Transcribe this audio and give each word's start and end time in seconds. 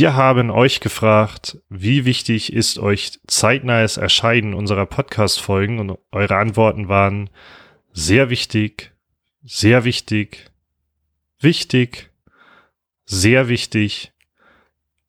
Wir 0.00 0.14
haben 0.14 0.50
euch 0.50 0.80
gefragt, 0.80 1.58
wie 1.68 2.06
wichtig 2.06 2.54
ist 2.54 2.78
euch 2.78 3.20
zeitnahes 3.26 3.98
Erscheinen 3.98 4.54
unserer 4.54 4.86
Podcast-Folgen 4.86 5.78
und 5.78 5.98
eure 6.10 6.36
Antworten 6.36 6.88
waren 6.88 7.28
sehr 7.92 8.30
wichtig, 8.30 8.94
sehr 9.42 9.84
wichtig, 9.84 10.50
wichtig, 11.38 12.08
sehr 13.04 13.48
wichtig, 13.48 14.12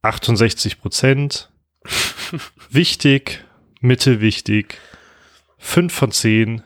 68 0.02 0.82
Prozent, 0.82 1.50
wichtig, 2.70 3.46
Mitte 3.80 4.20
wichtig, 4.20 4.78
5 5.58 5.94
von 5.94 6.12
10 6.12 6.64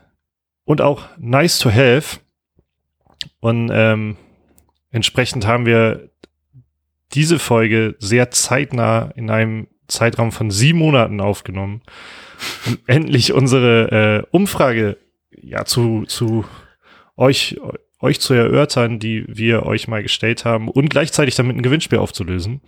und 0.64 0.82
auch 0.82 1.10
nice 1.20 1.60
to 1.60 1.70
have. 1.70 2.22
Und 3.40 3.70
ähm, 3.72 4.18
entsprechend 4.90 5.46
haben 5.46 5.68
wir 5.68 6.10
diese 7.16 7.40
Folge 7.40 7.96
sehr 8.00 8.30
zeitnah 8.32 9.12
in 9.16 9.30
einem 9.30 9.68
Zeitraum 9.88 10.32
von 10.32 10.52
sieben 10.52 10.80
Monaten 10.80 11.22
aufgenommen, 11.22 11.82
um 12.68 12.78
endlich 12.88 13.34
unsere 13.34 14.26
äh, 14.26 14.28
Umfrage 14.36 14.98
ja 15.32 15.66
zu, 15.66 16.04
zu 16.06 16.46
euch, 17.16 17.60
euch 18.00 18.20
zu 18.20 18.34
erörtern, 18.34 19.00
die 19.00 19.26
wir 19.28 19.66
euch 19.66 19.88
mal 19.88 20.04
gestellt 20.04 20.46
haben 20.46 20.68
und 20.68 20.90
gleichzeitig 20.90 21.36
damit 21.36 21.56
ein 21.56 21.64
Gewinnspiel 21.64 22.00
aufzulösen. 22.00 22.62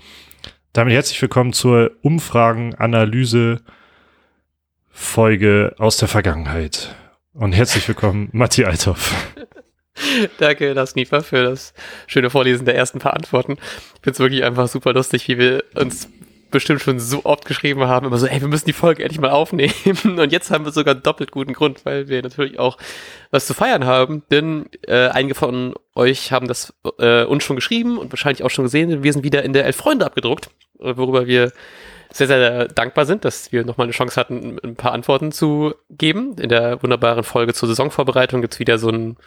Damit 0.73 0.93
herzlich 0.93 1.21
willkommen 1.21 1.53
zur 1.53 1.91
Umfragen-Analyse 2.01 3.61
Folge 4.89 5.75
aus 5.77 5.97
der 5.97 6.07
Vergangenheit. 6.07 6.95
Und 7.33 7.53
herzlich 7.53 7.87
willkommen, 7.87 8.29
Matti 8.31 8.65
Althoff. 8.65 9.13
Danke, 10.37 10.73
das 10.73 10.95
Niefer, 10.95 11.21
für 11.21 11.43
das 11.43 11.73
schöne 12.07 12.29
Vorlesen 12.29 12.65
der 12.65 12.75
ersten 12.75 12.99
paar 12.99 13.13
Antworten. 13.13 13.53
Ich 13.53 14.01
finde 14.01 14.11
es 14.11 14.19
wirklich 14.19 14.43
einfach 14.43 14.67
super 14.67 14.93
lustig, 14.93 15.27
wie 15.27 15.37
wir 15.37 15.63
uns 15.75 16.09
bestimmt 16.49 16.81
schon 16.81 16.99
so 16.99 17.25
oft 17.25 17.45
geschrieben 17.45 17.81
haben, 17.87 18.07
immer 18.07 18.17
so, 18.17 18.25
ey, 18.25 18.39
wir 18.39 18.47
müssen 18.47 18.65
die 18.65 18.73
Folge 18.73 19.03
endlich 19.03 19.19
mal 19.19 19.31
aufnehmen. 19.31 19.73
Und 20.03 20.31
jetzt 20.31 20.49
haben 20.49 20.65
wir 20.65 20.71
sogar 20.71 20.95
doppelt 20.95 21.31
guten 21.31 21.53
Grund, 21.53 21.85
weil 21.85 22.07
wir 22.07 22.21
natürlich 22.21 22.59
auch 22.59 22.77
was 23.31 23.45
zu 23.47 23.53
feiern 23.53 23.85
haben. 23.85 24.23
Denn 24.31 24.67
äh, 24.87 25.07
einige 25.09 25.35
von 25.35 25.75
euch 25.95 26.31
haben 26.31 26.47
das 26.47 26.73
äh, 26.99 27.23
uns 27.23 27.43
schon 27.43 27.55
geschrieben 27.55 27.97
und 27.97 28.11
wahrscheinlich 28.11 28.43
auch 28.43 28.49
schon 28.49 28.65
gesehen. 28.65 29.03
Wir 29.03 29.13
sind 29.13 29.23
wieder 29.23 29.43
in 29.43 29.53
der 29.53 29.65
Elf 29.65 29.75
Freunde 29.75 30.05
abgedruckt, 30.05 30.49
worüber 30.79 31.27
wir 31.27 31.51
sehr, 32.11 32.27
sehr 32.27 32.67
dankbar 32.67 33.05
sind, 33.05 33.25
dass 33.25 33.51
wir 33.51 33.65
nochmal 33.65 33.85
eine 33.85 33.93
Chance 33.93 34.19
hatten, 34.19 34.57
ein 34.63 34.75
paar 34.75 34.93
Antworten 34.93 35.31
zu 35.31 35.75
geben. 35.89 36.35
In 36.37 36.49
der 36.49 36.81
wunderbaren 36.81 37.23
Folge 37.23 37.53
zur 37.53 37.67
Saisonvorbereitung 37.67 38.41
gibt's 38.41 38.59
wieder 38.59 38.77
so 38.77 38.89
ein, 38.89 39.17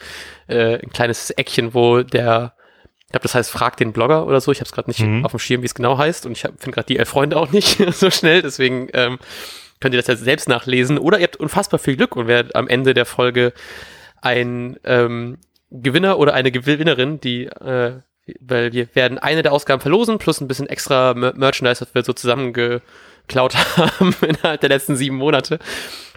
äh, 0.48 0.78
ein 0.82 0.90
kleines 0.90 1.30
Eckchen, 1.30 1.74
wo 1.74 2.02
der, 2.02 2.54
ich 3.00 3.08
glaube, 3.12 3.22
das 3.22 3.34
heißt, 3.34 3.50
frag 3.50 3.76
den 3.76 3.92
Blogger 3.92 4.26
oder 4.26 4.40
so. 4.40 4.52
Ich 4.52 4.58
habe 4.58 4.66
es 4.66 4.72
gerade 4.72 4.88
nicht 4.88 5.00
mhm. 5.00 5.24
auf 5.24 5.32
dem 5.32 5.38
Schirm, 5.38 5.62
wie 5.62 5.66
es 5.66 5.74
genau 5.74 5.98
heißt. 5.98 6.26
Und 6.26 6.32
ich 6.32 6.40
finde 6.40 6.70
gerade 6.70 6.86
die 6.86 6.98
elf 6.98 7.08
Freunde 7.08 7.36
auch 7.36 7.52
nicht 7.52 7.78
so 7.94 8.10
schnell. 8.10 8.42
Deswegen 8.42 8.88
ähm, 8.94 9.18
könnt 9.80 9.94
ihr 9.94 10.00
das 10.00 10.08
jetzt 10.08 10.24
selbst 10.24 10.48
nachlesen. 10.48 10.98
Oder 10.98 11.18
ihr 11.18 11.24
habt 11.24 11.36
unfassbar 11.36 11.78
viel 11.78 11.96
Glück 11.96 12.16
und 12.16 12.26
werdet 12.26 12.54
am 12.56 12.68
Ende 12.68 12.94
der 12.94 13.06
Folge 13.06 13.52
ein 14.22 14.78
ähm, 14.84 15.38
Gewinner 15.70 16.18
oder 16.18 16.34
eine 16.34 16.50
Gewinnerin, 16.50 17.20
die 17.20 17.46
äh, 17.46 18.00
weil 18.40 18.72
wir 18.72 18.88
werden 18.94 19.18
eine 19.18 19.42
der 19.42 19.52
Ausgaben 19.52 19.80
verlosen, 19.80 20.18
plus 20.18 20.40
ein 20.40 20.48
bisschen 20.48 20.68
extra 20.68 21.14
Merchandise, 21.14 21.80
was 21.82 21.94
wir 21.94 22.02
so 22.02 22.12
zusammengeklaut 22.12 23.54
haben 23.76 24.14
innerhalb 24.20 24.60
der 24.60 24.70
letzten 24.70 24.96
sieben 24.96 25.16
Monate. 25.16 25.58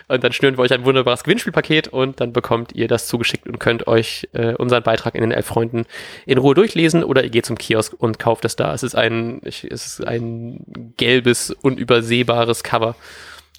Und 0.08 0.24
dann 0.24 0.34
schnüren 0.34 0.58
wir 0.58 0.64
euch 0.64 0.74
ein 0.74 0.86
wunderbares 0.86 1.24
Gewinnspielpaket 1.24 1.88
und 1.88 2.20
dann 2.20 2.34
bekommt 2.34 2.74
ihr 2.74 2.88
das 2.88 3.08
zugeschickt 3.08 3.48
und 3.48 3.60
könnt 3.60 3.88
euch 3.88 4.28
äh, 4.34 4.54
unseren 4.56 4.84
Beitrag 4.84 5.16
in 5.16 5.22
den 5.22 5.32
Elf 5.32 5.46
Freunden 5.46 5.86
in 6.26 6.38
Ruhe 6.38 6.56
durchlesen 6.56 7.04
oder 7.04 7.24
ihr 7.24 7.30
geht 7.30 7.46
zum 7.46 7.58
Kiosk 7.58 7.94
und 7.98 8.20
kauft 8.20 8.46
es 8.46 8.56
da. 8.56 8.74
Es 8.74 8.84
ist 8.84 8.96
ein, 8.96 9.42
es 9.44 9.64
ist 9.64 10.06
ein 10.06 10.94
gelbes, 10.98 11.52
unübersehbares 11.52 12.64
Cover 12.64 12.96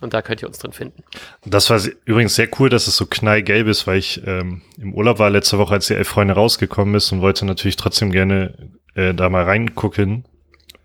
und 0.00 0.12
da 0.12 0.22
könnt 0.22 0.43
ihr 0.43 0.49
uns 0.49 0.59
drin 0.59 0.72
finden. 0.72 1.03
Das 1.44 1.71
war 1.71 1.81
übrigens 2.05 2.34
sehr 2.34 2.49
cool, 2.59 2.69
dass 2.69 2.87
es 2.87 2.97
so 2.97 3.06
knallgelb 3.06 3.69
ist, 3.69 3.87
weil 3.87 3.99
ich 3.99 4.21
ähm, 4.27 4.62
im 4.78 4.93
Urlaub 4.94 5.19
war 5.19 5.31
letzte 5.31 5.59
Woche, 5.59 5.75
als 5.75 5.87
die 5.87 5.94
Elf 5.94 6.09
Freunde 6.09 6.34
rausgekommen 6.34 6.94
ist 6.94 7.12
und 7.12 7.21
wollte 7.21 7.47
natürlich 7.47 7.77
trotzdem 7.77 8.10
gerne 8.10 8.71
äh, 8.94 9.15
da 9.15 9.28
mal 9.28 9.44
reingucken. 9.44 10.25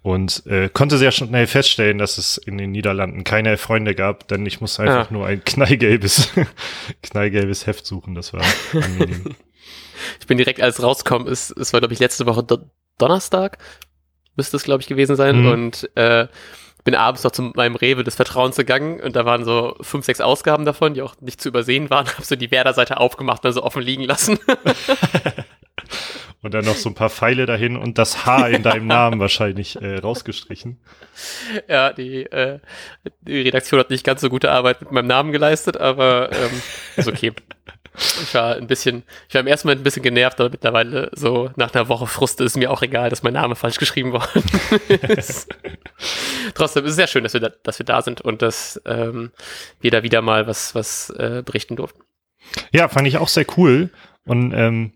Und 0.02 0.46
äh, 0.46 0.70
konnte 0.70 0.98
sehr 0.98 1.12
schnell 1.12 1.46
feststellen, 1.46 1.98
dass 1.98 2.18
es 2.18 2.38
in 2.38 2.58
den 2.58 2.72
Niederlanden 2.72 3.26
keine 3.26 3.50
Elf 3.50 3.62
Freunde 3.62 3.96
gab, 3.96 4.30
denn 4.30 4.46
ich 4.46 4.62
musste 4.62 4.84
einfach 4.84 5.12
ja. 5.12 5.14
nur 5.14 5.26
ein 5.28 5.44
knallgelbes, 5.44 6.32
knallgelbes 7.04 7.68
Heft 7.68 7.86
suchen. 7.86 8.16
Das 8.16 8.32
war 8.32 8.42
angenehm. 8.72 9.36
ich 10.20 10.28
bin 10.28 10.38
direkt, 10.38 10.62
als 10.62 10.82
rauskommen 10.82 11.28
ist, 11.28 11.52
es 11.52 11.74
war, 11.74 11.82
glaube 11.82 11.94
ich, 11.94 12.00
letzte 12.00 12.26
Woche 12.26 12.44
Do 12.44 12.60
Donnerstag, 12.98 13.58
müsste 14.36 14.58
es, 14.58 14.64
glaube 14.64 14.82
ich, 14.82 14.88
gewesen 14.88 15.18
sein. 15.18 15.42
Mhm. 15.42 15.52
Und 15.52 15.90
äh, 15.96 16.28
bin 16.84 16.96
abends 16.96 17.24
noch 17.24 17.32
zu 17.32 17.42
meinem 17.42 17.76
Rewe 17.76 18.04
des 18.04 18.16
Vertrauens 18.16 18.56
gegangen 18.56 19.00
und 19.00 19.16
da 19.16 19.26
waren 19.26 19.44
so 19.46 19.76
fünf, 19.82 20.06
sechs 20.06 20.22
Ausgaben 20.22 20.66
davon, 20.66 20.94
die 20.94 21.02
auch 21.02 21.16
nicht 21.22 21.42
zu 21.42 21.50
übersehen 21.50 21.90
waren. 21.90 22.08
Hab 22.18 22.24
so 22.24 22.36
die 22.36 22.52
Werder-Seite 22.52 22.98
aufgemacht 22.98 23.46
und 23.46 23.54
so 23.54 23.64
offen 23.64 23.82
liegen 23.82 24.04
lassen. 24.04 24.40
und 26.42 26.54
dann 26.54 26.66
noch 26.66 26.76
so 26.76 26.90
ein 26.90 26.96
paar 26.96 27.10
Pfeile 27.10 27.46
dahin 27.46 27.76
und 27.76 27.98
das 27.98 28.26
H 28.26 28.48
in 28.48 28.64
deinem 28.64 28.88
Namen 28.88 29.20
wahrscheinlich 29.20 29.82
äh, 29.82 29.98
rausgestrichen. 29.98 30.80
Ja, 31.68 31.92
die, 31.92 32.24
äh, 32.24 32.60
die 33.22 33.42
Redaktion 33.42 33.80
hat 33.80 33.90
nicht 33.90 34.06
ganz 34.06 34.22
so 34.22 34.30
gute 34.30 34.52
Arbeit 34.52 34.82
mit 34.82 34.92
meinem 34.92 35.08
Namen 35.08 35.32
geleistet, 35.32 35.78
aber 35.78 36.32
ähm, 36.32 36.62
ist 36.96 37.08
okay. 37.08 37.34
Ich 38.24 38.34
war 38.34 38.56
ein 38.56 38.68
bisschen, 38.68 39.04
ich 39.28 39.34
war 39.34 39.42
im 39.42 39.48
ersten 39.48 39.68
Moment 39.68 39.82
ein 39.82 39.84
bisschen 39.84 40.04
genervt, 40.04 40.40
aber 40.40 40.50
mittlerweile 40.50 41.10
so 41.14 41.52
nach 41.56 41.74
einer 41.74 41.90
Woche 41.90 42.08
Frust 42.08 42.40
ist 42.42 42.58
mir 42.58 42.72
auch 42.72 42.82
egal, 42.82 43.10
dass 43.10 43.24
mein 43.24 43.34
Name 43.34 43.56
falsch 43.56 43.78
geschrieben 43.78 44.14
worden 44.14 44.44
ist. 45.18 45.50
Trotzdem 46.54 46.86
ist 46.86 46.92
es 46.92 46.96
sehr 46.96 47.08
schön, 47.08 47.24
dass 47.24 47.34
wir 47.34 47.42
da, 47.42 47.50
dass 47.64 47.80
wir 47.80 47.86
da 47.86 48.02
sind 48.02 48.22
und 48.22 48.42
dass 48.42 48.82
ähm, 48.86 49.32
wir 49.82 49.92
da 49.92 50.04
wieder 50.04 50.22
mal 50.22 50.48
was, 50.48 50.76
was 50.76 51.10
äh, 51.12 51.44
berichten 51.46 51.76
durften. 51.76 52.02
Ja, 52.72 52.88
fand 52.88 53.08
ich 53.08 53.18
auch 53.18 53.28
sehr 53.28 53.46
cool. 53.58 53.90
Und 54.26 54.54
ähm, 54.54 54.94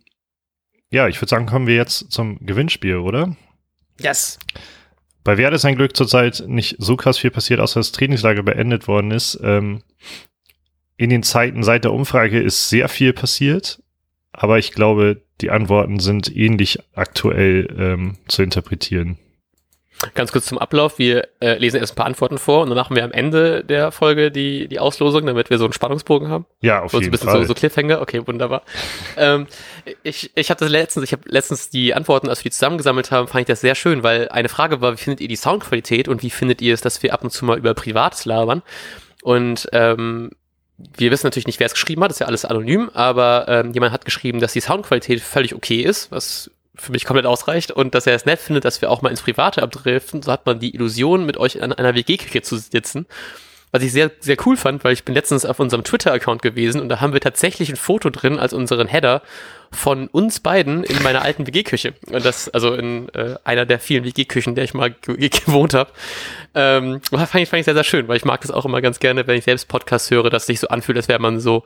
ja, 0.90 1.08
ich 1.08 1.20
würde 1.20 1.30
sagen, 1.30 1.46
kommen 1.46 1.68
wir 1.68 1.76
jetzt 1.76 2.12
zum 2.12 2.38
Gewinnspiel, 2.46 2.98
oder? 2.98 3.36
Yes. 4.00 4.40
Bei 5.24 5.38
Werder 5.38 5.56
ist 5.56 5.66
ein 5.66 5.76
Glück 5.76 5.96
zurzeit 5.96 6.44
nicht 6.48 6.76
so 6.80 6.98
krass 6.98 7.18
viel 7.18 7.32
passiert, 7.32 7.60
außer 7.60 7.80
das 7.80 7.92
Trainingslager 7.92 8.44
beendet 8.44 8.88
worden 8.88 9.12
ist. 9.12 9.40
Ähm, 9.42 9.82
in 10.98 11.10
den 11.10 11.24
Zeiten 11.24 11.64
seit 11.64 11.84
der 11.84 11.94
Umfrage 11.94 12.40
ist 12.40 12.70
sehr 12.70 12.90
viel 12.90 13.14
passiert, 13.14 13.82
aber 14.32 14.58
ich 14.60 14.72
glaube, 14.72 15.22
die 15.42 15.52
Antworten 15.52 16.00
sind 16.00 16.36
ähnlich 16.36 16.80
aktuell 16.94 17.68
ähm, 17.78 18.18
zu 18.28 18.44
interpretieren. 18.44 19.18
Ganz 20.16 20.32
kurz 20.32 20.46
zum 20.46 20.58
Ablauf. 20.58 21.00
Wir 21.00 21.30
äh, 21.40 21.58
lesen 21.58 21.78
erst 21.78 21.94
ein 21.94 21.96
paar 21.96 22.06
Antworten 22.06 22.38
vor 22.38 22.62
und 22.62 22.70
dann 22.70 22.78
machen 22.78 22.96
wir 22.96 23.04
am 23.04 23.12
Ende 23.12 23.64
der 23.64 23.92
Folge 23.92 24.32
die, 24.32 24.68
die 24.68 24.80
Auslosung, 24.80 25.26
damit 25.26 25.50
wir 25.50 25.58
so 25.58 25.64
einen 25.64 25.74
Spannungsbogen 25.74 26.28
haben. 26.28 26.46
Ja, 26.62 26.82
auf 26.82 26.92
so 26.92 26.98
jeden 26.98 27.10
ein 27.10 27.12
bisschen 27.12 27.30
Fall. 27.30 27.42
So, 27.42 27.48
so 27.48 27.54
Cliffhanger. 27.54 28.02
Okay, 28.02 28.26
wunderbar. 28.26 28.64
ähm, 29.18 29.48
ich 30.04 30.32
ich 30.36 30.50
habe 30.50 30.60
das 30.60 30.70
letztens, 30.70 31.06
ich 31.06 31.14
habe 31.14 31.24
letztens 31.28 31.70
die 31.70 31.94
Antworten, 31.94 32.28
als 32.28 32.40
wir 32.44 32.50
die 32.50 32.54
zusammengesammelt 32.54 33.12
haben, 33.12 33.28
fand 33.28 33.42
ich 33.42 33.48
das 33.48 33.62
sehr 33.62 33.76
schön, 33.76 34.04
weil 34.04 34.28
eine 34.30 34.50
Frage 34.50 34.82
war, 34.82 34.94
wie 34.94 34.98
findet 34.98 35.22
ihr 35.22 35.28
die 35.28 35.36
Soundqualität 35.36 36.08
und 36.08 36.22
wie 36.22 36.30
findet 36.30 36.62
ihr 36.62 36.74
es, 36.74 36.82
dass 36.82 37.02
wir 37.02 37.14
ab 37.14 37.24
und 37.24 37.30
zu 37.30 37.46
mal 37.46 37.58
über 37.58 37.74
Privates 37.74 38.26
labern? 38.26 38.62
Und 39.22 39.70
ähm, 39.72 40.32
wir 40.98 41.12
wissen 41.12 41.26
natürlich 41.26 41.48
nicht, 41.48 41.60
wer 41.60 41.68
es 41.68 41.74
geschrieben 41.74 42.04
hat, 42.04 42.10
das 42.10 42.18
ist 42.18 42.22
ja 42.22 42.28
alles 42.28 42.46
anonym, 42.46 42.90
aber 42.94 43.46
ähm, 43.48 43.72
jemand 43.74 43.94
hat 43.94 44.06
geschrieben, 44.06 44.40
dass 44.40 44.54
die 44.54 44.62
Soundqualität 44.62 45.22
völlig 45.22 45.56
okay 45.56 45.82
ist, 45.82 46.12
was 46.12 46.52
für 46.76 46.92
mich 46.92 47.06
komplett 47.06 47.26
ausreicht 47.26 47.72
und 47.72 47.94
dass 47.94 48.08
er 48.08 48.16
es 48.16 48.26
nett 48.26 48.40
findet, 48.40 48.66
dass 48.66 48.82
wir 48.82 48.90
auch 48.90 49.02
mal 49.02 49.10
ins 49.10 49.22
Private 49.22 49.62
abdriften. 49.62 50.22
So 50.24 50.32
hat 50.32 50.46
man 50.46 50.60
die 50.60 50.74
Illusion, 50.74 51.26
mit 51.26 51.38
euch 51.38 51.62
an 51.62 51.72
einer 51.72 51.94
WG-Küche 51.94 52.42
zu 52.42 52.58
sitzen. 52.58 53.06
Was 53.74 53.82
ich 53.82 53.92
sehr, 53.92 54.12
sehr 54.20 54.38
cool 54.46 54.56
fand, 54.56 54.84
weil 54.84 54.94
ich 54.94 55.04
bin 55.04 55.16
letztens 55.16 55.46
auf 55.46 55.60
unserem 55.60 55.84
Twitter-Account 55.84 56.44
gewesen 56.44 56.80
und 56.80 56.90
da 56.90 57.02
haben 57.02 57.12
wir 57.12 57.20
tatsächlich 57.20 57.70
ein 57.70 57.76
Foto 57.76 58.12
drin 58.12 58.38
als 58.38 58.54
unseren 58.54 58.88
Header 58.88 59.24
von 59.72 60.10
uns 60.10 60.42
beiden 60.42 60.84
in 60.84 61.02
meiner 61.02 61.24
alten 61.24 61.48
WG-Küche. 61.48 61.96
Und 62.12 62.24
das, 62.24 62.50
also 62.50 62.76
in 62.76 63.10
äh, 63.16 63.34
einer 63.44 63.66
der 63.66 63.80
vielen 63.80 64.04
WG-Küchen, 64.04 64.54
der 64.54 64.64
ich 64.64 64.76
mal 64.76 64.94
gewohnt 65.02 65.74
habe. 65.74 65.92
Ähm, 66.54 67.02
fand 67.02 67.36
ich, 67.36 67.50
fand 67.50 67.62
ich 67.62 67.66
sehr, 67.66 67.74
sehr 67.74 67.84
schön, 67.84 68.08
weil 68.08 68.18
ich 68.18 68.26
mag 68.26 68.42
das 68.42 68.52
auch 68.52 68.66
immer 68.66 68.80
ganz 68.80 69.00
gerne, 69.00 69.26
wenn 69.26 69.40
ich 69.40 69.46
selbst 69.46 69.68
Podcasts 69.68 70.12
höre, 70.12 70.30
dass 70.30 70.44
es 70.44 70.48
sich 70.48 70.60
so 70.60 70.68
anfühlt, 70.68 70.98
als 71.00 71.08
wäre 71.08 71.20
man 71.20 71.40
so 71.40 71.64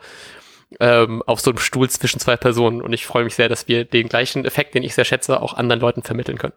ähm, 0.79 1.21
auf 1.25 1.41
so 1.41 1.51
einem 1.51 1.59
Stuhl 1.59 1.89
zwischen 1.89 2.21
zwei 2.21 2.37
Personen. 2.37 2.81
Und 2.81 2.93
ich 2.93 3.05
freue 3.05 3.25
mich 3.25 3.35
sehr, 3.35 3.49
dass 3.49 3.67
wir 3.67 3.83
den 3.83 4.07
gleichen 4.07 4.45
Effekt, 4.45 4.75
den 4.75 4.83
ich 4.83 4.95
sehr 4.95 5.03
schätze, 5.03 5.41
auch 5.41 5.55
anderen 5.55 5.81
Leuten 5.81 6.03
vermitteln 6.03 6.37
können. 6.37 6.53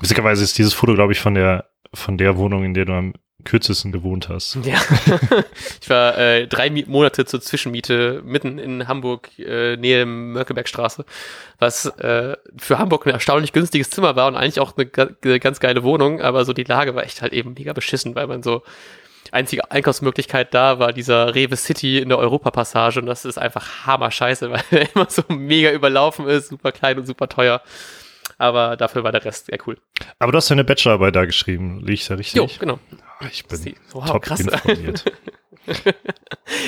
Witzigerweise 0.00 0.42
ist 0.42 0.56
dieses 0.56 0.72
Foto, 0.72 0.94
glaube 0.94 1.12
ich, 1.12 1.20
von 1.20 1.34
der, 1.34 1.66
von 1.92 2.16
der 2.16 2.38
Wohnung, 2.38 2.64
in 2.64 2.72
der 2.72 2.86
du 2.86 2.94
am 2.94 3.12
kürzesten 3.44 3.92
gewohnt 3.92 4.28
hast. 4.28 4.58
Ja, 4.64 4.80
ich 5.80 5.90
war 5.90 6.16
äh, 6.16 6.46
drei 6.46 6.70
Monate 6.86 7.24
zur 7.24 7.40
Zwischenmiete 7.40 8.22
mitten 8.24 8.58
in 8.58 8.86
Hamburg, 8.88 9.28
äh, 9.38 9.76
Nähe 9.76 10.06
Mönckebergstraße, 10.06 11.04
was 11.58 11.86
äh, 11.86 12.36
für 12.56 12.78
Hamburg 12.78 13.06
ein 13.06 13.10
erstaunlich 13.10 13.52
günstiges 13.52 13.90
Zimmer 13.90 14.16
war 14.16 14.28
und 14.28 14.36
eigentlich 14.36 14.60
auch 14.60 14.74
eine, 14.76 14.88
eine 15.24 15.40
ganz 15.40 15.60
geile 15.60 15.82
Wohnung, 15.82 16.20
aber 16.20 16.44
so 16.44 16.52
die 16.52 16.64
Lage 16.64 16.94
war 16.94 17.04
echt 17.04 17.22
halt 17.22 17.32
eben 17.32 17.54
mega 17.54 17.72
beschissen, 17.72 18.14
weil 18.14 18.26
man 18.26 18.42
so 18.42 18.62
einzige 19.32 19.70
Einkaufsmöglichkeit 19.70 20.52
da 20.54 20.78
war 20.78 20.92
dieser 20.92 21.34
Rewe 21.34 21.56
City 21.56 21.98
in 21.98 22.08
der 22.08 22.18
Europapassage 22.18 23.00
und 23.00 23.06
das 23.06 23.24
ist 23.24 23.38
einfach 23.38 23.86
hammer 23.86 24.10
scheiße, 24.10 24.50
weil 24.52 24.62
er 24.70 24.94
immer 24.94 25.08
so 25.08 25.22
mega 25.28 25.70
überlaufen 25.70 26.28
ist, 26.28 26.48
super 26.48 26.72
klein 26.72 26.98
und 26.98 27.06
super 27.06 27.28
teuer. 27.28 27.62
Aber 28.42 28.76
dafür 28.76 29.04
war 29.04 29.12
der 29.12 29.24
Rest 29.24 29.46
sehr 29.46 29.58
cool. 29.66 29.78
Aber 30.18 30.32
du 30.32 30.36
hast 30.38 30.50
deine 30.50 30.64
Bachelorarbeit 30.64 31.14
da 31.16 31.24
geschrieben, 31.24 31.78
liege 31.80 31.92
ich 31.94 32.06
da 32.06 32.14
richtig? 32.16 32.36
Jo, 32.36 32.48
genau. 32.58 32.78
Ah, 33.20 33.26
Ich 33.30 33.46
bin 33.46 33.74
wow, 33.92 34.04
top 34.06 34.22
krass. 34.22 34.40
informiert. 34.40 35.04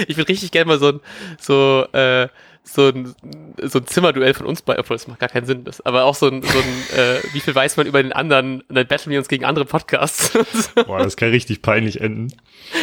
Ich 0.07 0.17
würde 0.17 0.29
richtig 0.29 0.53
gerne 0.53 0.67
mal 0.69 0.79
so 0.79 0.89
ein, 0.89 1.01
so, 1.41 1.85
äh, 1.93 2.29
so 2.63 2.89
ein, 2.91 3.13
so 3.61 3.81
ein 3.81 3.87
Zimmerduell 3.89 4.35
von 4.35 4.47
uns 4.47 4.63
bei, 4.63 4.79
obwohl 4.79 4.95
das 4.97 5.09
macht 5.09 5.19
gar 5.19 5.29
keinen 5.29 5.47
Sinn, 5.47 5.65
das, 5.65 5.81
aber 5.81 6.05
auch 6.05 6.15
so 6.15 6.29
ein, 6.29 6.43
so 6.43 6.59
ein 6.59 6.99
äh, 6.99 7.19
wie 7.33 7.41
viel 7.41 7.55
weiß 7.57 7.77
man 7.77 7.87
über 7.89 8.01
den 8.01 8.13
anderen, 8.13 8.63
dann 8.69 8.87
battlen 8.87 9.11
wir 9.11 9.19
uns 9.19 9.27
gegen 9.29 9.45
andere 9.45 9.65
Podcasts. 9.65 10.31
Boah, 10.87 10.99
das 11.01 11.17
kann 11.17 11.31
richtig 11.31 11.61
peinlich 11.61 12.01
enden. 12.01 12.33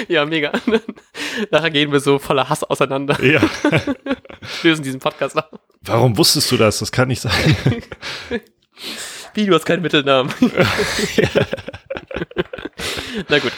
ja, 0.09 0.25
mega. 0.25 0.51
Nachher 1.51 1.69
gehen 1.71 1.93
wir 1.93 2.01
so 2.01 2.19
voller 2.19 2.49
Hass 2.49 2.63
auseinander, 2.65 3.17
Ja. 3.23 3.39
lösen 4.63 4.83
diesen 4.83 4.99
Podcast 4.99 5.37
ab. 5.37 5.61
Warum 5.83 6.17
wusstest 6.17 6.51
du 6.51 6.57
das? 6.57 6.79
Das 6.79 6.91
kann 6.91 7.07
nicht 7.07 7.21
sein. 7.21 7.33
Wie, 9.33 9.45
du 9.45 9.53
hast 9.53 9.65
keinen 9.65 9.81
Mittelnamen. 9.81 10.33
Na 13.29 13.39
gut. 13.39 13.51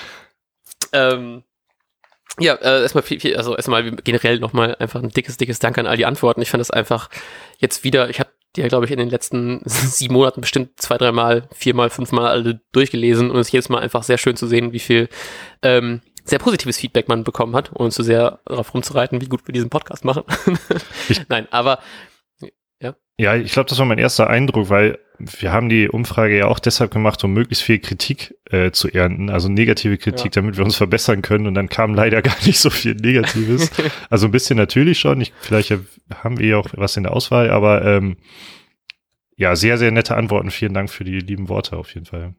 Ähm, 0.92 1.44
ja, 2.40 2.56
äh, 2.56 2.82
erstmal 2.82 3.04
viel, 3.04 3.20
viel, 3.20 3.38
also 3.38 3.56
erstmal 3.56 3.92
generell 3.92 4.40
nochmal 4.40 4.76
einfach 4.80 5.02
ein 5.02 5.10
dickes, 5.10 5.38
dickes 5.38 5.60
Dank 5.60 5.78
an 5.78 5.86
all 5.86 5.98
die 5.98 6.06
Antworten. 6.06 6.42
Ich 6.42 6.50
fand 6.50 6.62
das 6.62 6.72
einfach 6.72 7.10
jetzt 7.60 7.84
wieder, 7.84 8.10
ich 8.10 8.20
habe 8.20 8.30
die 8.56 8.62
ja, 8.62 8.68
glaube 8.68 8.86
ich, 8.86 8.92
in 8.92 9.00
den 9.00 9.10
letzten 9.10 9.62
sieben 9.66 10.14
Monaten 10.14 10.42
bestimmt 10.42 10.80
zwei, 10.80 10.98
dreimal, 10.98 11.48
viermal, 11.52 11.90
fünfmal 11.90 12.28
alle 12.28 12.62
durchgelesen 12.72 13.32
und 13.32 13.40
es 13.40 13.48
ist 13.48 13.54
jedes 13.54 13.70
Mal 13.70 13.80
einfach 13.80 14.04
sehr 14.04 14.18
schön 14.18 14.36
zu 14.36 14.48
sehen, 14.48 14.74
wie 14.74 14.80
viel 14.80 15.10
ähm, 15.62 16.02
sehr 16.24 16.40
positives 16.40 16.78
Feedback 16.78 17.08
man 17.08 17.24
bekommen 17.24 17.56
hat, 17.56 17.72
ohne 17.74 17.92
zu 17.92 18.04
sehr 18.04 18.40
darauf 18.46 18.74
rumzureiten, 18.74 19.22
wie 19.22 19.28
gut 19.28 19.46
wir 19.48 19.54
diesen 19.54 19.70
Podcast 19.70 20.06
machen. 20.06 20.24
Nein, 21.30 21.48
aber 21.52 21.80
Ja, 23.18 23.36
ich 23.36 23.52
glaube, 23.54 23.70
das 23.70 23.78
war 23.78 23.86
mein 23.86 24.00
erster 24.00 24.28
Eindruck, 24.30 24.70
weil 24.70 24.98
wir 25.20 25.52
haben 25.54 25.70
die 25.70 25.88
Umfrage 25.88 26.36
ja 26.36 26.48
auch 26.48 26.58
deshalb 26.60 26.92
gemacht, 26.92 27.24
um 27.24 27.32
möglichst 27.34 27.64
viel 27.64 27.78
Kritik 27.80 28.36
äh, 28.50 28.72
zu 28.72 28.90
ernten, 28.90 29.30
also 29.30 29.48
negative 29.50 29.98
Kritik, 29.98 30.36
Ja. 30.36 30.42
damit 30.42 30.58
wir 30.58 30.66
uns 30.66 30.76
verbessern 30.76 31.22
können. 31.22 31.46
Und 31.46 31.54
dann 31.54 31.70
kam 31.70 31.94
leider 31.94 32.22
gar 32.24 32.36
nicht 32.46 32.60
so 32.60 32.70
viel 32.72 32.96
Negatives. 32.96 33.70
also 34.10 34.26
ein 34.28 34.32
bisschen 34.32 34.58
natürlich 34.58 35.00
schon. 35.00 35.22
Ich, 35.22 35.32
vielleicht 35.42 35.72
haben 36.24 36.40
wir 36.40 36.48
ja 36.48 36.58
auch 36.58 36.68
was 36.74 36.98
in 36.98 37.04
der 37.04 37.14
Auswahl, 37.14 37.52
aber 37.52 37.86
ähm, 37.86 38.18
ja, 39.38 39.56
sehr, 39.56 39.78
sehr 39.78 39.92
nette 39.92 40.16
Antworten. 40.16 40.50
Vielen 40.52 40.74
Dank 40.74 40.90
für 40.90 41.04
die 41.04 41.20
lieben 41.20 41.50
Worte 41.50 41.78
auf 41.78 41.94
jeden 41.94 42.06
Fall. 42.08 42.34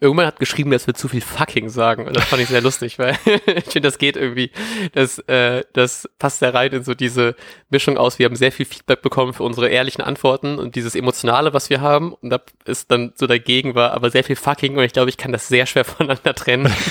Irgendwann 0.00 0.26
hat 0.26 0.38
geschrieben, 0.38 0.70
dass 0.70 0.86
wir 0.86 0.94
zu 0.94 1.08
viel 1.08 1.20
fucking 1.20 1.68
sagen. 1.68 2.06
Und 2.06 2.16
das 2.16 2.24
fand 2.24 2.42
ich 2.42 2.48
sehr 2.48 2.60
lustig, 2.60 2.98
weil 2.98 3.18
ich 3.46 3.64
finde, 3.64 3.88
das 3.88 3.98
geht 3.98 4.16
irgendwie, 4.16 4.50
das, 4.92 5.18
äh, 5.20 5.64
das 5.72 6.08
passt 6.18 6.40
sehr 6.40 6.54
rein 6.54 6.72
in 6.72 6.84
so 6.84 6.94
diese 6.94 7.36
Mischung 7.70 7.96
aus. 7.98 8.18
Wir 8.18 8.26
haben 8.26 8.36
sehr 8.36 8.52
viel 8.52 8.66
Feedback 8.66 9.02
bekommen 9.02 9.32
für 9.32 9.42
unsere 9.42 9.68
ehrlichen 9.68 10.02
Antworten 10.02 10.58
und 10.58 10.74
dieses 10.74 10.94
Emotionale, 10.94 11.52
was 11.52 11.70
wir 11.70 11.80
haben. 11.80 12.12
Und 12.14 12.30
da 12.30 12.40
ist 12.64 12.90
dann 12.90 13.12
so 13.14 13.26
dagegen 13.26 13.74
war, 13.74 13.92
aber 13.92 14.10
sehr 14.10 14.24
viel 14.24 14.36
fucking. 14.36 14.76
Und 14.76 14.84
ich 14.84 14.92
glaube, 14.92 15.10
ich 15.10 15.16
kann 15.16 15.32
das 15.32 15.48
sehr 15.48 15.66
schwer 15.66 15.84
voneinander 15.86 16.34
trennen. 16.34 16.72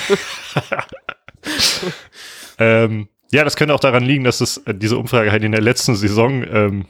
Ähm, 2.58 3.08
ja, 3.30 3.44
das 3.44 3.56
könnte 3.56 3.74
auch 3.74 3.80
daran 3.80 4.04
liegen, 4.04 4.24
dass 4.24 4.40
es 4.40 4.58
äh, 4.58 4.74
diese 4.74 4.98
Umfrage 4.98 5.30
halt 5.30 5.44
in 5.44 5.52
der 5.52 5.60
letzten 5.60 5.94
Saison 5.94 6.44
ähm, 6.44 6.86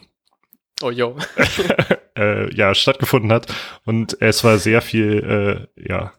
Oh, 0.83 0.91
yo. 0.91 1.17
äh, 2.17 2.55
ja, 2.55 2.75
stattgefunden 2.75 3.33
hat. 3.33 3.47
Und 3.85 4.17
es 4.21 4.45
war 4.45 4.59
sehr 4.59 4.81
viel, 4.81 5.69
äh, 5.77 5.89
ja, 5.91 6.13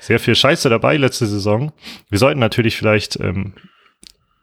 sehr 0.00 0.18
viel 0.20 0.34
Scheiße 0.34 0.68
dabei 0.70 0.96
letzte 0.96 1.26
Saison. 1.26 1.72
Wir 2.08 2.18
sollten 2.18 2.40
natürlich 2.40 2.76
vielleicht 2.76 3.20
ähm, 3.20 3.54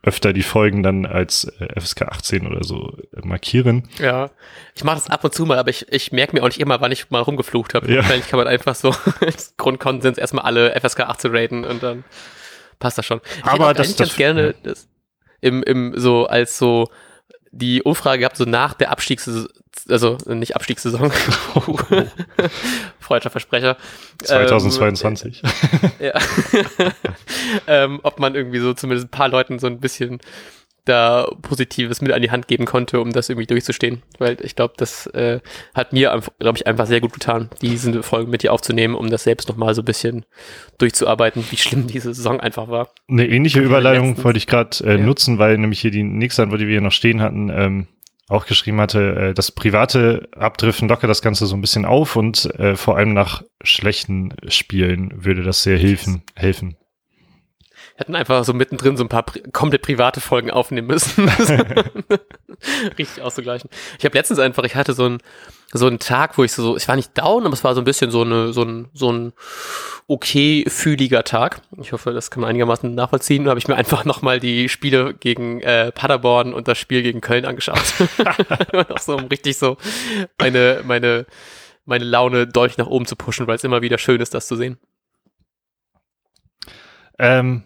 öfter 0.04 0.34
die 0.34 0.44
Folgen 0.44 0.84
dann 0.84 1.08
als 1.08 1.46
äh, 1.60 1.80
FSK 1.80 2.04
18 2.04 2.46
oder 2.46 2.64
so 2.64 2.96
äh, 3.16 3.26
markieren. 3.26 3.90
Ja, 3.98 4.30
ich 4.76 4.84
mache 4.84 4.98
das 4.98 5.10
ab 5.10 5.24
und 5.24 5.34
zu 5.34 5.46
mal, 5.48 5.58
aber 5.58 5.72
ich, 5.72 5.92
ich 5.92 6.12
merke 6.12 6.36
mir 6.36 6.44
auch 6.44 6.48
nicht 6.48 6.60
immer, 6.60 6.80
wann 6.82 6.92
ich 6.92 7.10
mal 7.10 7.22
rumgeflucht 7.22 7.74
habe. 7.74 7.90
Ja. 7.90 7.98
Wahrscheinlich 7.98 8.28
kann 8.28 8.38
man 8.38 8.48
einfach 8.48 8.76
so 8.76 8.94
als 9.22 9.56
Grundkonsens 9.58 10.20
erstmal 10.20 10.46
alle 10.46 10.80
FSK 10.80 11.02
18 11.02 11.36
raten 11.36 11.66
und 11.66 11.82
dann 11.82 12.04
passt 12.78 13.00
das 13.00 13.06
schon. 13.08 13.20
Ich 13.40 13.46
Aber 13.46 13.70
hätte 13.70 13.78
das- 13.80 13.88
eigentlich 13.88 13.96
das- 13.98 14.08
ganz 14.10 14.18
gerne 14.18 14.56
das 14.62 14.88
im, 15.42 15.64
im 15.64 15.94
so 15.98 16.28
als 16.28 16.60
so 16.60 16.88
die 17.56 17.82
Umfrage 17.82 18.20
gehabt, 18.20 18.36
so 18.36 18.44
nach 18.44 18.74
der 18.74 18.92
Abstiegssaison, 18.92 19.48
also 19.90 20.18
nicht 20.28 20.58
Abstiegssaison, 20.58 21.10
freudscher 23.00 23.30
Versprecher. 23.30 23.78
2022. 24.24 25.42
Ja. 26.00 26.14
ähm, 27.68 28.02
ob 28.04 28.20
man 28.20 28.36
irgendwie 28.36 28.60
so 28.60 28.74
zumindest 28.74 29.08
ein 29.08 29.12
paar 29.12 29.30
Leuten 29.30 29.60
so 29.60 29.68
ein 29.68 29.80
bisschen 29.80 30.20
da 30.86 31.28
Positives 31.42 32.02
mit 32.02 32.12
an 32.12 32.22
die 32.22 32.32
Hand 32.32 32.48
geben 32.48 32.66
konnte, 32.66 33.00
um 33.02 33.12
das 33.12 33.30
irgendwie 33.30 33.48
durchzustehen. 33.48 34.04
Weil 34.20 34.38
ich 34.42 34.56
glaube, 34.56 34.76
das 34.78 35.08
äh, 35.08 35.40
hat 35.74 35.94
mir, 35.94 36.22
glaube 36.40 36.58
ich, 36.58 36.68
einfach 36.68 36.86
sehr 36.86 37.02
gut 37.02 37.14
getan, 37.14 37.50
diese 37.62 38.04
Folge 38.04 38.30
mit 38.30 38.44
dir 38.44 38.54
aufzunehmen, 38.54 38.96
um 38.96 39.10
das 39.10 39.24
selbst 39.24 39.50
nochmal 39.50 39.74
so 39.76 39.82
ein 39.82 39.86
bisschen 39.86 40.26
durchzuarbeiten, 40.78 41.44
wie 41.50 41.58
schlimm 41.58 41.88
diese 41.96 42.14
Saison 42.14 42.40
einfach 42.40 42.68
war. 42.68 42.90
Eine 43.10 43.28
ähnliche 43.28 43.62
Überleitung 43.62 44.08
letztens- 44.10 44.24
wollte 44.26 44.38
ich 44.38 44.48
gerade 44.48 44.78
äh, 44.84 44.98
Ja. 44.98 45.06
nutzen, 45.06 45.40
weil 45.40 45.58
nämlich 45.58 45.80
hier 45.82 45.92
die 45.92 46.04
nächste 46.04 46.44
Antwort, 46.44 46.62
die 46.62 46.68
wir 46.68 46.74
hier 46.74 46.82
noch 46.82 46.92
stehen 46.92 47.22
hatten, 47.22 47.50
ähm, 47.50 47.88
auch 48.28 48.48
geschrieben 48.48 48.82
hatte, 48.82 49.16
äh, 49.16 49.34
das 49.34 49.52
private 49.52 50.28
Abdriften 50.36 50.90
lockert 50.90 51.10
das 51.10 51.22
Ganze 51.22 51.46
so 51.46 51.56
ein 51.56 51.62
bisschen 51.62 51.86
auf 51.86 52.16
und 52.16 52.46
äh, 52.60 52.76
vor 52.76 52.98
allem 52.98 53.14
nach 53.14 53.44
schlechten 53.64 54.34
Spielen 54.48 55.12
würde 55.26 55.44
das 55.44 55.62
sehr 55.64 55.78
helfen. 55.78 56.24
helfen. 56.36 56.76
Hätten 57.96 58.16
einfach 58.16 58.44
so 58.44 58.54
mittendrin 58.54 58.98
so 58.98 59.04
ein 59.04 59.10
paar 59.10 59.24
pri 59.24 59.42
komplett 59.52 59.82
private 59.82 60.22
Folgen 60.22 60.52
aufnehmen 60.52 60.88
müssen. 60.88 61.30
Richtig 62.98 63.22
auszugleichen. 63.22 63.70
Ich 64.00 64.06
habe 64.06 64.18
letztens 64.18 64.40
einfach, 64.40 64.64
ich 64.64 64.76
hatte 64.76 64.94
so 64.94 65.06
einen 65.06 65.20
so 65.72 65.88
einen 65.88 66.00
Tag, 66.00 66.38
wo 66.38 66.44
ich 66.44 66.54
so, 66.54 66.78
ich 66.78 66.88
war 66.88 66.96
nicht 66.96 67.18
down, 67.18 67.46
aber 67.46 67.54
es 67.54 67.64
war 67.64 67.76
so 67.76 67.82
ein 67.82 67.86
bisschen 67.86 68.12
so 68.12 68.22
eine 68.22 68.54
so 68.54 68.64
ein 68.64 68.90
so 68.94 69.12
ein 69.12 69.34
okay 70.08 70.66
fühliger 70.68 71.24
Tag. 71.24 71.62
Ich 71.82 71.92
hoffe, 71.92 72.14
das 72.14 72.32
kann 72.32 72.42
man 72.42 72.50
einigermaßen 72.50 72.94
nachvollziehen. 72.94 73.46
Da 73.46 73.50
habe 73.50 73.60
ich 73.60 73.68
mir 73.68 73.76
einfach 73.76 74.06
nochmal 74.06 74.40
die 74.40 74.70
Spiele 74.70 75.14
gegen 75.14 75.62
äh, 75.62 75.92
Paderborn 75.92 76.54
und 76.54 76.68
das 76.68 76.78
Spiel 76.78 77.02
gegen 77.02 77.22
Köln 77.22 77.46
angeschaut. 77.46 77.82
Noch 78.74 79.00
so, 79.00 79.18
um 79.18 79.26
richtig 79.26 79.58
so 79.58 79.78
meine 80.40 80.82
meine 80.86 81.26
meine 81.86 82.06
Laune 82.06 82.48
deutlich 82.48 82.78
nach 82.78 82.88
oben 82.88 83.06
zu 83.06 83.16
pushen, 83.16 83.48
weil 83.48 83.56
es 83.56 83.64
immer 83.64 83.82
wieder 83.82 83.98
schön 83.98 84.22
ist, 84.22 84.34
das 84.34 84.48
zu 84.48 84.56
sehen. 84.56 84.78
Ähm, 87.18 87.64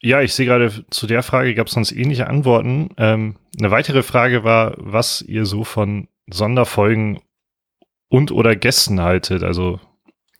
ja, 0.00 0.20
ich 0.22 0.32
sehe 0.34 0.46
gerade 0.46 0.84
zu 0.90 1.06
der 1.06 1.22
Frage 1.22 1.54
gab 1.54 1.66
es 1.66 1.72
sonst 1.72 1.92
ähnliche 1.92 2.28
Antworten. 2.28 2.90
Ähm, 2.96 3.36
eine 3.58 3.70
weitere 3.70 4.02
Frage 4.02 4.44
war, 4.44 4.74
was 4.76 5.22
ihr 5.22 5.44
so 5.46 5.64
von 5.64 6.08
Sonderfolgen 6.30 7.20
und 8.08 8.30
oder 8.32 8.54
Gästen 8.56 9.00
haltet, 9.00 9.42
also 9.42 9.80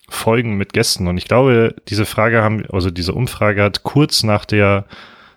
Folgen 0.09 0.57
mit 0.57 0.73
Gästen. 0.73 1.07
Und 1.07 1.19
ich 1.19 1.27
glaube, 1.27 1.75
diese 1.89 2.07
Frage 2.07 2.43
haben, 2.43 2.65
also 2.71 2.91
diese 2.91 3.13
Umfrage 3.13 3.63
hat 3.63 3.83
kurz 3.83 4.23
nach 4.23 4.45
der 4.45 4.87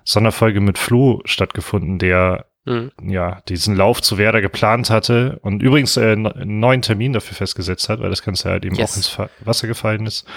Sonderfolge 0.06 0.62
mit 0.62 0.78
Flo 0.78 1.22
stattgefunden, 1.26 2.00
der 2.00 2.46
Mhm. 2.64 2.92
ja 3.08 3.42
diesen 3.50 3.76
Lauf 3.76 4.04
zu 4.04 4.20
Werder 4.20 4.40
geplant 4.40 4.92
hatte 4.92 5.40
und 5.42 5.64
übrigens 5.64 5.98
äh, 5.98 6.12
einen 6.12 6.60
neuen 6.60 6.84
Termin 6.84 7.12
dafür 7.12 7.36
festgesetzt 7.36 7.90
hat, 7.90 8.00
weil 8.02 8.12
das 8.12 8.22
Ganze 8.22 8.52
halt 8.52 8.64
eben 8.66 8.76
Yes. 8.76 8.92
auch 8.92 8.98
ins 8.98 9.32
Wasser 9.48 9.66
gefallen 9.68 10.06
ist. 10.06 10.28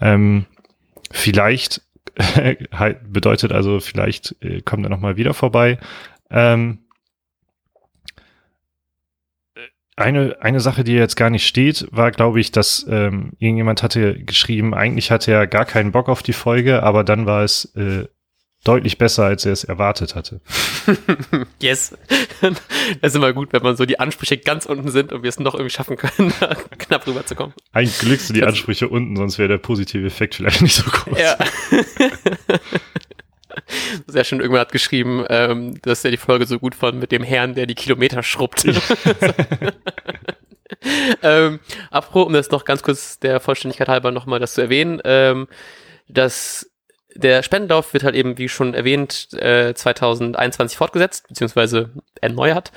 Ähm, 0.00 0.46
vielleicht 1.10 1.82
bedeutet 3.04 3.52
also, 3.52 3.80
vielleicht 3.80 4.36
äh, 4.40 4.62
kommt 4.62 4.84
er 4.84 4.90
nochmal 4.90 5.16
wieder 5.16 5.34
vorbei. 5.34 5.78
Ähm, 6.30 6.80
eine, 9.96 10.36
eine 10.40 10.60
Sache, 10.60 10.84
die 10.84 10.92
jetzt 10.92 11.16
gar 11.16 11.30
nicht 11.30 11.46
steht, 11.46 11.88
war, 11.90 12.10
glaube 12.10 12.38
ich, 12.38 12.52
dass 12.52 12.86
ähm, 12.88 13.32
irgendjemand 13.38 13.82
hatte 13.82 14.22
geschrieben, 14.22 14.74
eigentlich 14.74 15.10
hatte 15.10 15.32
er 15.32 15.46
gar 15.46 15.64
keinen 15.64 15.92
Bock 15.92 16.10
auf 16.10 16.22
die 16.22 16.34
Folge, 16.34 16.82
aber 16.82 17.02
dann 17.02 17.24
war 17.24 17.42
es 17.42 17.74
äh, 17.76 18.06
deutlich 18.66 18.98
besser, 18.98 19.24
als 19.24 19.46
er 19.46 19.52
es 19.52 19.64
erwartet 19.64 20.14
hatte. 20.14 20.40
Yes. 21.60 21.96
Das 23.00 23.12
ist 23.12 23.16
immer 23.16 23.32
gut, 23.32 23.52
wenn 23.52 23.62
man 23.62 23.76
so 23.76 23.86
die 23.86 23.98
Ansprüche 23.98 24.36
ganz 24.36 24.66
unten 24.66 24.90
sind 24.90 25.12
und 25.12 25.22
wir 25.22 25.28
es 25.28 25.38
noch 25.40 25.54
irgendwie 25.54 25.70
schaffen 25.70 25.96
können, 25.96 26.32
da 26.38 26.54
knapp 26.78 27.06
rüberzukommen. 27.06 27.54
Ein 27.72 27.90
Glück 27.98 28.20
sind 28.20 28.36
die 28.36 28.44
Ansprüche 28.44 28.88
unten, 28.88 29.16
sonst 29.16 29.38
wäre 29.38 29.48
der 29.48 29.58
positive 29.58 30.06
Effekt 30.06 30.34
vielleicht 30.36 30.62
nicht 30.62 30.74
so 30.74 30.82
groß. 30.84 31.18
Ja. 31.18 31.36
Sehr 34.06 34.24
schön, 34.24 34.40
irgendwann 34.40 34.60
hat 34.60 34.72
geschrieben, 34.72 35.24
ähm, 35.28 35.80
dass 35.82 36.04
er 36.04 36.10
die 36.10 36.16
Folge 36.18 36.46
so 36.46 36.58
gut 36.58 36.74
fand 36.74 37.00
mit 37.00 37.10
dem 37.10 37.22
Herrn, 37.22 37.54
der 37.54 37.66
die 37.66 37.74
Kilometer 37.74 38.22
schrubbt. 38.22 38.64
ähm, 41.22 41.60
apropos, 41.90 42.26
um 42.26 42.32
das 42.32 42.50
noch 42.50 42.64
ganz 42.64 42.82
kurz 42.82 43.18
der 43.18 43.40
Vollständigkeit 43.40 43.88
halber 43.88 44.12
nochmal 44.12 44.40
das 44.40 44.54
zu 44.54 44.60
erwähnen, 44.60 45.00
ähm, 45.04 45.48
dass 46.08 46.70
der 47.16 47.42
Spendenlauf 47.42 47.92
wird 47.92 48.04
halt 48.04 48.14
eben, 48.14 48.38
wie 48.38 48.48
schon 48.48 48.74
erwähnt, 48.74 49.28
äh, 49.34 49.74
2021 49.74 50.76
fortgesetzt, 50.78 51.28
beziehungsweise 51.28 51.90
erneuert. 52.20 52.72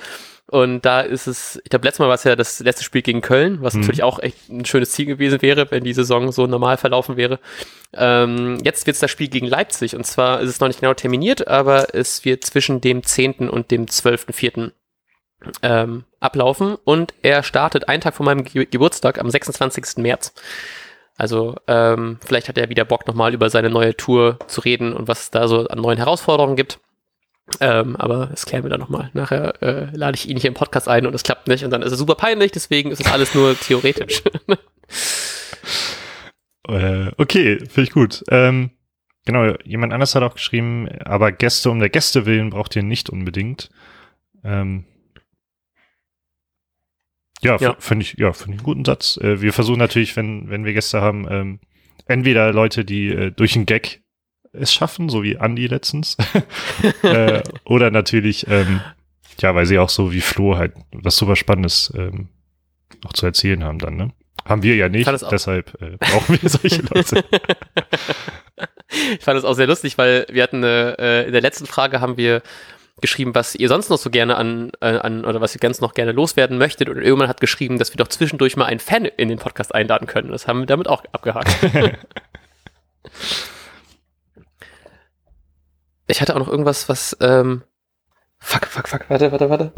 Und 0.46 0.82
da 0.84 1.00
ist 1.02 1.28
es, 1.28 1.60
ich 1.62 1.70
glaube, 1.70 1.86
letztes 1.86 2.00
Mal 2.00 2.08
war 2.08 2.16
es 2.16 2.24
ja 2.24 2.34
das 2.34 2.58
letzte 2.58 2.82
Spiel 2.82 3.02
gegen 3.02 3.20
Köln, 3.20 3.58
was 3.60 3.74
Mhm. 3.74 3.80
natürlich 3.82 4.02
auch 4.02 4.18
echt 4.18 4.48
ein 4.48 4.64
schönes 4.64 4.90
Ziel 4.90 5.06
gewesen 5.06 5.42
wäre, 5.42 5.70
wenn 5.70 5.84
die 5.84 5.92
Saison 5.92 6.32
so 6.32 6.48
normal 6.48 6.76
verlaufen 6.76 7.16
wäre. 7.16 7.38
Ähm, 7.94 8.58
jetzt 8.64 8.84
wird 8.86 8.94
es 8.96 9.00
das 9.00 9.12
Spiel 9.12 9.28
gegen 9.28 9.46
Leipzig 9.46 9.94
und 9.94 10.04
zwar 10.04 10.40
ist 10.40 10.50
es 10.50 10.58
noch 10.58 10.66
nicht 10.66 10.80
genau 10.80 10.94
terminiert, 10.94 11.46
aber 11.46 11.94
es 11.94 12.24
wird 12.24 12.44
zwischen 12.44 12.80
dem 12.80 13.04
10. 13.04 13.48
und 13.48 13.70
dem 13.70 13.86
12.4. 13.86 14.72
ähm, 15.62 16.04
ablaufen 16.18 16.74
und 16.84 17.14
er 17.22 17.42
startet 17.42 17.88
einen 17.88 18.02
Tag 18.02 18.14
vor 18.14 18.26
meinem 18.26 18.44
Ge 18.44 18.66
Geburtstag 18.66 19.18
am 19.20 19.30
26. 19.30 19.96
März. 20.02 20.34
Also 21.20 21.54
ähm, 21.66 22.16
vielleicht 22.24 22.48
hat 22.48 22.56
er 22.56 22.70
wieder 22.70 22.86
Bock 22.86 23.06
nochmal 23.06 23.34
über 23.34 23.50
seine 23.50 23.68
neue 23.68 23.94
Tour 23.94 24.38
zu 24.46 24.62
reden 24.62 24.94
und 24.94 25.06
was 25.06 25.24
es 25.24 25.30
da 25.30 25.48
so 25.48 25.68
an 25.68 25.78
neuen 25.78 25.98
Herausforderungen 25.98 26.56
gibt. 26.56 26.80
Ähm, 27.60 27.94
aber 27.96 28.28
das 28.28 28.46
klären 28.46 28.62
wir 28.62 28.70
dann 28.70 28.80
nochmal. 28.80 29.10
Nachher 29.12 29.62
äh, 29.62 29.94
lade 29.94 30.14
ich 30.14 30.30
ihn 30.30 30.38
hier 30.38 30.48
im 30.48 30.54
Podcast 30.54 30.88
ein 30.88 31.04
und 31.04 31.14
es 31.14 31.22
klappt 31.22 31.46
nicht 31.46 31.62
und 31.62 31.72
dann 31.72 31.82
ist 31.82 31.92
es 31.92 31.98
super 31.98 32.14
peinlich, 32.14 32.52
deswegen 32.52 32.90
ist 32.90 33.02
es 33.02 33.12
alles 33.12 33.34
nur 33.34 33.54
theoretisch. 33.60 34.22
äh, 36.68 37.10
okay, 37.18 37.58
finde 37.58 37.82
ich 37.82 37.90
gut. 37.90 38.24
Ähm, 38.30 38.70
genau, 39.26 39.56
jemand 39.62 39.92
anders 39.92 40.14
hat 40.14 40.22
auch 40.22 40.36
geschrieben, 40.36 40.88
aber 41.04 41.32
Gäste 41.32 41.70
um 41.70 41.80
der 41.80 41.90
Gäste 41.90 42.24
willen 42.24 42.48
braucht 42.48 42.74
ihr 42.76 42.82
nicht 42.82 43.10
unbedingt. 43.10 43.68
Ähm, 44.42 44.86
ja, 47.42 47.56
ja. 47.58 47.76
finde 47.78 48.04
ich, 48.04 48.14
ja, 48.18 48.32
finde 48.32 48.54
ich 48.54 48.58
einen 48.60 48.64
guten 48.64 48.84
Satz. 48.84 49.16
Äh, 49.16 49.40
wir 49.40 49.52
versuchen 49.52 49.78
natürlich, 49.78 50.16
wenn, 50.16 50.50
wenn 50.50 50.64
wir 50.64 50.72
Gäste 50.72 51.00
haben, 51.00 51.26
ähm, 51.30 51.60
entweder 52.06 52.52
Leute, 52.52 52.84
die 52.84 53.08
äh, 53.08 53.30
durch 53.30 53.56
einen 53.56 53.66
Gag 53.66 54.02
es 54.52 54.72
schaffen, 54.72 55.08
so 55.08 55.22
wie 55.22 55.34
Andy 55.34 55.66
letztens, 55.66 56.16
äh, 57.02 57.42
oder 57.64 57.90
natürlich, 57.90 58.46
ähm, 58.48 58.80
ja, 59.40 59.54
weil 59.54 59.66
sie 59.66 59.78
auch 59.78 59.88
so 59.88 60.12
wie 60.12 60.20
Flo 60.20 60.56
halt 60.56 60.74
was 60.92 61.16
super 61.16 61.36
Spannendes 61.36 61.92
ähm, 61.96 62.28
auch 63.04 63.12
zu 63.12 63.26
erzählen 63.26 63.64
haben 63.64 63.78
dann, 63.78 63.96
ne? 63.96 64.12
Haben 64.44 64.62
wir 64.62 64.74
ja 64.74 64.88
nicht, 64.88 65.08
deshalb 65.30 65.80
äh, 65.80 65.96
brauchen 65.98 66.40
wir 66.40 66.48
solche 66.48 66.82
Leute. 66.94 67.24
ich 68.90 69.22
fand 69.22 69.38
es 69.38 69.44
auch 69.44 69.52
sehr 69.52 69.66
lustig, 69.66 69.96
weil 69.98 70.26
wir 70.30 70.42
hatten 70.42 70.64
eine, 70.64 70.96
äh, 70.98 71.26
in 71.26 71.32
der 71.32 71.42
letzten 71.42 71.66
Frage 71.66 72.00
haben 72.00 72.16
wir 72.16 72.42
geschrieben, 73.00 73.34
was 73.34 73.54
ihr 73.54 73.68
sonst 73.68 73.90
noch 73.90 73.98
so 73.98 74.10
gerne 74.10 74.36
an, 74.36 74.72
äh, 74.80 74.98
an 74.98 75.24
oder 75.24 75.40
was 75.40 75.54
ihr 75.54 75.60
ganz 75.60 75.80
noch 75.80 75.94
gerne 75.94 76.12
loswerden 76.12 76.58
möchtet. 76.58 76.88
Und 76.88 76.98
irgendwann 76.98 77.28
hat 77.28 77.40
geschrieben, 77.40 77.78
dass 77.78 77.92
wir 77.92 77.96
doch 77.96 78.08
zwischendurch 78.08 78.56
mal 78.56 78.66
einen 78.66 78.80
Fan 78.80 79.04
in 79.04 79.28
den 79.28 79.38
Podcast 79.38 79.74
einladen 79.74 80.06
können. 80.06 80.30
Das 80.30 80.46
haben 80.46 80.60
wir 80.60 80.66
damit 80.66 80.88
auch 80.88 81.04
abgehakt. 81.12 81.56
ich 86.06 86.20
hatte 86.20 86.34
auch 86.34 86.40
noch 86.40 86.48
irgendwas, 86.48 86.88
was, 86.88 87.16
ähm, 87.20 87.62
fuck, 88.38 88.66
fuck, 88.66 88.88
fuck, 88.88 89.08
warte, 89.08 89.32
warte, 89.32 89.50
warte. 89.50 89.72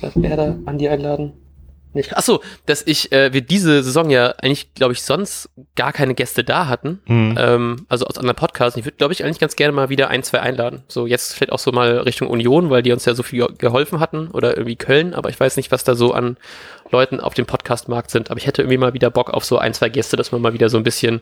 Was 0.00 0.14
wäre 0.20 0.36
da? 0.36 0.56
Andi 0.66 0.88
einladen? 0.88 1.47
Nicht. 1.94 2.16
Achso, 2.16 2.42
dass 2.66 2.82
ich, 2.86 3.12
äh, 3.12 3.32
wir 3.32 3.40
diese 3.40 3.82
Saison 3.82 4.10
ja 4.10 4.34
eigentlich, 4.42 4.74
glaube 4.74 4.92
ich, 4.92 5.02
sonst 5.02 5.50
gar 5.76 5.92
keine 5.92 6.14
Gäste 6.14 6.44
da 6.44 6.66
hatten. 6.66 7.00
Mhm. 7.06 7.36
Ähm, 7.38 7.86
also 7.88 8.06
aus 8.06 8.18
anderen 8.18 8.36
Podcasts. 8.36 8.76
Ich 8.76 8.84
würde, 8.84 8.96
glaube 8.96 9.12
ich, 9.12 9.24
eigentlich 9.24 9.38
ganz 9.38 9.56
gerne 9.56 9.72
mal 9.72 9.88
wieder 9.88 10.08
ein, 10.08 10.22
zwei 10.22 10.40
einladen. 10.40 10.82
So 10.88 11.06
jetzt 11.06 11.34
vielleicht 11.34 11.52
auch 11.52 11.58
so 11.58 11.72
mal 11.72 11.98
Richtung 11.98 12.28
Union, 12.28 12.70
weil 12.70 12.82
die 12.82 12.92
uns 12.92 13.04
ja 13.04 13.14
so 13.14 13.22
viel 13.22 13.46
geholfen 13.58 14.00
hatten 14.00 14.28
oder 14.28 14.56
irgendwie 14.56 14.76
Köln, 14.76 15.14
aber 15.14 15.30
ich 15.30 15.38
weiß 15.38 15.56
nicht, 15.56 15.70
was 15.70 15.84
da 15.84 15.94
so 15.94 16.12
an 16.12 16.36
Leuten 16.90 17.20
auf 17.20 17.34
dem 17.34 17.46
Podcastmarkt 17.46 18.10
sind. 18.10 18.30
Aber 18.30 18.38
ich 18.38 18.46
hätte 18.46 18.62
irgendwie 18.62 18.78
mal 18.78 18.94
wieder 18.94 19.10
Bock 19.10 19.30
auf 19.30 19.44
so 19.44 19.58
ein, 19.58 19.74
zwei 19.74 19.88
Gäste, 19.88 20.16
dass 20.16 20.32
man 20.32 20.40
mal 20.40 20.52
wieder 20.52 20.68
so 20.68 20.76
ein 20.76 20.84
bisschen 20.84 21.20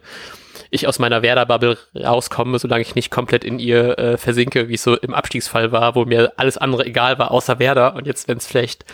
ich 0.71 0.89
aus 0.89 0.99
meiner 0.99 1.23
Werder-Bubble 1.23 1.79
rauskomme, 1.95 2.59
solange 2.59 2.83
ich 2.83 2.95
nicht 2.95 3.11
komplett 3.11 3.45
in 3.45 3.59
ihr 3.59 3.99
äh, 3.99 4.17
versinke, 4.17 4.69
wie 4.69 4.75
es 4.75 4.83
so 4.83 4.97
im 4.97 5.15
Abstiegsfall 5.15 5.73
war, 5.73 5.95
wo 5.95 6.05
mir 6.05 6.33
alles 6.37 6.59
andere 6.59 6.85
egal 6.87 7.19
war, 7.19 7.31
außer 7.31 7.59
Werder. 7.59 7.95
Und 7.95 8.07
jetzt, 8.07 8.29
wenn 8.29 8.39
es 8.39 8.47
vielleicht 8.47 8.85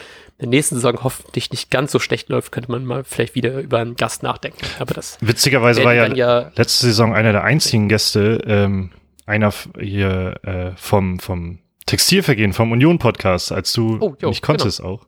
der 0.43 0.49
nächsten 0.49 0.75
Saison 0.75 1.03
hoffentlich 1.03 1.51
nicht 1.51 1.71
ganz 1.71 1.93
so 1.93 1.99
schlecht 1.99 2.29
läuft, 2.29 2.53
könnte 2.53 2.71
man 2.71 2.85
mal 2.85 3.05
vielleicht 3.05 3.35
wieder 3.35 3.61
über 3.61 3.79
einen 3.79 3.97
Gast 3.97 4.23
nachdenken. 4.23 4.67
Aber 4.79 4.93
das 4.93 5.17
Witzigerweise 5.21 5.85
war 5.85 5.95
ja, 5.95 6.13
ja, 6.13 6.51
letzte 6.57 6.87
Saison 6.87 7.15
einer 7.15 7.33
der 7.33 7.45
einzigen 7.45 7.89
Gäste, 7.89 8.43
ähm, 8.47 8.91
einer 9.25 9.53
hier 9.79 10.41
äh, 10.43 10.73
vom, 10.77 11.21
vom 11.21 11.61
Textilvergehen, 11.87 12.53
vom 12.53 12.73
Union-Podcast, 12.73 13.53
als 13.53 13.73
du 13.73 13.99
oh, 14.01 14.17
jo, 14.21 14.29
nicht 14.29 14.43
konntest 14.43 14.79
genau. 14.79 14.91
auch. 14.95 15.07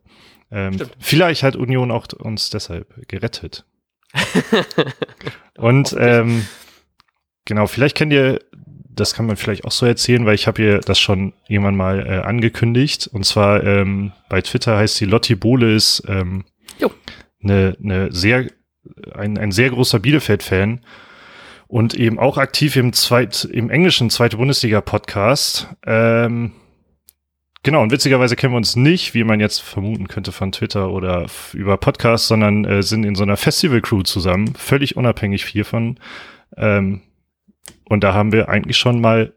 Ähm, 0.51 0.77
vielleicht 0.99 1.43
hat 1.43 1.55
Union 1.55 1.91
auch 1.91 2.07
uns 2.13 2.49
deshalb 2.49 3.07
gerettet. 3.07 3.65
Und 5.57 5.95
ähm, 5.99 6.47
genau, 7.43 7.67
vielleicht 7.67 7.97
kennt 7.97 8.13
ihr 8.13 8.39
das 8.95 9.13
kann 9.13 9.25
man 9.25 9.37
vielleicht 9.37 9.65
auch 9.65 9.71
so 9.71 9.85
erzählen, 9.85 10.25
weil 10.25 10.35
ich 10.35 10.47
habe 10.47 10.61
ihr 10.61 10.79
das 10.79 10.99
schon 10.99 11.33
jemand 11.47 11.77
mal 11.77 12.05
äh, 12.05 12.25
angekündigt. 12.25 13.07
Und 13.07 13.25
zwar 13.25 13.63
ähm, 13.63 14.11
bei 14.29 14.41
Twitter 14.41 14.77
heißt 14.77 14.95
sie 14.95 15.05
Lotti 15.05 15.35
Bohle 15.35 15.75
ist 15.75 16.03
ähm, 16.07 16.45
eine, 17.45 17.77
eine 17.81 18.11
sehr, 18.11 18.47
ein, 19.13 19.37
ein 19.37 19.51
sehr 19.51 19.69
großer 19.69 19.99
Bielefeld-Fan 19.99 20.81
und 21.67 21.93
eben 21.93 22.19
auch 22.19 22.37
aktiv 22.37 22.75
im 22.75 22.93
zweit, 22.93 23.45
im 23.45 23.69
englischen 23.69 24.09
zweite 24.09 24.37
Bundesliga-Podcast. 24.37 25.69
Ähm, 25.85 26.53
genau, 27.63 27.81
und 27.81 27.91
witzigerweise 27.91 28.35
kennen 28.35 28.53
wir 28.53 28.57
uns 28.57 28.75
nicht, 28.75 29.13
wie 29.13 29.23
man 29.23 29.39
jetzt 29.39 29.61
vermuten 29.61 30.07
könnte 30.07 30.31
von 30.31 30.51
Twitter 30.51 30.89
oder 30.89 31.25
über 31.53 31.77
Podcast, 31.77 32.27
sondern 32.27 32.65
äh, 32.65 32.83
sind 32.83 33.03
in 33.03 33.15
so 33.15 33.23
einer 33.23 33.37
Festival-Crew 33.37 34.03
zusammen, 34.03 34.55
völlig 34.55 34.95
unabhängig 34.95 35.45
hiervon. 35.45 35.99
Ähm, 36.57 37.01
und 37.89 38.03
da 38.03 38.13
haben 38.13 38.31
wir 38.31 38.49
eigentlich 38.49 38.77
schon 38.77 39.01
mal, 39.01 39.33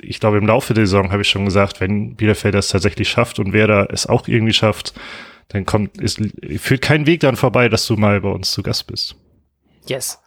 ich 0.00 0.20
glaube, 0.20 0.38
im 0.38 0.46
Laufe 0.46 0.74
der 0.74 0.86
Saison 0.86 1.12
habe 1.12 1.22
ich 1.22 1.28
schon 1.28 1.44
gesagt, 1.44 1.80
wenn 1.80 2.16
Bielefeld 2.16 2.54
das 2.54 2.68
tatsächlich 2.68 3.08
schafft 3.08 3.38
und 3.38 3.52
wer 3.52 3.66
da 3.66 3.84
es 3.84 4.06
auch 4.06 4.28
irgendwie 4.28 4.52
schafft, 4.52 4.94
dann 5.48 5.66
kommt, 5.66 6.00
ist, 6.00 6.20
führt 6.58 6.82
kein 6.82 7.06
Weg 7.06 7.20
dann 7.20 7.36
vorbei, 7.36 7.68
dass 7.68 7.86
du 7.86 7.96
mal 7.96 8.20
bei 8.20 8.30
uns 8.30 8.52
zu 8.52 8.62
Gast 8.62 8.86
bist. 8.86 9.16
Yes. 9.86 10.18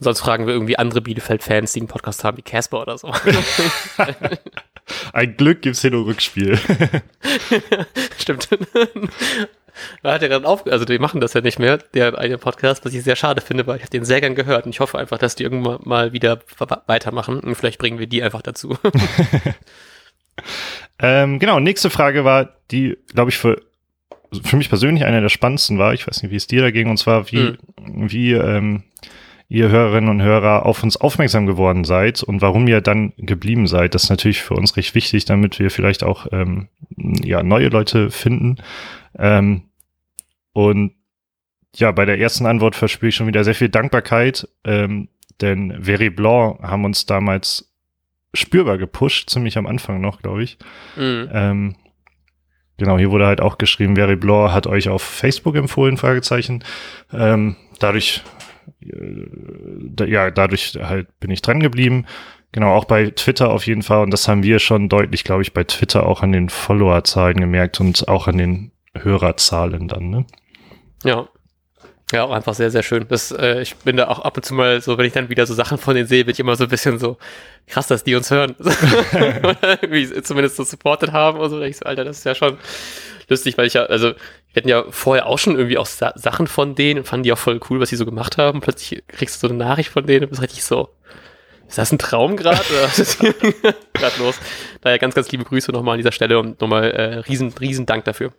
Sonst 0.00 0.20
fragen 0.20 0.46
wir 0.46 0.54
irgendwie 0.54 0.78
andere 0.78 1.00
Bielefeld-Fans, 1.00 1.72
die 1.72 1.80
einen 1.80 1.88
Podcast 1.88 2.22
haben, 2.22 2.36
wie 2.36 2.42
Casper 2.42 2.82
oder 2.82 2.98
so. 2.98 3.12
Ein 5.12 5.36
Glück 5.36 5.62
gibt's 5.62 5.82
hier 5.82 5.90
nur 5.90 6.06
Rückspiel. 6.06 6.56
Stimmt. 8.18 8.48
Da 10.02 10.14
hat 10.14 10.22
er 10.22 10.28
gerade 10.28 10.46
auf, 10.46 10.66
also 10.66 10.84
die 10.84 10.98
machen 10.98 11.20
das 11.20 11.34
ja 11.34 11.40
nicht 11.40 11.58
mehr, 11.58 11.78
der 11.78 12.18
eine 12.18 12.38
Podcast, 12.38 12.84
was 12.84 12.94
ich 12.94 13.02
sehr 13.02 13.16
schade 13.16 13.40
finde, 13.40 13.66
weil 13.66 13.76
ich 13.76 13.82
habe 13.82 13.90
den 13.90 14.04
sehr 14.04 14.20
gern 14.20 14.34
gehört 14.34 14.66
und 14.66 14.70
ich 14.70 14.80
hoffe 14.80 14.98
einfach, 14.98 15.18
dass 15.18 15.34
die 15.34 15.44
irgendwann 15.44 15.80
mal 15.84 16.12
wieder 16.12 16.40
weitermachen 16.86 17.40
und 17.40 17.54
vielleicht 17.54 17.78
bringen 17.78 17.98
wir 17.98 18.06
die 18.06 18.22
einfach 18.22 18.42
dazu. 18.42 18.76
ähm, 20.98 21.38
genau, 21.38 21.60
nächste 21.60 21.90
Frage 21.90 22.24
war, 22.24 22.50
die, 22.70 22.96
glaube 23.14 23.30
ich, 23.30 23.38
für, 23.38 23.60
für 24.42 24.56
mich 24.56 24.68
persönlich 24.68 25.04
eine 25.04 25.20
der 25.20 25.28
spannendsten 25.28 25.78
war. 25.78 25.94
Ich 25.94 26.06
weiß 26.06 26.22
nicht, 26.22 26.32
wie 26.32 26.36
es 26.36 26.46
dir 26.46 26.62
da 26.62 26.70
ging, 26.70 26.90
und 26.90 26.98
zwar, 26.98 27.30
wie, 27.30 27.56
mhm. 27.80 28.10
wie 28.10 28.32
ähm, 28.32 28.84
ihr 29.48 29.70
Hörerinnen 29.70 30.10
und 30.10 30.22
Hörer 30.22 30.66
auf 30.66 30.82
uns 30.82 30.96
aufmerksam 30.96 31.46
geworden 31.46 31.84
seid 31.84 32.22
und 32.22 32.42
warum 32.42 32.68
ihr 32.68 32.80
dann 32.80 33.14
geblieben 33.16 33.66
seid. 33.66 33.94
Das 33.94 34.04
ist 34.04 34.10
natürlich 34.10 34.42
für 34.42 34.54
uns 34.54 34.76
recht 34.76 34.94
wichtig, 34.94 35.24
damit 35.24 35.58
wir 35.58 35.70
vielleicht 35.70 36.04
auch 36.04 36.26
ähm, 36.32 36.68
ja, 36.96 37.42
neue 37.42 37.68
Leute 37.68 38.10
finden. 38.10 38.56
Ähm, 39.18 39.62
und 40.52 40.94
ja, 41.76 41.92
bei 41.92 42.04
der 42.04 42.18
ersten 42.18 42.46
Antwort 42.46 42.74
verspüre 42.74 43.10
ich 43.10 43.14
schon 43.14 43.26
wieder 43.26 43.44
sehr 43.44 43.54
viel 43.54 43.68
Dankbarkeit, 43.68 44.48
ähm, 44.64 45.08
denn 45.40 45.82
Very 45.82 46.10
Blanc 46.10 46.60
haben 46.62 46.84
uns 46.84 47.06
damals 47.06 47.72
spürbar 48.34 48.78
gepusht, 48.78 49.30
ziemlich 49.30 49.56
am 49.58 49.66
Anfang 49.66 50.00
noch, 50.00 50.20
glaube 50.22 50.42
ich. 50.42 50.58
Mhm. 50.96 51.28
Ähm, 51.32 51.76
genau, 52.76 52.98
hier 52.98 53.10
wurde 53.10 53.26
halt 53.26 53.40
auch 53.40 53.58
geschrieben, 53.58 53.96
Very 53.96 54.16
Blanc 54.16 54.52
hat 54.52 54.66
euch 54.66 54.88
auf 54.88 55.02
Facebook 55.02 55.56
empfohlen, 55.56 55.96
Fragezeichen. 55.96 56.64
Ähm, 57.12 57.56
dadurch, 57.78 58.22
äh, 58.82 60.10
ja, 60.10 60.30
dadurch 60.30 60.78
halt 60.80 61.08
bin 61.20 61.30
ich 61.30 61.42
dran 61.42 61.60
geblieben. 61.60 62.06
Genau, 62.52 62.74
auch 62.74 62.86
bei 62.86 63.10
Twitter 63.10 63.50
auf 63.50 63.66
jeden 63.66 63.82
Fall. 63.82 64.02
Und 64.02 64.10
das 64.10 64.26
haben 64.26 64.42
wir 64.42 64.58
schon 64.58 64.88
deutlich, 64.88 65.22
glaube 65.22 65.42
ich, 65.42 65.52
bei 65.52 65.64
Twitter 65.64 66.06
auch 66.06 66.22
an 66.22 66.32
den 66.32 66.48
Followerzahlen 66.48 67.38
gemerkt 67.38 67.78
und 67.78 68.08
auch 68.08 68.26
an 68.26 68.38
den 68.38 68.72
Hörerzahlen 69.02 69.88
dann, 69.88 70.10
ne? 70.10 70.26
Ja. 71.04 71.28
Ja, 72.10 72.24
auch 72.24 72.30
einfach 72.30 72.54
sehr, 72.54 72.70
sehr 72.70 72.82
schön. 72.82 73.06
Das, 73.08 73.32
äh, 73.32 73.60
ich 73.60 73.76
bin 73.76 73.98
da 73.98 74.08
auch 74.08 74.20
ab 74.20 74.38
und 74.38 74.42
zu 74.42 74.54
mal 74.54 74.80
so, 74.80 74.96
wenn 74.96 75.04
ich 75.04 75.12
dann 75.12 75.28
wieder 75.28 75.44
so 75.44 75.52
Sachen 75.52 75.76
von 75.76 75.94
denen 75.94 76.08
sehe, 76.08 76.24
bin 76.24 76.32
ich 76.32 76.40
immer 76.40 76.56
so 76.56 76.64
ein 76.64 76.70
bisschen 76.70 76.98
so 76.98 77.18
krass, 77.66 77.86
dass 77.86 78.02
die 78.02 78.14
uns 78.14 78.30
hören. 78.30 78.56
Oder 78.58 79.82
irgendwie 79.82 80.22
zumindest 80.22 80.56
so 80.56 80.64
supported 80.64 81.12
haben 81.12 81.38
und 81.38 81.50
so. 81.50 81.60
ich 81.60 81.76
so, 81.76 81.84
Alter, 81.84 82.04
das 82.04 82.18
ist 82.18 82.24
ja 82.24 82.34
schon 82.34 82.56
lustig, 83.28 83.58
weil 83.58 83.66
ich 83.66 83.74
ja, 83.74 83.82
also, 83.82 84.14
wir 84.52 84.60
hatten 84.62 84.68
ja 84.68 84.84
vorher 84.88 85.26
auch 85.26 85.38
schon 85.38 85.56
irgendwie 85.56 85.76
auch 85.76 85.84
Sa 85.84 86.14
Sachen 86.16 86.46
von 86.46 86.74
denen 86.74 87.00
und 87.00 87.04
fanden 87.06 87.24
die 87.24 87.32
auch 87.32 87.38
voll 87.38 87.60
cool, 87.68 87.78
was 87.78 87.90
sie 87.90 87.96
so 87.96 88.06
gemacht 88.06 88.38
haben. 88.38 88.62
Plötzlich 88.62 89.02
kriegst 89.08 89.42
du 89.42 89.46
so 89.46 89.52
eine 89.52 89.62
Nachricht 89.62 89.90
von 89.90 90.06
denen 90.06 90.24
und 90.24 90.30
bist 90.30 90.40
richtig 90.40 90.64
so, 90.64 90.88
ist 91.68 91.76
das 91.76 91.92
ein 91.92 91.98
Traum 91.98 92.36
gerade? 92.36 92.58
gerade 93.92 94.18
los? 94.18 94.36
Daher 94.80 94.98
ganz, 94.98 95.14
ganz 95.14 95.30
liebe 95.30 95.44
Grüße 95.44 95.70
nochmal 95.72 95.94
an 95.94 95.98
dieser 95.98 96.12
Stelle 96.12 96.38
und 96.38 96.58
nochmal 96.62 96.90
äh, 96.90 97.18
riesen, 97.18 97.52
riesen 97.60 97.84
Dank 97.84 98.06
dafür. 98.06 98.32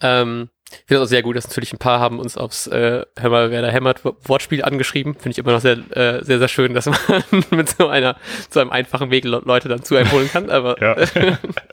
Ähm, 0.00 0.50
ich 0.70 0.84
finde 0.86 1.02
es 1.02 1.08
auch 1.08 1.10
sehr 1.10 1.22
gut, 1.22 1.36
dass 1.36 1.48
natürlich 1.48 1.72
ein 1.72 1.78
paar 1.78 1.98
haben 1.98 2.18
uns 2.18 2.36
aufs 2.36 2.66
äh, 2.66 3.04
Hör 3.18 3.30
mal, 3.30 3.50
wer 3.50 3.62
da 3.62 3.68
hämmert 3.68 4.02
Wortspiel 4.04 4.62
angeschrieben. 4.62 5.14
Finde 5.14 5.30
ich 5.30 5.38
immer 5.38 5.52
noch 5.52 5.60
sehr, 5.60 5.78
äh, 5.96 6.22
sehr, 6.22 6.38
sehr 6.38 6.48
schön, 6.48 6.74
dass 6.74 6.86
man 6.86 6.98
mit 7.50 7.70
so 7.70 7.88
einer, 7.88 8.16
so 8.50 8.60
einem 8.60 8.70
einfachen 8.70 9.10
Weg 9.10 9.24
Leute 9.24 9.68
dann 9.68 9.82
zu 9.82 9.96
einem 9.96 10.12
holen 10.12 10.28
kann. 10.30 10.50
Aber 10.50 10.76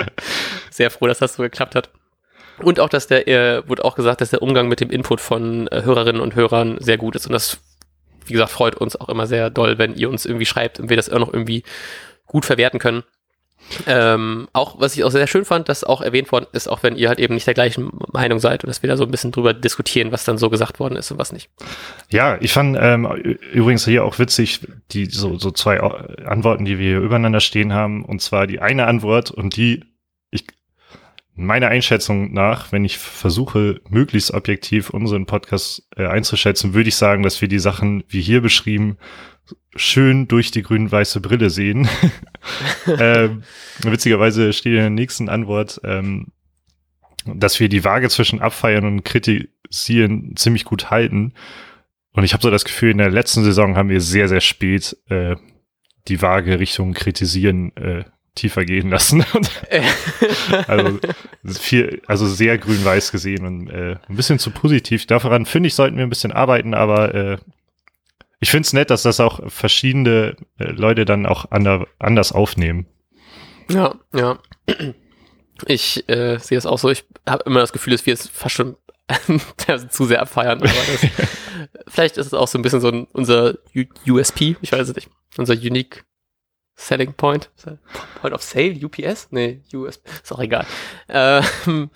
sehr 0.70 0.92
froh, 0.92 1.08
dass 1.08 1.20
das 1.20 1.36
so 1.36 1.44
geklappt 1.44 1.76
hat. 1.76 1.90
Und 2.60 2.80
auch, 2.80 2.90
dass 2.90 3.08
der, 3.08 3.28
äh, 3.28 3.68
wurde 3.68 3.84
auch 3.84 3.96
gesagt, 3.96 4.22
dass 4.22 4.30
der 4.30 4.42
Umgang 4.42 4.70
mit 4.70 4.80
dem 4.80 4.90
Input 4.90 5.20
von 5.20 5.68
äh, 5.68 5.82
Hörerinnen 5.84 6.22
und 6.22 6.36
Hörern 6.36 6.78
sehr 6.80 6.98
gut 6.98 7.16
ist. 7.16 7.26
Und 7.26 7.34
das, 7.34 7.60
wie 8.26 8.34
gesagt, 8.34 8.52
freut 8.52 8.76
uns 8.76 8.96
auch 8.96 9.10
immer 9.10 9.28
sehr 9.28 9.50
doll, 9.50 9.78
wenn 9.78 9.96
ihr 9.96 10.10
uns 10.10 10.26
irgendwie 10.26 10.46
schreibt 10.46 10.80
und 10.80 10.90
wir 10.90 10.96
das 10.96 11.10
auch 11.10 11.20
noch 11.20 11.34
irgendwie 11.34 11.64
gut 12.28 12.46
verwerten 12.46 12.80
können. 12.80 13.04
Ähm, 13.88 14.48
auch, 14.54 14.80
was 14.80 14.96
ich 14.96 15.04
auch 15.04 15.10
sehr 15.10 15.28
schön 15.28 15.46
fand, 15.46 15.70
dass 15.70 15.84
auch 15.84 16.02
erwähnt 16.02 16.32
worden 16.32 16.48
ist, 16.52 16.68
auch 16.68 16.84
wenn 16.84 16.96
ihr 16.96 17.10
halt 17.10 17.20
eben 17.20 17.34
nicht 17.34 17.48
der 17.48 17.54
gleichen 17.54 17.92
Meinung 18.12 18.40
seid 18.40 18.64
und 18.64 18.68
dass 18.68 18.84
wir 18.84 18.90
da 18.90 18.98
so 18.98 19.04
ein 19.04 19.12
bisschen 19.12 19.32
drüber 19.32 19.54
diskutieren, 19.54 20.12
was 20.12 20.24
dann 20.24 20.38
so 20.38 20.50
gesagt 20.50 20.80
worden 20.80 20.96
ist 20.96 21.12
und 21.12 21.18
was 21.18 21.32
nicht. 21.32 21.50
Ja, 22.10 22.38
ich 22.40 22.54
fand 22.54 22.78
ähm, 22.80 23.06
übrigens 23.54 23.86
hier 23.86 24.06
auch 24.06 24.20
witzig, 24.20 24.62
die 24.92 25.06
so, 25.06 25.38
so 25.38 25.52
zwei 25.52 25.80
Antworten, 25.80 26.66
die 26.66 26.78
wir 26.78 26.88
hier 26.88 27.00
übereinander 27.00 27.40
stehen 27.40 27.74
haben. 27.74 28.06
Und 28.06 28.22
zwar 28.22 28.48
die 28.48 28.60
eine 28.60 28.88
Antwort 28.88 29.32
und 29.32 29.56
die, 29.56 29.84
ich, 30.32 30.46
meiner 31.34 31.68
Einschätzung 31.68 32.34
nach, 32.34 32.72
wenn 32.72 32.86
ich 32.86 32.98
versuche, 32.98 33.82
möglichst 33.90 34.34
objektiv 34.34 34.90
unseren 34.92 35.26
Podcast 35.26 35.88
äh, 35.96 36.06
einzuschätzen, 36.06 36.74
würde 36.74 36.90
ich 36.90 36.96
sagen, 36.96 37.24
dass 37.24 37.42
wir 37.42 37.48
die 37.48 37.60
Sachen 37.60 38.04
wie 38.08 38.22
hier 38.22 38.42
beschrieben 38.42 38.98
schön 39.76 40.28
durch 40.28 40.52
die 40.52 40.64
grün-weiße 40.64 41.22
Brille 41.22 41.50
sehen. 41.50 41.88
ähm, 43.00 43.44
witzigerweise 43.84 44.54
steht 44.54 44.74
in 44.74 44.80
der 44.80 44.90
nächsten 44.90 45.30
Antwort, 45.30 45.82
ähm, 45.84 46.28
dass 47.26 47.60
wir 47.60 47.70
die 47.70 47.84
Waage 47.84 48.10
zwischen 48.10 48.42
Abfeiern 48.42 48.86
und 48.86 49.04
Kritisieren 49.04 50.36
ziemlich 50.36 50.66
gut 50.66 50.92
halten. 50.92 51.34
Und 52.14 52.24
ich 52.24 52.34
habe 52.34 52.44
so 52.44 52.50
das 52.50 52.66
Gefühl, 52.66 52.92
in 52.92 53.00
der 53.00 53.12
letzten 53.12 53.44
Saison 53.44 53.76
haben 53.76 53.90
wir 53.90 54.02
sehr, 54.02 54.30
sehr 54.30 54.42
spät 54.42 54.96
äh, 55.10 55.36
die 56.08 56.22
Waage 56.22 56.60
Richtung 56.60 56.94
Kritisieren 56.94 57.76
äh, 57.76 58.06
tiefer 58.36 58.66
gehen 58.66 58.90
lassen. 58.90 59.26
also 60.68 61.00
viel, 61.60 62.02
also 62.06 62.28
sehr 62.28 62.58
grün-weiß 62.58 63.12
gesehen 63.12 63.46
und 63.46 63.70
äh, 63.70 63.98
ein 64.08 64.16
bisschen 64.16 64.40
zu 64.40 64.52
positiv. 64.52 65.06
Daran 65.08 65.46
finde 65.46 65.68
ich, 65.68 65.76
sollten 65.76 65.98
wir 65.98 66.04
ein 66.04 66.10
bisschen 66.10 66.32
arbeiten, 66.32 66.74
aber 66.74 67.16
äh, 67.16 67.38
ich 68.46 68.52
finde 68.52 68.68
es 68.68 68.74
nett, 68.74 68.92
dass 68.92 69.02
das 69.02 69.20
auch 69.20 69.40
verschiedene 69.52 70.36
äh, 70.60 70.66
Leute 70.66 71.04
dann 71.04 71.26
auch 71.26 71.50
ander, 71.50 71.88
anders 71.98 72.32
aufnehmen. 72.32 72.86
Ja, 73.72 73.96
ja. 74.14 74.38
Ich 75.66 76.08
äh, 76.08 76.38
sehe 76.38 76.56
es 76.56 76.68
auch 76.68 76.78
so. 76.78 76.92
Ich 76.92 77.06
habe 77.28 77.42
immer 77.48 77.60
das 77.62 77.74
Gefühl, 77.74 77.94
dass 77.94 78.06
wir 78.06 78.14
es 78.14 78.28
fast 78.28 78.54
schon 78.54 78.76
zu 79.90 80.06
sehr 80.06 80.22
abfeiern. 80.22 80.60
Aber 80.60 80.68
das, 80.68 81.10
vielleicht 81.88 82.18
ist 82.18 82.28
es 82.28 82.34
auch 82.36 82.48
so 82.48 82.60
ein 82.60 82.62
bisschen 82.62 82.82
so 82.82 82.90
ein, 82.90 83.08
unser 83.14 83.56
U 83.76 84.14
USP, 84.14 84.58
ich 84.62 84.72
weiß 84.72 84.90
es 84.90 84.96
nicht. 84.96 85.10
Unser 85.38 85.56
Unique 85.56 86.06
Selling 86.76 87.14
Point. 87.14 87.50
Point 88.22 88.36
of 88.36 88.44
Sale, 88.44 88.76
UPS? 88.80 89.30
Nee, 89.32 89.64
USP. 89.74 90.08
Ist 90.22 90.32
auch 90.32 90.40
egal. 90.40 90.68
Ähm, 91.10 91.90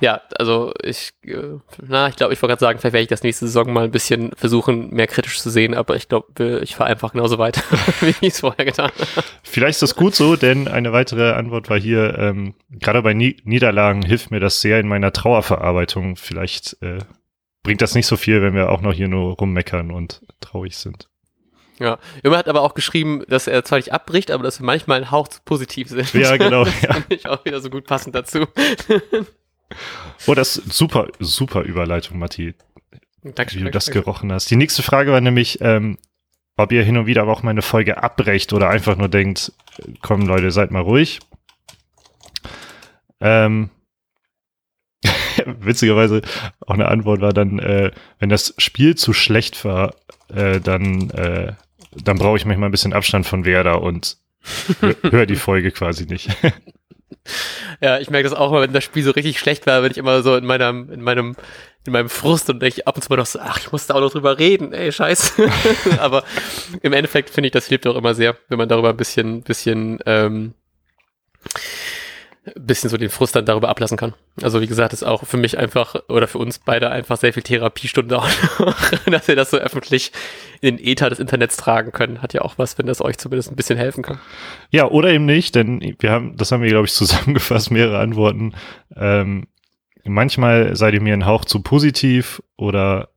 ja, 0.00 0.20
also 0.38 0.72
ich, 0.82 1.12
äh, 1.24 1.58
na, 1.86 2.08
ich 2.08 2.16
glaube, 2.16 2.32
ich 2.32 2.40
wollte 2.40 2.52
gerade 2.52 2.60
sagen, 2.60 2.78
vielleicht 2.78 2.92
werde 2.92 3.02
ich 3.02 3.08
das 3.08 3.22
nächste 3.22 3.46
Saison 3.46 3.72
mal 3.72 3.84
ein 3.84 3.90
bisschen 3.90 4.32
versuchen, 4.36 4.90
mehr 4.94 5.06
kritisch 5.06 5.40
zu 5.40 5.50
sehen, 5.50 5.74
aber 5.74 5.96
ich 5.96 6.08
glaube, 6.08 6.60
ich 6.62 6.76
fahre 6.76 6.90
einfach 6.90 7.12
genauso 7.12 7.38
weiter, 7.38 7.62
wie 8.00 8.14
ich 8.20 8.34
es 8.34 8.40
vorher 8.40 8.64
getan 8.64 8.90
habe. 8.90 9.26
Vielleicht 9.42 9.76
ist 9.76 9.82
das 9.82 9.96
gut 9.96 10.14
so, 10.14 10.36
denn 10.36 10.68
eine 10.68 10.92
weitere 10.92 11.32
Antwort 11.32 11.70
war 11.70 11.78
hier, 11.78 12.18
ähm, 12.18 12.54
gerade 12.70 13.02
bei 13.02 13.14
Ni 13.14 13.36
Niederlagen 13.44 14.02
hilft 14.02 14.30
mir 14.30 14.40
das 14.40 14.60
sehr 14.60 14.80
in 14.80 14.88
meiner 14.88 15.12
Trauerverarbeitung. 15.12 16.16
Vielleicht 16.16 16.76
äh, 16.82 16.98
bringt 17.62 17.82
das 17.82 17.94
nicht 17.94 18.06
so 18.06 18.16
viel, 18.16 18.42
wenn 18.42 18.54
wir 18.54 18.70
auch 18.70 18.80
noch 18.80 18.92
hier 18.92 19.08
nur 19.08 19.34
rummeckern 19.34 19.90
und 19.90 20.22
traurig 20.40 20.76
sind. 20.76 21.08
Ja, 21.80 21.98
Jürgen 22.22 22.36
hat 22.36 22.46
aber 22.46 22.60
auch 22.60 22.74
geschrieben, 22.74 23.24
dass 23.28 23.46
er 23.46 23.64
zwar 23.64 23.78
nicht 23.78 23.92
abbricht, 23.92 24.30
aber 24.30 24.44
dass 24.44 24.60
wir 24.60 24.66
manchmal 24.66 24.98
ein 24.98 25.10
Hauch 25.10 25.28
zu 25.28 25.40
positiv 25.42 25.88
sind. 25.88 26.12
Ja, 26.12 26.36
genau. 26.36 26.64
das 26.64 26.82
ja. 26.82 26.92
finde 26.92 27.14
ich 27.14 27.26
auch 27.26 27.42
wieder 27.44 27.60
so 27.60 27.70
gut 27.70 27.86
passend 27.86 28.14
dazu. 28.14 28.46
Oh, 30.26 30.34
das 30.34 30.56
ist 30.56 30.72
super, 30.72 31.08
super 31.18 31.62
Überleitung, 31.62 32.18
Matti. 32.18 32.54
Dankeschön, 33.22 33.60
wie 33.60 33.64
du 33.66 33.70
das 33.70 33.90
gerochen 33.90 34.32
hast. 34.32 34.50
Die 34.50 34.56
nächste 34.56 34.82
Frage 34.82 35.12
war 35.12 35.20
nämlich, 35.20 35.60
ähm, 35.60 35.98
ob 36.56 36.72
ihr 36.72 36.82
hin 36.82 36.96
und 36.96 37.06
wieder 37.06 37.22
aber 37.22 37.32
auch 37.32 37.42
mal 37.42 37.50
eine 37.50 37.62
Folge 37.62 38.02
abbrecht 38.02 38.52
oder 38.52 38.68
einfach 38.68 38.96
nur 38.96 39.08
denkt, 39.08 39.52
komm 40.00 40.26
Leute, 40.26 40.50
seid 40.50 40.70
mal 40.70 40.82
ruhig. 40.82 41.20
Ähm, 43.20 43.70
witzigerweise 45.46 46.22
auch 46.66 46.74
eine 46.74 46.88
Antwort 46.88 47.20
war 47.20 47.32
dann, 47.32 47.58
äh, 47.58 47.90
wenn 48.18 48.28
das 48.28 48.54
Spiel 48.58 48.94
zu 48.94 49.12
schlecht 49.12 49.64
war, 49.64 49.94
äh, 50.28 50.60
dann, 50.60 51.10
äh, 51.10 51.54
dann 51.92 52.18
brauche 52.18 52.36
ich 52.36 52.44
manchmal 52.44 52.68
ein 52.68 52.72
bisschen 52.72 52.92
Abstand 52.92 53.26
von 53.26 53.44
Werder 53.44 53.82
und 53.82 54.18
höre 55.02 55.26
die 55.26 55.36
Folge 55.36 55.70
quasi 55.70 56.06
nicht. 56.06 56.30
Ja, 57.80 57.98
ich 57.98 58.10
merke 58.10 58.28
das 58.28 58.36
auch 58.36 58.50
mal, 58.50 58.62
wenn 58.62 58.72
das 58.72 58.84
Spiel 58.84 59.02
so 59.02 59.12
richtig 59.12 59.38
schlecht 59.38 59.66
war, 59.66 59.80
bin 59.80 59.90
ich 59.90 59.96
immer 59.96 60.22
so 60.22 60.36
in 60.36 60.44
meinem, 60.44 60.90
in 60.92 61.00
meinem, 61.00 61.34
in 61.86 61.92
meinem 61.92 62.10
Frust 62.10 62.50
und 62.50 62.60
denke 62.60 62.86
ab 62.86 62.96
und 62.96 63.02
zu 63.02 63.08
mal 63.10 63.16
noch 63.16 63.26
so, 63.26 63.38
ach, 63.40 63.58
ich 63.58 63.72
muss 63.72 63.86
da 63.86 63.94
auch 63.94 64.00
noch 64.00 64.12
drüber 64.12 64.38
reden, 64.38 64.72
ey, 64.72 64.92
scheiße. 64.92 65.48
Aber 65.98 66.24
im 66.82 66.92
Endeffekt 66.92 67.30
finde 67.30 67.46
ich, 67.46 67.52
das 67.52 67.66
hilft 67.66 67.86
auch 67.86 67.96
immer 67.96 68.14
sehr, 68.14 68.36
wenn 68.48 68.58
man 68.58 68.68
darüber 68.68 68.90
ein 68.90 68.96
bisschen, 68.96 69.42
bisschen, 69.42 69.98
ähm, 70.04 70.54
bisschen 72.54 72.88
so 72.88 72.96
den 72.96 73.10
Frust 73.10 73.36
dann 73.36 73.44
darüber 73.44 73.68
ablassen 73.68 73.98
kann. 73.98 74.14
Also 74.42 74.60
wie 74.60 74.66
gesagt, 74.66 74.92
ist 74.92 75.02
auch 75.02 75.24
für 75.24 75.36
mich 75.36 75.58
einfach 75.58 75.94
oder 76.08 76.26
für 76.26 76.38
uns 76.38 76.58
beide 76.58 76.90
einfach 76.90 77.18
sehr 77.18 77.34
viel 77.34 77.42
Therapiestunde 77.42 78.18
auch 78.18 78.28
dass 79.06 79.28
wir 79.28 79.36
das 79.36 79.50
so 79.50 79.58
öffentlich 79.58 80.12
in 80.60 80.76
den 80.76 80.86
Ether 80.86 81.10
des 81.10 81.18
Internets 81.18 81.56
tragen 81.56 81.92
können. 81.92 82.22
Hat 82.22 82.32
ja 82.32 82.40
auch 82.42 82.56
was, 82.56 82.78
wenn 82.78 82.86
das 82.86 83.02
euch 83.02 83.18
zumindest 83.18 83.50
ein 83.50 83.56
bisschen 83.56 83.78
helfen 83.78 84.02
kann. 84.02 84.20
Ja, 84.70 84.88
oder 84.88 85.10
eben 85.10 85.26
nicht, 85.26 85.54
denn 85.54 85.96
wir 85.98 86.10
haben, 86.10 86.36
das 86.36 86.50
haben 86.50 86.62
wir, 86.62 86.70
glaube 86.70 86.86
ich, 86.86 86.92
zusammengefasst, 86.92 87.70
mehrere 87.70 87.98
Antworten. 87.98 88.54
Ähm, 88.96 89.46
manchmal 90.04 90.74
seid 90.76 90.94
ihr 90.94 91.02
mir 91.02 91.14
ein 91.14 91.26
Hauch 91.26 91.44
zu 91.44 91.62
positiv 91.62 92.42
oder 92.56 93.10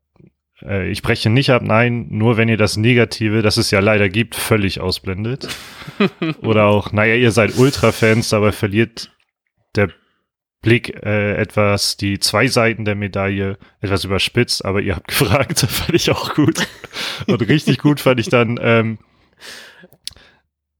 äh, 0.65 0.89
ich 0.89 1.01
breche 1.01 1.29
nicht 1.29 1.49
ab, 1.49 1.61
nein, 1.63 2.07
nur 2.09 2.37
wenn 2.37 2.49
ihr 2.49 2.57
das 2.57 2.77
Negative, 2.77 3.41
das 3.41 3.57
es 3.57 3.71
ja 3.71 3.79
leider 3.79 4.09
gibt, 4.09 4.35
völlig 4.35 4.79
ausblendet. 4.79 5.47
oder 6.41 6.65
auch, 6.65 6.91
naja, 6.91 7.15
ihr 7.15 7.31
seid 7.31 7.57
Ultra-Fans, 7.57 8.29
dabei 8.29 8.51
verliert 8.51 9.11
der 9.75 9.89
Blick 10.61 11.03
äh, 11.03 11.35
etwas 11.35 11.97
die 11.97 12.19
zwei 12.19 12.47
Seiten 12.47 12.85
der 12.85 12.95
Medaille 12.95 13.57
etwas 13.81 14.05
überspitzt, 14.05 14.63
aber 14.65 14.81
ihr 14.81 14.95
habt 14.95 15.07
gefragt, 15.09 15.59
fand 15.59 15.93
ich 15.93 16.09
auch 16.09 16.33
gut. 16.33 16.67
Und 17.27 17.47
richtig 17.47 17.79
gut 17.79 17.99
fand 17.99 18.19
ich 18.19 18.29
dann, 18.29 18.59
ähm, 18.61 18.97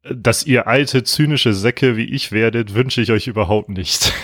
dass 0.04 0.46
ihr 0.46 0.68
alte, 0.68 1.04
zynische 1.04 1.54
Säcke 1.54 1.96
wie 1.96 2.06
ich 2.06 2.32
werdet, 2.32 2.74
wünsche 2.74 3.02
ich 3.02 3.12
euch 3.12 3.28
überhaupt 3.28 3.70
nicht. 3.70 4.12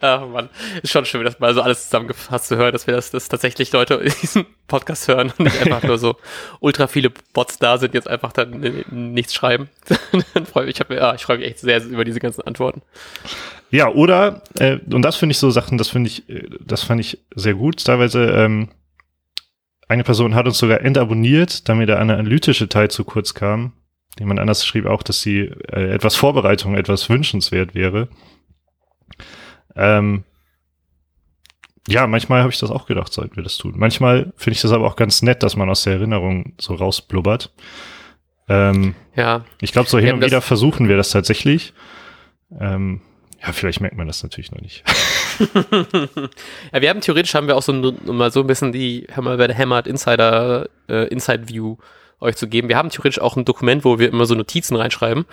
Ach 0.00 0.26
man, 0.26 0.48
ist 0.82 0.90
schon 0.90 1.04
schön, 1.04 1.24
das 1.24 1.38
mal 1.38 1.54
so 1.54 1.62
alles 1.62 1.84
zusammengefasst 1.84 2.48
zu 2.48 2.56
hören, 2.56 2.72
dass 2.72 2.86
wir 2.86 2.94
das, 2.94 3.10
dass 3.10 3.28
tatsächlich 3.28 3.70
Leute 3.72 3.94
in 4.04 4.12
diesem 4.20 4.46
Podcast 4.66 5.06
hören 5.08 5.32
und 5.36 5.44
nicht 5.44 5.60
einfach 5.60 5.82
nur 5.84 5.98
so 5.98 6.16
ultra 6.60 6.88
viele 6.88 7.10
Bots 7.32 7.58
da 7.58 7.78
sind, 7.78 7.94
jetzt 7.94 8.08
einfach 8.08 8.32
dann 8.32 8.84
nichts 8.90 9.34
schreiben. 9.34 9.68
dann 10.34 10.46
freue 10.46 10.68
ich, 10.68 10.78
mich, 10.88 10.98
ja, 10.98 11.14
ich 11.14 11.22
freue 11.22 11.38
mich 11.38 11.46
echt 11.46 11.60
sehr 11.60 11.84
über 11.84 12.04
diese 12.04 12.18
ganzen 12.20 12.42
Antworten. 12.42 12.82
Ja, 13.70 13.88
oder, 13.88 14.42
äh, 14.58 14.78
und 14.90 15.02
das 15.02 15.16
finde 15.16 15.32
ich 15.32 15.38
so 15.38 15.50
Sachen, 15.50 15.78
das 15.78 15.88
finde 15.88 16.08
ich, 16.08 16.28
äh, 16.28 16.48
das 16.60 16.82
fand 16.82 17.00
ich 17.00 17.18
sehr 17.34 17.54
gut. 17.54 17.84
Teilweise, 17.84 18.24
ähm, 18.24 18.68
eine 19.88 20.04
Person 20.04 20.34
hat 20.34 20.46
uns 20.46 20.58
sogar 20.58 20.80
entabonniert, 20.80 21.68
damit 21.68 21.88
der 21.88 22.00
analytische 22.00 22.68
Teil 22.68 22.90
zu 22.90 23.04
kurz 23.04 23.34
kam. 23.34 23.72
Jemand 24.18 24.40
anders 24.40 24.66
schrieb 24.66 24.86
auch, 24.86 25.02
dass 25.02 25.22
sie 25.22 25.40
äh, 25.40 25.94
etwas 25.94 26.16
Vorbereitung 26.16 26.74
etwas 26.74 27.08
wünschenswert 27.08 27.74
wäre. 27.74 28.08
Ähm, 29.74 30.24
ja, 31.88 32.06
manchmal 32.06 32.40
habe 32.40 32.52
ich 32.52 32.58
das 32.58 32.70
auch 32.70 32.86
gedacht, 32.86 33.12
sollten 33.12 33.36
wir 33.36 33.42
das 33.42 33.56
tun. 33.56 33.74
Manchmal 33.76 34.32
finde 34.36 34.54
ich 34.54 34.62
das 34.62 34.72
aber 34.72 34.86
auch 34.86 34.96
ganz 34.96 35.22
nett, 35.22 35.42
dass 35.42 35.56
man 35.56 35.68
aus 35.68 35.82
der 35.82 35.94
Erinnerung 35.94 36.54
so 36.60 36.74
rausblubbert. 36.74 37.52
Ähm, 38.48 38.94
ja. 39.16 39.44
Ich 39.60 39.72
glaube, 39.72 39.88
so 39.88 39.98
hin 39.98 40.14
und 40.14 40.24
wieder 40.24 40.40
versuchen 40.40 40.88
wir 40.88 40.96
das 40.96 41.10
tatsächlich. 41.10 41.72
Ähm, 42.60 43.00
ja, 43.40 43.52
vielleicht 43.52 43.80
merkt 43.80 43.96
man 43.96 44.06
das 44.06 44.22
natürlich 44.22 44.52
noch 44.52 44.60
nicht. 44.60 44.84
ja, 46.72 46.80
wir 46.80 46.88
haben 46.88 47.00
theoretisch 47.00 47.34
haben 47.34 47.46
wir 47.46 47.56
auch 47.56 47.62
so 47.62 47.72
ein, 47.72 47.98
mal 48.04 48.30
so 48.30 48.40
ein 48.40 48.46
bisschen 48.46 48.72
die 48.72 49.06
Hammer 49.14 49.36
bei 49.36 49.46
der 49.46 49.56
Hammered 49.56 49.86
Insider 49.86 50.68
äh, 50.88 51.08
Inside 51.08 51.48
View 51.48 51.76
euch 52.20 52.36
zu 52.36 52.48
geben. 52.48 52.68
Wir 52.68 52.76
haben 52.76 52.90
theoretisch 52.90 53.20
auch 53.20 53.36
ein 53.36 53.44
Dokument, 53.44 53.84
wo 53.84 53.98
wir 53.98 54.08
immer 54.08 54.26
so 54.26 54.34
Notizen 54.34 54.76
reinschreiben. 54.76 55.24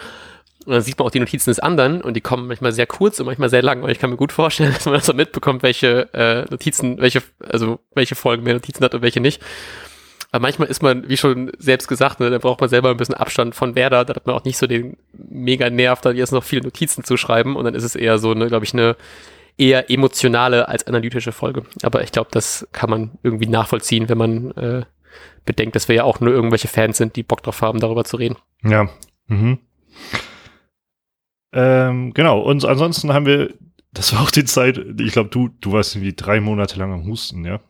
Und 0.65 0.73
dann 0.73 0.81
sieht 0.81 0.99
man 0.99 1.07
auch 1.07 1.11
die 1.11 1.19
Notizen 1.19 1.49
des 1.49 1.59
anderen 1.59 2.01
und 2.01 2.15
die 2.15 2.21
kommen 2.21 2.47
manchmal 2.47 2.73
sehr 2.73 2.85
kurz 2.85 3.19
und 3.19 3.27
manchmal 3.27 3.49
sehr 3.49 3.61
lang. 3.61 3.81
Und 3.81 3.89
ich 3.89 3.99
kann 3.99 4.09
mir 4.09 4.17
gut 4.17 4.31
vorstellen, 4.31 4.73
dass 4.73 4.85
man 4.85 4.95
das 4.95 5.05
so 5.05 5.13
mitbekommt, 5.13 5.63
welche 5.63 6.13
äh, 6.13 6.45
Notizen, 6.49 6.99
welche, 6.99 7.23
also 7.47 7.79
welche 7.95 8.15
Folgen 8.15 8.43
mehr 8.43 8.53
Notizen 8.53 8.83
hat 8.83 8.93
und 8.93 9.01
welche 9.01 9.21
nicht. 9.21 9.41
Aber 10.31 10.43
manchmal 10.43 10.67
ist 10.67 10.83
man, 10.83 11.09
wie 11.09 11.17
schon 11.17 11.51
selbst 11.57 11.87
gesagt, 11.87 12.19
ne, 12.19 12.29
da 12.29 12.37
braucht 12.37 12.59
man 12.59 12.69
selber 12.69 12.91
ein 12.91 12.97
bisschen 12.97 13.15
Abstand 13.15 13.55
von 13.55 13.75
Werder. 13.75 14.05
Da 14.05 14.13
hat 14.13 14.27
man 14.27 14.35
auch 14.35 14.43
nicht 14.43 14.57
so 14.57 14.67
den 14.67 14.97
mega 15.13 15.69
Nerv, 15.69 16.01
da 16.01 16.11
jetzt 16.11 16.31
noch 16.31 16.43
viele 16.43 16.63
Notizen 16.63 17.03
zu 17.03 17.17
schreiben. 17.17 17.55
Und 17.55 17.65
dann 17.65 17.73
ist 17.73 17.83
es 17.83 17.95
eher 17.95 18.19
so, 18.19 18.33
ne, 18.33 18.47
glaube 18.47 18.65
ich, 18.65 18.73
eine 18.73 18.95
eher 19.59 19.89
emotionale 19.89 20.67
als 20.67 20.87
analytische 20.87 21.31
Folge. 21.31 21.63
Aber 21.83 22.03
ich 22.03 22.11
glaube, 22.11 22.29
das 22.31 22.67
kann 22.71 22.89
man 22.89 23.11
irgendwie 23.23 23.47
nachvollziehen, 23.47 24.09
wenn 24.09 24.17
man 24.17 24.51
äh, 24.51 24.85
bedenkt, 25.45 25.75
dass 25.75 25.87
wir 25.87 25.95
ja 25.95 26.03
auch 26.03 26.19
nur 26.19 26.33
irgendwelche 26.33 26.67
Fans 26.67 26.97
sind, 26.97 27.15
die 27.15 27.23
Bock 27.23 27.43
drauf 27.43 27.61
haben, 27.61 27.79
darüber 27.79 28.05
zu 28.05 28.17
reden. 28.17 28.37
Ja. 28.63 28.89
Mhm. 29.27 29.59
Ähm, 31.51 32.13
genau. 32.13 32.39
Und 32.41 32.65
ansonsten 32.65 33.13
haben 33.13 33.25
wir 33.25 33.53
das 33.91 34.13
war 34.13 34.21
auch 34.21 34.31
die 34.31 34.45
Zeit, 34.45 34.77
ich 34.99 35.13
glaube, 35.13 35.29
du, 35.29 35.49
du 35.61 35.71
warst 35.71 35.95
irgendwie 35.95 36.13
drei 36.13 36.39
Monate 36.39 36.77
lang 36.77 36.93
am 36.93 37.05
Husten, 37.05 37.43
ja? 37.43 37.59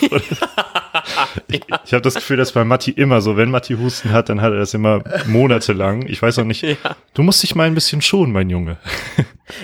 ich 1.48 1.60
ich 1.84 1.92
habe 1.92 2.02
das 2.02 2.14
Gefühl, 2.14 2.36
dass 2.36 2.52
bei 2.52 2.64
Matti 2.64 2.90
immer 2.90 3.20
so, 3.20 3.36
wenn 3.36 3.50
Matti 3.50 3.74
Husten 3.74 4.12
hat, 4.12 4.28
dann 4.28 4.40
hat 4.40 4.52
er 4.52 4.58
das 4.58 4.74
immer 4.74 5.02
monatelang. 5.26 6.06
Ich 6.06 6.20
weiß 6.20 6.38
auch 6.38 6.44
nicht. 6.44 6.62
Ja. 6.62 6.76
Du 7.14 7.22
musst 7.22 7.42
dich 7.42 7.54
mal 7.54 7.66
ein 7.66 7.74
bisschen 7.74 8.02
schonen, 8.02 8.32
mein 8.32 8.50
Junge. 8.50 8.78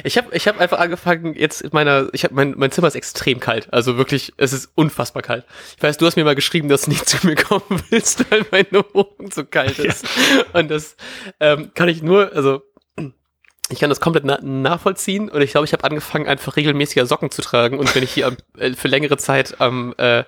Ich 0.03 0.19
habe 0.19 0.35
ich 0.35 0.49
hab 0.49 0.61
einfach 0.61 0.81
angefangen, 0.81 1.35
jetzt 1.35 1.63
in 1.63 1.71
meiner, 1.73 2.09
ich 2.13 2.25
habe 2.25 2.35
mein, 2.35 2.55
mein 2.57 2.73
Zimmer 2.73 2.89
ist 2.89 2.97
extrem 2.97 3.39
kalt. 3.39 3.73
Also 3.73 3.97
wirklich, 3.97 4.33
es 4.37 4.53
ist 4.53 4.71
unfassbar 4.75 5.23
kalt. 5.23 5.45
Ich 5.77 5.83
weiß, 5.83 5.97
du 5.99 6.07
hast 6.07 6.17
mir 6.17 6.25
mal 6.25 6.35
geschrieben, 6.35 6.69
dass 6.69 6.83
du 6.83 6.91
nicht 6.91 7.09
zu 7.09 7.25
mir 7.27 7.37
kommen 7.37 7.83
willst, 7.91 8.31
weil 8.31 8.45
meine 8.51 8.85
Wohnung 8.93 9.31
so 9.33 9.45
kalt 9.45 9.79
ist. 9.79 10.05
Ja. 10.05 10.61
Und 10.61 10.71
das 10.71 10.97
ähm, 11.39 11.71
kann 11.75 11.89
ich 11.89 12.03
nur, 12.03 12.33
also 12.35 12.63
ich 13.69 13.81
kann 13.81 13.91
das 13.91 14.01
komplett 14.01 14.25
na 14.25 14.39
nachvollziehen 14.43 15.29
und 15.29 15.43
ich 15.43 15.51
glaube, 15.51 15.65
ich 15.65 15.73
habe 15.73 15.85
angefangen, 15.85 16.27
einfach 16.27 16.57
regelmäßiger 16.57 17.07
Socken 17.07 17.31
zu 17.31 17.43
tragen 17.43 17.79
und 17.79 17.93
wenn 17.95 18.03
ich 18.03 18.13
hier 18.13 18.29
am, 18.29 18.37
äh, 18.59 18.73
für 18.75 18.89
längere 18.89 19.17
Zeit 19.17 19.61
am, 19.61 19.95
äh, 19.99 20.25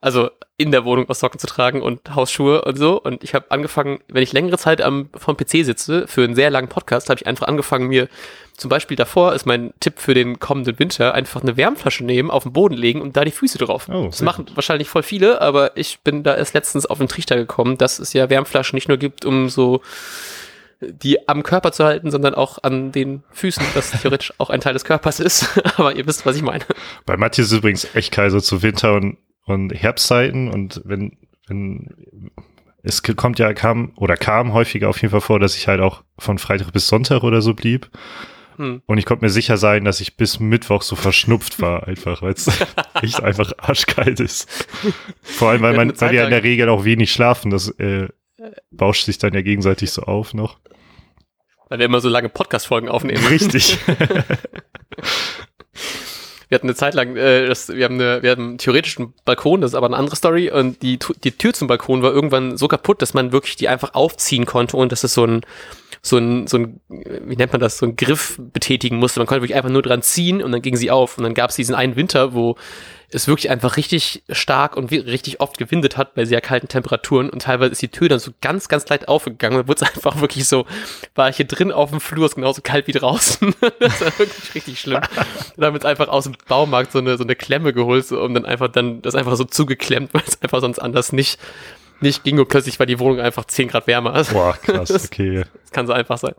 also 0.00 0.30
in 0.58 0.70
der 0.70 0.84
Wohnung 0.84 1.08
aus 1.08 1.20
Socken 1.20 1.38
zu 1.38 1.46
tragen 1.46 1.82
und 1.82 2.14
Hausschuhe 2.14 2.62
und 2.62 2.76
so 2.76 3.00
und 3.00 3.24
ich 3.24 3.34
habe 3.34 3.50
angefangen, 3.50 4.00
wenn 4.08 4.22
ich 4.22 4.32
längere 4.32 4.58
Zeit 4.58 4.80
am 4.80 5.10
vom 5.16 5.36
PC 5.36 5.64
sitze 5.64 6.06
für 6.06 6.24
einen 6.24 6.34
sehr 6.34 6.50
langen 6.50 6.68
Podcast, 6.68 7.10
habe 7.10 7.20
ich 7.20 7.26
einfach 7.26 7.46
angefangen, 7.46 7.88
mir 7.88 8.08
zum 8.56 8.70
Beispiel 8.70 8.96
davor 8.96 9.34
ist 9.34 9.44
mein 9.44 9.74
Tipp 9.80 9.94
für 9.98 10.14
den 10.14 10.38
kommenden 10.38 10.78
Winter 10.78 11.14
einfach 11.14 11.42
eine 11.42 11.56
Wärmflasche 11.56 12.04
nehmen, 12.04 12.30
auf 12.30 12.44
den 12.44 12.52
Boden 12.52 12.74
legen 12.74 13.02
und 13.02 13.16
da 13.16 13.24
die 13.24 13.30
Füße 13.30 13.58
drauf. 13.58 13.88
Oh, 13.90 14.06
das 14.06 14.22
machen 14.22 14.46
gut. 14.46 14.56
wahrscheinlich 14.56 14.88
voll 14.88 15.02
viele, 15.02 15.42
aber 15.42 15.76
ich 15.76 16.00
bin 16.00 16.22
da 16.22 16.34
erst 16.34 16.54
letztens 16.54 16.86
auf 16.86 16.98
den 16.98 17.08
Trichter 17.08 17.36
gekommen, 17.36 17.76
dass 17.76 17.98
es 17.98 18.14
ja 18.14 18.30
Wärmflaschen 18.30 18.76
nicht 18.76 18.88
nur 18.88 18.96
gibt, 18.96 19.26
um 19.26 19.50
so 19.50 19.82
die 20.80 21.28
am 21.28 21.42
Körper 21.42 21.72
zu 21.72 21.84
halten, 21.84 22.10
sondern 22.10 22.34
auch 22.34 22.58
an 22.62 22.92
den 22.92 23.22
Füßen, 23.30 23.64
das 23.74 23.90
theoretisch 24.02 24.32
auch 24.38 24.50
ein 24.50 24.60
Teil 24.60 24.74
des 24.74 24.84
Körpers 24.84 25.20
ist. 25.20 25.60
Aber 25.76 25.94
ihr 25.94 26.06
wisst, 26.06 26.26
was 26.26 26.36
ich 26.36 26.42
meine. 26.42 26.64
Bei 27.06 27.16
Matthias 27.16 27.48
ist 27.48 27.58
übrigens 27.58 27.94
echt 27.94 28.12
kalt, 28.12 28.32
zu 28.42 28.62
Winter- 28.62 28.94
und, 28.94 29.16
und 29.46 29.70
Herbstzeiten. 29.70 30.48
Und 30.50 30.82
wenn, 30.84 31.16
wenn 31.48 32.30
es 32.82 33.02
kommt 33.02 33.38
ja, 33.38 33.52
kam 33.54 33.92
oder 33.96 34.16
kam 34.16 34.52
häufiger 34.52 34.88
auf 34.88 35.00
jeden 35.00 35.10
Fall 35.10 35.20
vor, 35.20 35.40
dass 35.40 35.56
ich 35.56 35.66
halt 35.66 35.80
auch 35.80 36.04
von 36.18 36.38
Freitag 36.38 36.72
bis 36.72 36.88
Sonntag 36.88 37.22
oder 37.22 37.40
so 37.40 37.54
blieb. 37.54 37.90
Hm. 38.56 38.82
Und 38.86 38.98
ich 38.98 39.04
konnte 39.04 39.24
mir 39.24 39.30
sicher 39.30 39.56
sein, 39.56 39.84
dass 39.84 40.00
ich 40.00 40.16
bis 40.16 40.40
Mittwoch 40.40 40.82
so 40.82 40.96
verschnupft 40.96 41.60
war, 41.60 41.86
einfach, 41.86 42.22
weil 42.22 42.32
es 42.32 42.48
echt 43.02 43.22
einfach 43.22 43.52
arschkalt 43.58 44.20
ist. 44.20 44.68
Vor 45.22 45.50
allem, 45.50 45.62
weil 45.62 45.76
man, 45.76 46.00
weil 46.00 46.12
wir 46.12 46.24
in 46.24 46.30
der 46.30 46.42
Regel 46.42 46.68
auch 46.68 46.84
wenig 46.84 47.12
schlafen. 47.12 47.50
Das 47.50 47.68
äh, 47.78 48.08
bauscht 48.70 49.04
sich 49.04 49.18
dann 49.18 49.34
ja 49.34 49.42
gegenseitig 49.42 49.90
so 49.90 50.02
auf 50.02 50.34
noch. 50.34 50.58
Weil 51.68 51.80
wir 51.80 51.86
immer 51.86 52.00
so 52.00 52.08
lange 52.08 52.28
Podcast-Folgen 52.28 52.88
aufnehmen. 52.88 53.26
Richtig. 53.26 53.78
wir 56.48 56.56
hatten 56.56 56.68
eine 56.68 56.76
Zeit 56.76 56.94
lang, 56.94 57.16
äh, 57.16 57.46
das, 57.46 57.68
wir, 57.68 57.84
haben 57.84 57.94
eine, 57.94 58.22
wir 58.22 58.30
haben 58.30 58.42
einen 58.42 58.58
theoretischen 58.58 59.14
Balkon, 59.24 59.60
das 59.60 59.72
ist 59.72 59.74
aber 59.74 59.86
eine 59.86 59.96
andere 59.96 60.16
Story. 60.16 60.50
Und 60.50 60.82
die, 60.82 60.98
die 61.24 61.32
Tür 61.32 61.52
zum 61.52 61.66
Balkon 61.68 62.02
war 62.02 62.12
irgendwann 62.12 62.56
so 62.56 62.68
kaputt, 62.68 63.02
dass 63.02 63.14
man 63.14 63.32
wirklich 63.32 63.56
die 63.56 63.68
einfach 63.68 63.94
aufziehen 63.94 64.46
konnte 64.46 64.76
und 64.76 64.92
das 64.92 65.02
ist 65.02 65.14
so 65.14 65.24
ein, 65.24 65.42
so 66.06 66.18
ein, 66.18 66.46
so 66.46 66.58
ein, 66.58 66.80
wie 66.88 67.36
nennt 67.36 67.52
man 67.52 67.60
das, 67.60 67.78
so 67.78 67.86
ein 67.86 67.96
Griff 67.96 68.38
betätigen 68.38 68.98
musste. 68.98 69.20
Man 69.20 69.26
konnte 69.26 69.42
wirklich 69.42 69.56
einfach 69.56 69.70
nur 69.70 69.82
dran 69.82 70.02
ziehen 70.02 70.42
und 70.42 70.52
dann 70.52 70.62
ging 70.62 70.76
sie 70.76 70.90
auf. 70.90 71.18
Und 71.18 71.24
dann 71.24 71.34
gab 71.34 71.50
es 71.50 71.56
diesen 71.56 71.74
einen 71.74 71.96
Winter, 71.96 72.32
wo 72.32 72.56
es 73.10 73.28
wirklich 73.28 73.50
einfach 73.50 73.76
richtig 73.76 74.22
stark 74.28 74.76
und 74.76 74.90
richtig 74.90 75.40
oft 75.40 75.58
gewindet 75.58 75.96
hat 75.96 76.14
bei 76.14 76.24
sehr 76.24 76.40
kalten 76.40 76.68
Temperaturen 76.68 77.30
und 77.30 77.42
teilweise 77.42 77.72
ist 77.72 77.82
die 77.82 77.88
Tür 77.88 78.08
dann 78.08 78.18
so 78.18 78.32
ganz, 78.40 78.68
ganz 78.68 78.88
leicht 78.88 79.08
aufgegangen 79.08 79.60
und 79.60 79.68
wurde 79.68 79.84
es 79.84 79.90
einfach 79.94 80.20
wirklich 80.20 80.46
so, 80.46 80.66
war 81.14 81.28
ich 81.28 81.36
hier 81.36 81.46
drin 81.46 81.70
auf 81.70 81.90
dem 81.90 82.00
Flur, 82.00 82.26
ist 82.26 82.34
genauso 82.34 82.62
kalt 82.62 82.86
wie 82.88 82.92
draußen. 82.92 83.54
das 83.78 84.00
war 84.00 84.18
wirklich 84.18 84.54
richtig 84.54 84.80
schlimm. 84.80 85.00
Und 85.56 85.72
wird 85.72 85.84
einfach 85.84 86.08
aus 86.08 86.24
dem 86.24 86.34
Baumarkt 86.48 86.92
so 86.92 86.98
eine, 86.98 87.16
so 87.16 87.24
eine 87.24 87.36
Klemme 87.36 87.72
geholt 87.72 88.10
und 88.10 88.34
dann 88.34 88.44
einfach 88.44 88.68
dann, 88.68 89.02
das 89.02 89.14
einfach 89.14 89.36
so 89.36 89.44
zugeklemmt, 89.44 90.10
weil 90.14 90.22
es 90.26 90.42
einfach 90.42 90.60
sonst 90.60 90.78
anders 90.80 91.12
nicht, 91.12 91.38
nicht 92.00 92.24
ging 92.24 92.38
und 92.38 92.48
plötzlich 92.48 92.78
war 92.78 92.86
die 92.86 92.98
Wohnung 92.98 93.20
einfach 93.20 93.44
10 93.44 93.68
Grad 93.68 93.86
wärmer. 93.86 94.22
Boah, 94.32 94.56
krass, 94.56 94.90
okay. 95.06 95.44
Das 95.62 95.70
kann 95.72 95.86
so 95.86 95.92
einfach 95.92 96.18
sein. 96.18 96.34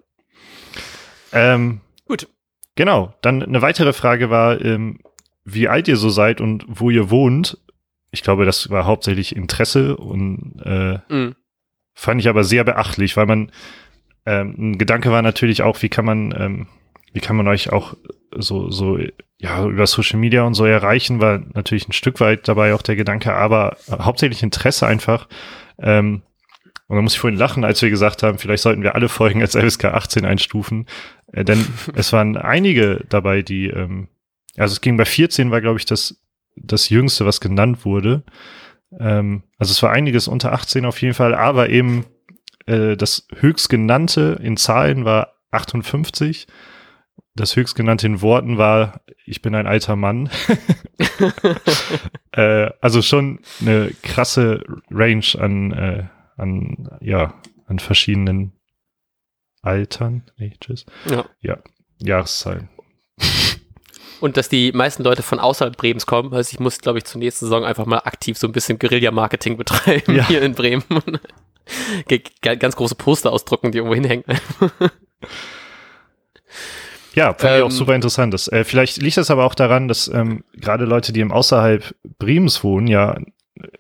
Ähm, 1.32 1.82
Gut. 2.06 2.28
Genau, 2.76 3.14
dann 3.22 3.42
eine 3.42 3.62
weitere 3.62 3.92
Frage 3.92 4.30
war, 4.30 4.62
ähm, 4.62 5.00
wie 5.44 5.68
alt 5.68 5.88
ihr 5.88 5.98
so 5.98 6.10
seid 6.10 6.42
und 6.42 6.64
wo 6.68 6.90
ihr 6.90 7.10
wohnt. 7.10 7.58
Ich 8.12 8.22
glaube, 8.22 8.46
das 8.46 8.70
war 8.70 8.86
hauptsächlich 8.86 9.36
Interesse 9.36 9.98
und 9.98 10.62
äh, 10.64 11.00
mhm. 11.10 11.36
fand 11.94 12.22
ich 12.22 12.30
aber 12.30 12.44
sehr 12.44 12.64
beachtlich, 12.64 13.18
weil 13.18 13.26
man 13.26 13.52
ähm, 14.26 14.56
ein 14.58 14.78
Gedanke 14.78 15.12
war 15.12 15.22
natürlich 15.22 15.64
auch, 15.64 15.82
wie 15.82 15.90
kann 15.90 16.06
man 16.06 16.34
ähm, 16.38 16.68
wie 17.14 17.20
kann 17.20 17.36
man 17.36 17.48
euch 17.48 17.72
auch 17.72 17.96
so 18.36 18.70
so 18.70 19.00
ja 19.38 19.66
über 19.66 19.88
Social 19.88 20.20
Media 20.20 20.44
und 20.44 20.54
so 20.54 20.66
erreichen, 20.66 21.22
war 21.22 21.40
natürlich 21.54 21.88
ein 21.88 21.94
Stück 21.94 22.20
weit 22.20 22.48
dabei 22.48 22.74
auch 22.74 22.82
der 22.82 22.96
Gedanke, 22.96 23.34
aber 23.34 23.78
hauptsächlich 23.90 24.44
Interesse 24.44 24.88
einfach. 24.88 25.28
Ähm, 25.80 26.24
und 26.88 26.96
da 26.96 27.02
muss 27.02 27.14
ich 27.14 27.20
vorhin 27.20 27.38
lachen, 27.38 27.66
als 27.66 27.82
wir 27.82 27.90
gesagt 27.90 28.24
haben, 28.24 28.38
vielleicht 28.38 28.64
sollten 28.64 28.82
wir 28.82 28.96
alle 28.96 29.10
Folgen 29.10 29.42
als 29.42 29.56
LSK 29.56 29.86
18 29.86 30.26
einstufen, 30.26 30.88
äh, 31.34 31.44
denn 31.44 31.66
es 31.96 32.14
waren 32.14 32.38
einige 32.38 33.06
dabei, 33.10 33.42
die 33.42 33.68
ähm, 33.68 34.08
also 34.58 34.74
es 34.74 34.82
ging 34.82 34.98
bei 34.98 35.06
14, 35.06 35.52
war, 35.52 35.62
glaube 35.62 35.80
ich, 35.80 35.86
das, 35.86 36.20
das 36.56 36.90
Jüngste, 36.90 37.26
was 37.26 37.40
genannt 37.40 37.86
wurde. 37.86 38.24
Ähm, 39.00 39.44
also 39.58 39.72
es 39.72 39.82
war 39.84 39.92
einiges 39.92 40.28
unter 40.28 40.52
18 40.52 40.86
auf 40.86 41.02
jeden 41.02 41.14
Fall, 41.14 41.36
aber 41.36 41.70
eben 41.70 42.06
äh, 42.66 42.98
das 42.98 43.28
höchstgenannte 43.36 44.40
in 44.42 44.58
Zahlen 44.58 45.06
war 45.06 45.36
58. 45.52 46.48
Das 47.38 47.56
höchstgenannte 47.56 48.08
in 48.08 48.22
Worten 48.22 48.58
war, 48.58 49.02
ich 49.26 49.44
bin 49.44 49.54
ein 49.54 49.68
alter 49.68 49.96
Mann. 49.96 50.30
äh, 52.32 52.72
also 52.82 53.02
schon 53.02 53.40
eine 53.62 53.92
krasse 54.02 54.64
Range 54.90 55.26
an, 55.38 55.72
äh, 55.72 56.04
an, 56.36 56.98
ja, 57.00 57.36
an 57.68 57.78
verschiedenen 57.78 58.54
Altern, 59.62 60.24
Ages. 60.40 60.86
Ja. 61.06 61.26
ja, 61.40 61.58
Jahreszahlen. 62.00 62.70
Und 64.20 64.36
dass 64.36 64.50
die 64.50 64.72
meisten 64.72 65.04
Leute 65.04 65.22
von 65.22 65.40
außerhalb 65.40 65.78
Bremens 65.78 66.08
kommen. 66.08 66.34
Also 66.34 66.52
ich 66.52 66.60
muss, 66.60 66.80
glaube 66.80 66.98
ich, 66.98 67.06
zur 67.06 67.20
nächsten 67.20 67.46
Saison 67.46 67.64
einfach 67.64 67.86
mal 67.86 68.00
aktiv 68.00 68.36
so 68.36 68.48
ein 68.48 68.52
bisschen 68.52 68.80
Guerilla-Marketing 68.80 69.58
betreiben 69.58 70.16
ja. 70.16 70.28
hier 70.28 70.42
in 70.42 70.56
Bremen. 70.56 70.84
Ganz 72.42 72.76
große 72.76 72.96
Poster 72.96 73.32
ausdrucken, 73.32 73.72
die 73.72 73.78
irgendwo 73.78 73.94
hinhängen. 73.94 74.24
Ja, 77.18 77.34
fand 77.34 77.44
ähm, 77.44 77.58
ich 77.58 77.64
auch 77.64 77.70
ähm, 77.70 77.72
super 77.72 77.96
interessant. 77.96 78.32
Das, 78.32 78.48
äh, 78.48 78.64
vielleicht 78.64 79.02
liegt 79.02 79.18
das 79.18 79.32
aber 79.32 79.46
auch 79.46 79.56
daran, 79.56 79.88
dass 79.88 80.08
ähm, 80.08 80.44
gerade 80.54 80.86
Leute, 80.86 81.12
die 81.12 81.22
im 81.22 81.32
außerhalb 81.32 81.96
Bremens 82.20 82.64
wohnen, 82.64 82.86
ja 82.86 83.18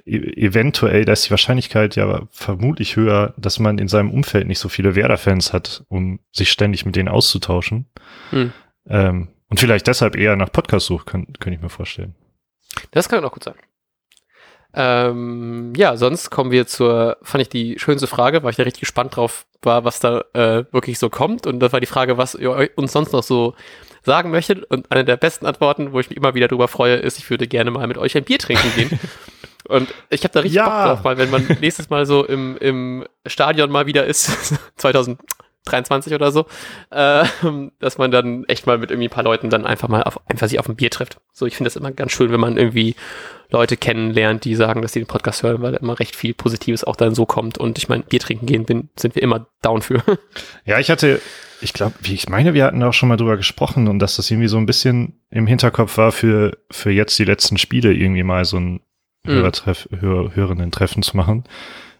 e 0.05 0.17
eventuell, 0.43 1.05
da 1.05 1.13
ist 1.13 1.27
die 1.27 1.29
Wahrscheinlichkeit 1.29 1.95
ja 1.95 2.23
vermutlich 2.31 2.95
höher, 2.95 3.35
dass 3.37 3.59
man 3.59 3.77
in 3.77 3.87
seinem 3.87 4.09
Umfeld 4.09 4.47
nicht 4.47 4.57
so 4.57 4.69
viele 4.69 4.95
Werder-Fans 4.95 5.53
hat, 5.53 5.83
um 5.87 6.19
sich 6.31 6.49
ständig 6.49 6.83
mit 6.83 6.95
denen 6.95 7.09
auszutauschen. 7.09 7.85
Hm. 8.31 8.53
Ähm, 8.89 9.27
und 9.49 9.59
vielleicht 9.59 9.85
deshalb 9.85 10.15
eher 10.15 10.35
nach 10.35 10.51
Podcast 10.51 10.87
sucht, 10.87 11.05
könnte 11.05 11.51
ich 11.51 11.61
mir 11.61 11.69
vorstellen. 11.69 12.15
Das 12.89 13.07
kann 13.07 13.23
auch 13.23 13.31
gut 13.31 13.43
sein. 13.43 13.55
Ähm, 14.73 15.73
ja, 15.75 15.95
sonst 15.97 16.29
kommen 16.29 16.51
wir 16.51 16.67
zur, 16.67 17.17
fand 17.21 17.41
ich 17.41 17.49
die 17.49 17.79
schönste 17.79 18.07
Frage, 18.07 18.43
weil 18.43 18.51
ich 18.51 18.57
da 18.57 18.63
richtig 18.63 18.81
gespannt 18.81 19.15
drauf 19.15 19.46
war, 19.61 19.83
was 19.83 19.99
da 19.99 20.23
äh, 20.33 20.65
wirklich 20.71 20.99
so 20.99 21.09
kommt. 21.09 21.47
Und 21.47 21.59
das 21.59 21.73
war 21.73 21.79
die 21.79 21.85
Frage, 21.85 22.17
was 22.17 22.35
ihr 22.35 22.69
uns 22.75 22.91
sonst 22.91 23.13
noch 23.13 23.23
so 23.23 23.55
sagen 24.03 24.31
möchtet. 24.31 24.63
Und 24.65 24.91
eine 24.91 25.05
der 25.05 25.17
besten 25.17 25.45
Antworten, 25.45 25.93
wo 25.93 25.99
ich 25.99 26.09
mich 26.09 26.17
immer 26.17 26.33
wieder 26.33 26.47
drüber 26.47 26.67
freue, 26.67 26.95
ist, 26.95 27.17
ich 27.17 27.29
würde 27.29 27.47
gerne 27.47 27.71
mal 27.71 27.85
mit 27.87 27.97
euch 27.97 28.15
ein 28.17 28.23
Bier 28.23 28.39
trinken 28.39 28.71
gehen. 28.75 28.99
Und 29.67 29.93
ich 30.09 30.23
habe 30.23 30.33
da 30.33 30.39
richtig 30.39 30.55
ja. 30.55 30.63
Bock 30.63 30.95
drauf, 30.95 31.03
weil 31.03 31.17
wenn 31.17 31.29
man 31.29 31.45
nächstes 31.59 31.89
Mal 31.89 32.05
so 32.05 32.23
im, 32.25 32.57
im 32.57 33.05
Stadion 33.25 33.69
mal 33.69 33.85
wieder 33.85 34.05
ist, 34.05 34.53
2000, 34.77 35.19
23 35.67 36.13
oder 36.13 36.31
so, 36.31 36.45
äh, 36.89 37.25
dass 37.79 37.97
man 37.97 38.11
dann 38.11 38.45
echt 38.45 38.67
mal 38.67 38.77
mit 38.77 38.91
irgendwie 38.91 39.07
ein 39.07 39.11
paar 39.11 39.23
Leuten 39.23 39.49
dann 39.49 39.65
einfach 39.65 39.87
mal 39.87 40.03
auf, 40.03 40.19
einfach 40.29 40.47
sich 40.47 40.59
auf 40.59 40.67
ein 40.67 40.75
Bier 40.75 40.89
trifft. 40.89 41.17
So, 41.33 41.45
ich 41.45 41.55
finde 41.55 41.67
das 41.67 41.75
immer 41.75 41.91
ganz 41.91 42.11
schön, 42.11 42.31
wenn 42.31 42.39
man 42.39 42.57
irgendwie 42.57 42.95
Leute 43.49 43.77
kennenlernt, 43.77 44.43
die 44.43 44.55
sagen, 44.55 44.81
dass 44.81 44.93
sie 44.93 44.99
den 44.99 45.07
Podcast 45.07 45.43
hören, 45.43 45.61
weil 45.61 45.71
da 45.71 45.77
immer 45.77 45.99
recht 45.99 46.15
viel 46.15 46.33
Positives 46.33 46.83
auch 46.83 46.95
dann 46.95 47.15
so 47.15 47.25
kommt. 47.25 47.57
Und 47.57 47.77
ich 47.77 47.87
meine, 47.87 48.03
Bier 48.03 48.19
trinken 48.19 48.45
gehen 48.45 48.65
bin, 48.65 48.89
sind 48.97 49.15
wir 49.15 49.23
immer 49.23 49.47
down 49.61 49.81
für. 49.81 50.03
Ja, 50.65 50.79
ich 50.79 50.89
hatte, 50.89 51.21
ich 51.61 51.71
glaube, 51.71 51.95
wie 52.01 52.13
ich 52.13 52.27
meine, 52.27 52.53
wir 52.53 52.65
hatten 52.65 52.83
auch 52.83 52.93
schon 52.93 53.09
mal 53.09 53.15
drüber 53.15 53.37
gesprochen 53.37 53.87
und 53.87 53.99
dass 53.99 54.17
das 54.17 54.29
irgendwie 54.29 54.49
so 54.49 54.57
ein 54.57 54.65
bisschen 54.65 55.21
im 55.29 55.47
Hinterkopf 55.47 55.97
war 55.97 56.11
für, 56.11 56.57
für 56.69 56.91
jetzt 56.91 57.17
die 57.19 57.23
letzten 57.23 57.57
Spiele 57.57 57.93
irgendwie 57.93 58.23
mal 58.23 58.43
so 58.43 58.57
ein 58.57 58.81
mhm. 59.23 59.31
Hörertreff, 59.31 59.87
Hör, 59.97 60.35
Hörenden-Treffen 60.35 61.03
zu 61.03 61.15
machen. 61.15 61.45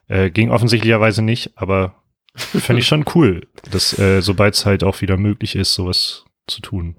Äh, 0.08 0.32
ging 0.32 0.52
offensichtlicherweise 0.52 1.22
nicht, 1.22 1.52
aber 1.56 1.96
Fände 2.38 2.82
ich 2.82 2.88
schon 2.88 3.06
cool, 3.16 3.48
dass 3.72 3.98
äh, 3.98 4.22
sobald 4.22 4.54
es 4.54 4.66
halt 4.66 4.84
auch 4.84 5.02
wieder 5.02 5.18
möglich 5.18 5.56
ist, 5.56 5.74
sowas 5.74 6.26
zu 6.48 6.62
tun. 6.62 6.96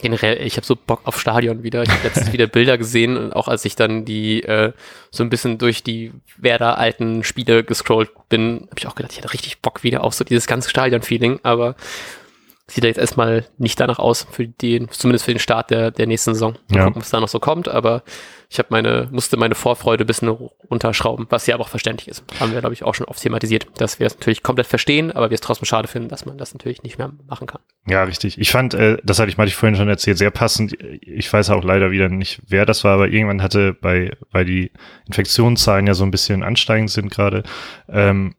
Generell, 0.00 0.44
ich 0.44 0.56
habe 0.56 0.66
so 0.66 0.74
Bock 0.74 1.02
auf 1.04 1.20
Stadion 1.20 1.62
wieder. 1.62 1.82
Ich 1.82 1.90
habe 1.90 2.02
letztens 2.02 2.32
wieder 2.32 2.46
Bilder 2.46 2.78
gesehen 2.78 3.16
und 3.16 3.32
auch 3.32 3.48
als 3.48 3.64
ich 3.64 3.76
dann 3.76 4.04
die 4.04 4.42
äh, 4.42 4.72
so 5.10 5.22
ein 5.22 5.30
bisschen 5.30 5.58
durch 5.58 5.82
die 5.82 6.12
Werder 6.36 6.78
alten 6.78 7.22
Spiele 7.24 7.62
gescrollt 7.62 8.10
bin, 8.28 8.66
habe 8.70 8.78
ich 8.78 8.86
auch 8.86 8.94
gedacht, 8.94 9.12
ich 9.12 9.18
hatte 9.18 9.32
richtig 9.32 9.60
Bock 9.60 9.82
wieder 9.82 10.02
auf 10.02 10.14
so 10.14 10.24
dieses 10.24 10.46
ganze 10.46 10.70
Stadion-Feeling, 10.70 11.40
aber 11.42 11.76
sieht 12.72 12.84
er 12.84 12.88
jetzt 12.88 12.98
erstmal 12.98 13.44
nicht 13.58 13.78
danach 13.78 13.98
aus, 13.98 14.26
für 14.30 14.48
den, 14.48 14.88
zumindest 14.90 15.24
für 15.26 15.32
den 15.32 15.38
Start 15.38 15.70
der, 15.70 15.90
der 15.90 16.06
nächsten 16.06 16.32
Saison. 16.34 16.54
Mal 16.70 16.78
Ja. 16.78 16.84
gucken, 16.86 17.02
was 17.02 17.10
da 17.10 17.20
noch 17.20 17.28
so 17.28 17.38
kommt, 17.38 17.68
aber 17.68 18.02
ich 18.48 18.58
habe 18.58 18.68
meine, 18.70 19.08
musste 19.10 19.36
meine 19.38 19.54
Vorfreude 19.54 20.04
ein 20.04 20.06
bisschen 20.06 20.28
runterschrauben, 20.28 21.26
was 21.30 21.46
ja 21.46 21.54
aber 21.54 21.64
auch 21.64 21.68
verständlich 21.68 22.08
ist. 22.08 22.22
Haben 22.38 22.52
wir, 22.52 22.60
glaube 22.60 22.74
ich, 22.74 22.82
auch 22.82 22.94
schon 22.94 23.06
oft 23.06 23.20
thematisiert, 23.22 23.66
dass 23.78 23.98
wir 23.98 24.06
es 24.06 24.14
natürlich 24.14 24.42
komplett 24.42 24.66
verstehen, 24.66 25.10
aber 25.12 25.30
wir 25.30 25.34
es 25.34 25.40
trotzdem 25.40 25.64
schade 25.64 25.88
finden, 25.88 26.08
dass 26.08 26.26
man 26.26 26.36
das 26.38 26.52
natürlich 26.54 26.82
nicht 26.82 26.98
mehr 26.98 27.10
machen 27.26 27.46
kann. 27.46 27.60
Ja, 27.86 28.04
richtig. 28.04 28.38
Ich 28.38 28.50
fand, 28.50 28.74
äh, 28.74 28.98
das 29.04 29.18
hatte 29.18 29.30
ich 29.30 29.38
mal 29.38 29.48
vorhin 29.48 29.76
schon 29.76 29.88
erzählt, 29.88 30.18
sehr 30.18 30.30
passend. 30.30 30.76
Ich 31.00 31.32
weiß 31.32 31.50
auch 31.50 31.64
leider 31.64 31.90
wieder 31.90 32.08
nicht, 32.08 32.40
wer 32.46 32.66
das 32.66 32.84
war, 32.84 32.94
aber 32.94 33.08
irgendwann 33.08 33.42
hatte 33.42 33.74
bei, 33.74 34.12
weil 34.30 34.44
die 34.44 34.70
Infektionszahlen 35.06 35.86
ja 35.86 35.94
so 35.94 36.04
ein 36.04 36.10
bisschen 36.10 36.42
ansteigend 36.42 36.90
sind 36.90 37.10
gerade, 37.10 37.42
ähm, 37.88 38.34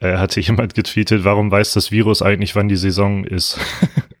äh, 0.00 0.16
hatte 0.16 0.40
jemand 0.40 0.74
getweetet, 0.74 1.24
warum 1.24 1.50
weiß 1.50 1.72
das 1.74 1.90
Virus 1.90 2.22
eigentlich, 2.22 2.56
wann 2.56 2.68
die 2.68 2.76
Saison 2.76 3.24
ist? 3.24 3.58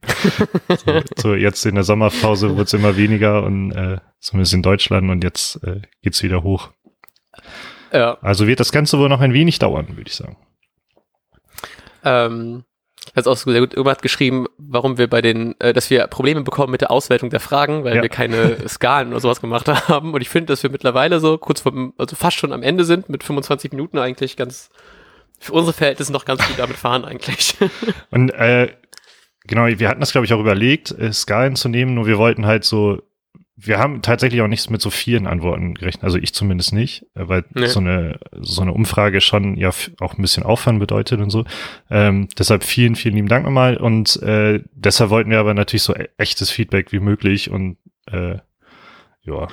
so, 0.86 1.00
so 1.16 1.34
jetzt 1.34 1.64
in 1.66 1.74
der 1.74 1.84
Sommerpause 1.84 2.50
wurde 2.50 2.62
es 2.64 2.72
immer 2.74 2.96
weniger 2.96 3.42
und 3.42 3.72
äh, 3.72 3.98
zumindest 4.18 4.54
in 4.54 4.62
Deutschland 4.62 5.10
und 5.10 5.24
jetzt 5.24 5.62
äh, 5.64 5.80
geht's 6.02 6.22
wieder 6.22 6.42
hoch. 6.42 6.70
Ja, 7.92 8.18
Also 8.20 8.46
wird 8.46 8.60
das 8.60 8.72
Ganze 8.72 8.98
wohl 8.98 9.08
noch 9.08 9.20
ein 9.20 9.32
wenig 9.32 9.58
dauern, 9.58 9.88
würde 9.96 10.04
ich 10.08 10.14
sagen. 10.14 10.36
ähm, 12.04 12.64
das 13.14 13.22
ist 13.26 13.28
auch 13.28 13.36
sehr 13.36 13.60
gut. 13.60 13.72
Irgendwann 13.72 13.92
hat 13.96 14.02
geschrieben, 14.02 14.46
warum 14.58 14.96
wir 14.98 15.08
bei 15.08 15.20
den, 15.22 15.58
äh, 15.58 15.72
dass 15.72 15.90
wir 15.90 16.06
Probleme 16.06 16.42
bekommen 16.42 16.70
mit 16.70 16.82
der 16.82 16.90
Auswertung 16.90 17.30
der 17.30 17.40
Fragen, 17.40 17.82
weil 17.82 17.96
Ja. 17.96 18.02
wir 18.02 18.08
keine 18.08 18.68
Skalen 18.68 19.08
oder 19.08 19.20
sowas 19.20 19.40
gemacht 19.40 19.66
haben. 19.88 20.12
Und 20.14 20.20
ich 20.20 20.28
finde, 20.28 20.52
dass 20.52 20.62
wir 20.62 20.70
mittlerweile 20.70 21.18
so 21.18 21.38
kurz 21.38 21.60
vor, 21.62 21.72
also 21.98 22.14
fast 22.14 22.36
schon 22.36 22.52
am 22.52 22.62
Ende 22.62 22.84
sind, 22.84 23.08
mit 23.08 23.24
25 23.24 23.72
Minuten 23.72 23.98
eigentlich 23.98 24.36
ganz, 24.36 24.70
für 25.40 25.52
unsere 25.52 25.72
Verhältnisse 25.72 26.12
noch 26.12 26.24
ganz 26.24 26.46
gut 26.46 26.58
damit 26.58 26.76
fahren 26.76 27.04
eigentlich. 27.04 27.56
Und 28.10 28.30
äh, 28.30 28.68
genau, 29.46 29.66
wir 29.66 29.88
hatten 29.88 30.00
das, 30.00 30.12
glaube 30.12 30.26
ich, 30.26 30.32
auch 30.34 30.40
überlegt, 30.40 30.92
äh, 30.92 31.12
Skalen 31.12 31.56
zu 31.56 31.68
nehmen, 31.68 31.94
nur 31.94 32.06
wir 32.06 32.18
wollten 32.18 32.46
halt 32.46 32.62
so, 32.64 33.02
wir 33.62 33.78
haben 33.78 34.00
tatsächlich 34.00 34.40
auch 34.42 34.46
nichts 34.48 34.70
mit 34.70 34.80
so 34.80 34.88
vielen 34.90 35.26
Antworten 35.26 35.74
gerechnet, 35.74 36.04
also 36.04 36.16
ich 36.18 36.32
zumindest 36.34 36.72
nicht, 36.72 37.02
äh, 37.14 37.28
weil 37.28 37.44
Nee. 37.54 37.66
so 37.66 37.80
eine 37.80 38.18
so 38.40 38.62
eine 38.62 38.72
Umfrage 38.72 39.20
schon 39.20 39.56
ja 39.56 39.70
auch 40.00 40.14
ein 40.14 40.22
bisschen 40.22 40.42
Aufwand 40.44 40.78
bedeutet 40.78 41.20
und 41.20 41.30
so. 41.30 41.44
Ähm, 41.90 42.28
deshalb 42.38 42.62
vielen, 42.64 42.94
vielen 42.94 43.16
lieben 43.16 43.28
Dank 43.28 43.44
nochmal 43.44 43.76
und 43.76 44.22
äh, 44.22 44.62
deshalb 44.72 45.10
wollten 45.10 45.30
wir 45.30 45.40
aber 45.40 45.52
natürlich 45.54 45.82
so 45.82 45.94
e- 45.94 46.08
echtes 46.16 46.50
Feedback 46.50 46.92
wie 46.92 47.00
möglich 47.00 47.50
und 47.50 47.76
äh, 48.10 48.36
ja, 49.22 49.48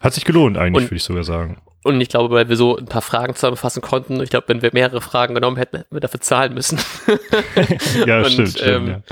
hat 0.00 0.14
sich 0.14 0.24
gelohnt 0.24 0.56
eigentlich, 0.56 0.84
Und- 0.84 0.90
würde 0.90 0.96
ich 0.96 1.02
sogar 1.04 1.24
sagen. 1.24 1.56
Und 1.84 2.00
ich 2.00 2.08
glaube, 2.08 2.34
weil 2.34 2.48
wir 2.48 2.56
so 2.56 2.76
ein 2.76 2.86
paar 2.86 3.02
Fragen 3.02 3.34
zusammenfassen 3.34 3.82
konnten, 3.82 4.20
ich 4.20 4.30
glaube, 4.30 4.48
wenn 4.48 4.62
wir 4.62 4.70
mehrere 4.72 5.00
Fragen 5.00 5.34
genommen 5.34 5.56
hätten, 5.56 5.78
hätten 5.78 5.94
wir 5.94 6.00
dafür 6.00 6.20
zahlen 6.20 6.54
müssen. 6.54 6.78
Ja, 8.06 8.22
Und, 8.22 8.30
stimmt, 8.30 8.62
ähm, 8.62 9.02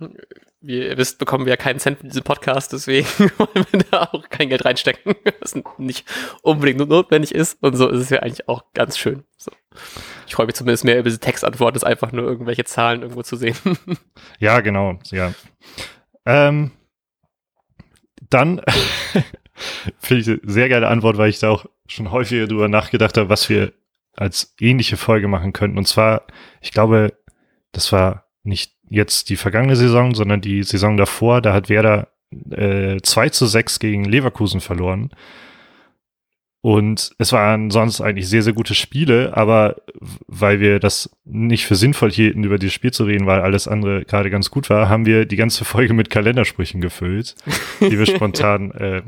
ja. 0.00 0.08
Wie 0.64 0.86
ihr 0.86 0.96
wisst, 0.96 1.18
bekommen 1.18 1.44
wir 1.44 1.50
ja 1.50 1.56
keinen 1.56 1.80
Cent 1.80 1.98
für 1.98 2.06
diesen 2.06 2.22
Podcast, 2.22 2.72
deswegen 2.72 3.06
wollen 3.36 3.66
wir 3.72 3.84
da 3.90 4.02
auch 4.12 4.28
kein 4.28 4.48
Geld 4.48 4.64
reinstecken, 4.64 5.16
was 5.40 5.56
nicht 5.78 6.06
unbedingt 6.42 6.88
notwendig 6.88 7.34
ist. 7.34 7.60
Und 7.62 7.74
so 7.74 7.88
ist 7.88 8.00
es 8.00 8.10
ja 8.10 8.20
eigentlich 8.20 8.48
auch 8.48 8.62
ganz 8.72 8.96
schön. 8.96 9.24
So. 9.36 9.50
Ich 10.28 10.34
freue 10.34 10.46
mich 10.46 10.54
zumindest 10.54 10.84
mehr 10.84 10.94
über 10.94 11.08
diese 11.08 11.18
Textantworten, 11.18 11.76
als 11.76 11.84
einfach 11.84 12.12
nur 12.12 12.24
irgendwelche 12.24 12.64
Zahlen 12.64 13.02
irgendwo 13.02 13.22
zu 13.22 13.34
sehen. 13.34 13.56
Ja, 14.38 14.60
genau, 14.60 14.98
ja. 15.10 15.34
Ähm, 16.26 16.70
dann 18.30 18.62
finde 19.98 20.20
ich 20.20 20.28
eine 20.28 20.40
sehr 20.44 20.68
geile 20.68 20.86
Antwort, 20.86 21.18
weil 21.18 21.30
ich 21.30 21.40
da 21.40 21.50
auch 21.50 21.66
schon 21.94 22.10
häufiger 22.10 22.46
drüber 22.46 22.68
nachgedacht 22.68 23.16
habe, 23.16 23.28
was 23.28 23.48
wir 23.48 23.72
als 24.14 24.54
ähnliche 24.60 24.96
Folge 24.96 25.28
machen 25.28 25.52
könnten. 25.52 25.78
Und 25.78 25.88
zwar, 25.88 26.26
ich 26.60 26.72
glaube, 26.72 27.14
das 27.72 27.92
war 27.92 28.26
nicht 28.42 28.72
jetzt 28.88 29.30
die 29.30 29.36
vergangene 29.36 29.76
Saison, 29.76 30.14
sondern 30.14 30.40
die 30.40 30.62
Saison 30.62 30.96
davor. 30.96 31.40
Da 31.40 31.54
hat 31.54 31.68
Werder 31.68 32.08
äh, 32.50 33.00
2 33.00 33.28
zu 33.30 33.46
6 33.46 33.78
gegen 33.78 34.04
Leverkusen 34.04 34.60
verloren. 34.60 35.10
Und 36.64 37.12
es 37.18 37.32
waren 37.32 37.70
sonst 37.70 38.00
eigentlich 38.00 38.28
sehr, 38.28 38.42
sehr 38.42 38.52
gute 38.52 38.76
Spiele, 38.76 39.36
aber 39.36 39.82
weil 40.28 40.60
wir 40.60 40.78
das 40.78 41.10
nicht 41.24 41.66
für 41.66 41.74
sinnvoll 41.74 42.12
hielten, 42.12 42.44
über 42.44 42.56
dieses 42.56 42.74
Spiel 42.74 42.92
zu 42.92 43.02
reden, 43.02 43.26
weil 43.26 43.40
alles 43.40 43.66
andere 43.66 44.04
gerade 44.04 44.30
ganz 44.30 44.48
gut 44.48 44.70
war, 44.70 44.88
haben 44.88 45.04
wir 45.04 45.26
die 45.26 45.34
ganze 45.34 45.64
Folge 45.64 45.92
mit 45.92 46.08
Kalendersprüchen 46.08 46.80
gefüllt, 46.80 47.34
die 47.80 47.98
wir 47.98 48.06
spontan 48.14 48.70
äh, 48.70 49.02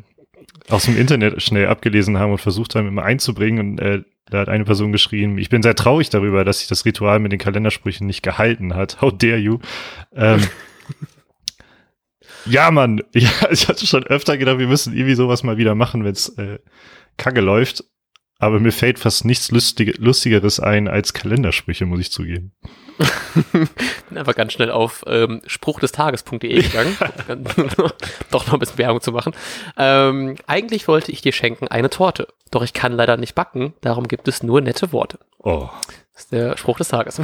aus 0.69 0.85
dem 0.85 0.97
Internet 0.97 1.43
schnell 1.43 1.69
abgelesen 1.69 2.19
haben 2.19 2.33
und 2.33 2.41
versucht 2.41 2.75
haben, 2.75 2.89
immer 2.89 3.03
einzubringen. 3.03 3.73
Und 3.73 3.81
äh, 3.81 4.03
da 4.27 4.41
hat 4.41 4.49
eine 4.49 4.65
Person 4.65 4.93
geschrien, 4.93 5.37
ich 5.39 5.51
bin 5.51 5.63
sehr 5.63 5.75
traurig 5.75 6.11
darüber, 6.11 6.45
dass 6.45 6.61
sich 6.61 6.69
das 6.69 6.85
Ritual 6.85 7.19
mit 7.19 7.33
den 7.33 7.39
Kalendersprüchen 7.39 8.07
nicht 8.07 8.23
gehalten 8.23 8.75
hat. 8.75 9.01
How 9.01 9.13
dare 9.13 9.37
you? 9.37 9.59
Ähm, 10.15 10.43
ja, 12.47 12.71
Mann, 12.71 13.03
ja, 13.15 13.31
ich 13.51 13.69
hatte 13.69 13.87
schon 13.87 14.05
öfter 14.05 14.39
gedacht, 14.39 14.59
wir 14.59 14.69
müssen 14.69 14.95
irgendwie 14.95 15.15
sowas 15.15 15.43
mal 15.43 15.59
wieder 15.59 15.75
machen, 15.75 16.05
wenn 16.05 16.13
es 16.13 16.31
äh, 16.39 16.59
kacke 17.17 17.41
läuft. 17.41 17.85
Aber 18.39 18.61
mir 18.61 18.73
fällt 18.73 18.99
fast 18.99 19.25
nichts 19.25 19.51
Lustige, 19.51 19.93
Lustigeres 19.93 20.61
ein 20.61 20.89
als 20.89 21.13
Kalendersprüche, 21.13 21.87
muss 21.87 22.01
ich 22.01 22.11
zugeben. 22.11 22.53
Bin 24.09 24.19
einfach 24.19 24.35
ganz 24.35 24.53
schnell 24.53 24.71
auf 24.71 25.03
ähm, 25.07 25.41
spruchdestages.de 25.47 26.63
gegangen, 26.63 26.97
um 27.57 27.69
doch 28.31 28.47
noch 28.47 28.55
ein 28.55 28.59
bisschen 28.61 28.79
Werbung 28.79 29.01
zu 29.01 29.13
machen. 29.13 29.35
Ähm, 29.77 30.37
eigentlich 30.47 30.87
wollte 30.89 31.11
ich 31.11 31.23
dir 31.23 31.33
schenken 31.33 31.69
eine 31.69 31.91
Torte, 31.91 32.29
doch 32.51 32.63
ich 32.63 32.73
kann 32.73 32.93
leider 32.93 33.17
nicht 33.17 33.35
backen, 33.35 33.75
darum 33.81 34.07
gibt 34.07 34.29
es 34.29 34.43
nur 34.43 34.61
nette 34.61 34.93
Worte. 34.93 35.19
Oh, 35.39 35.69
Das 36.13 36.25
ist 36.25 36.33
der 36.33 36.57
Spruch 36.57 36.79
des 36.79 36.89
Tages. 36.89 37.17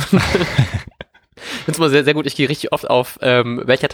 finde 1.65 1.73
es 1.73 1.79
mal 1.79 1.91
sehr, 1.91 2.05
sehr 2.05 2.15
gut. 2.15 2.27
Ich 2.27 2.37
gehe 2.37 2.49
richtig 2.49 2.73
oft 2.73 2.89
auf 2.89 3.19
ähm, 3.23 3.63
welcher 3.65 3.89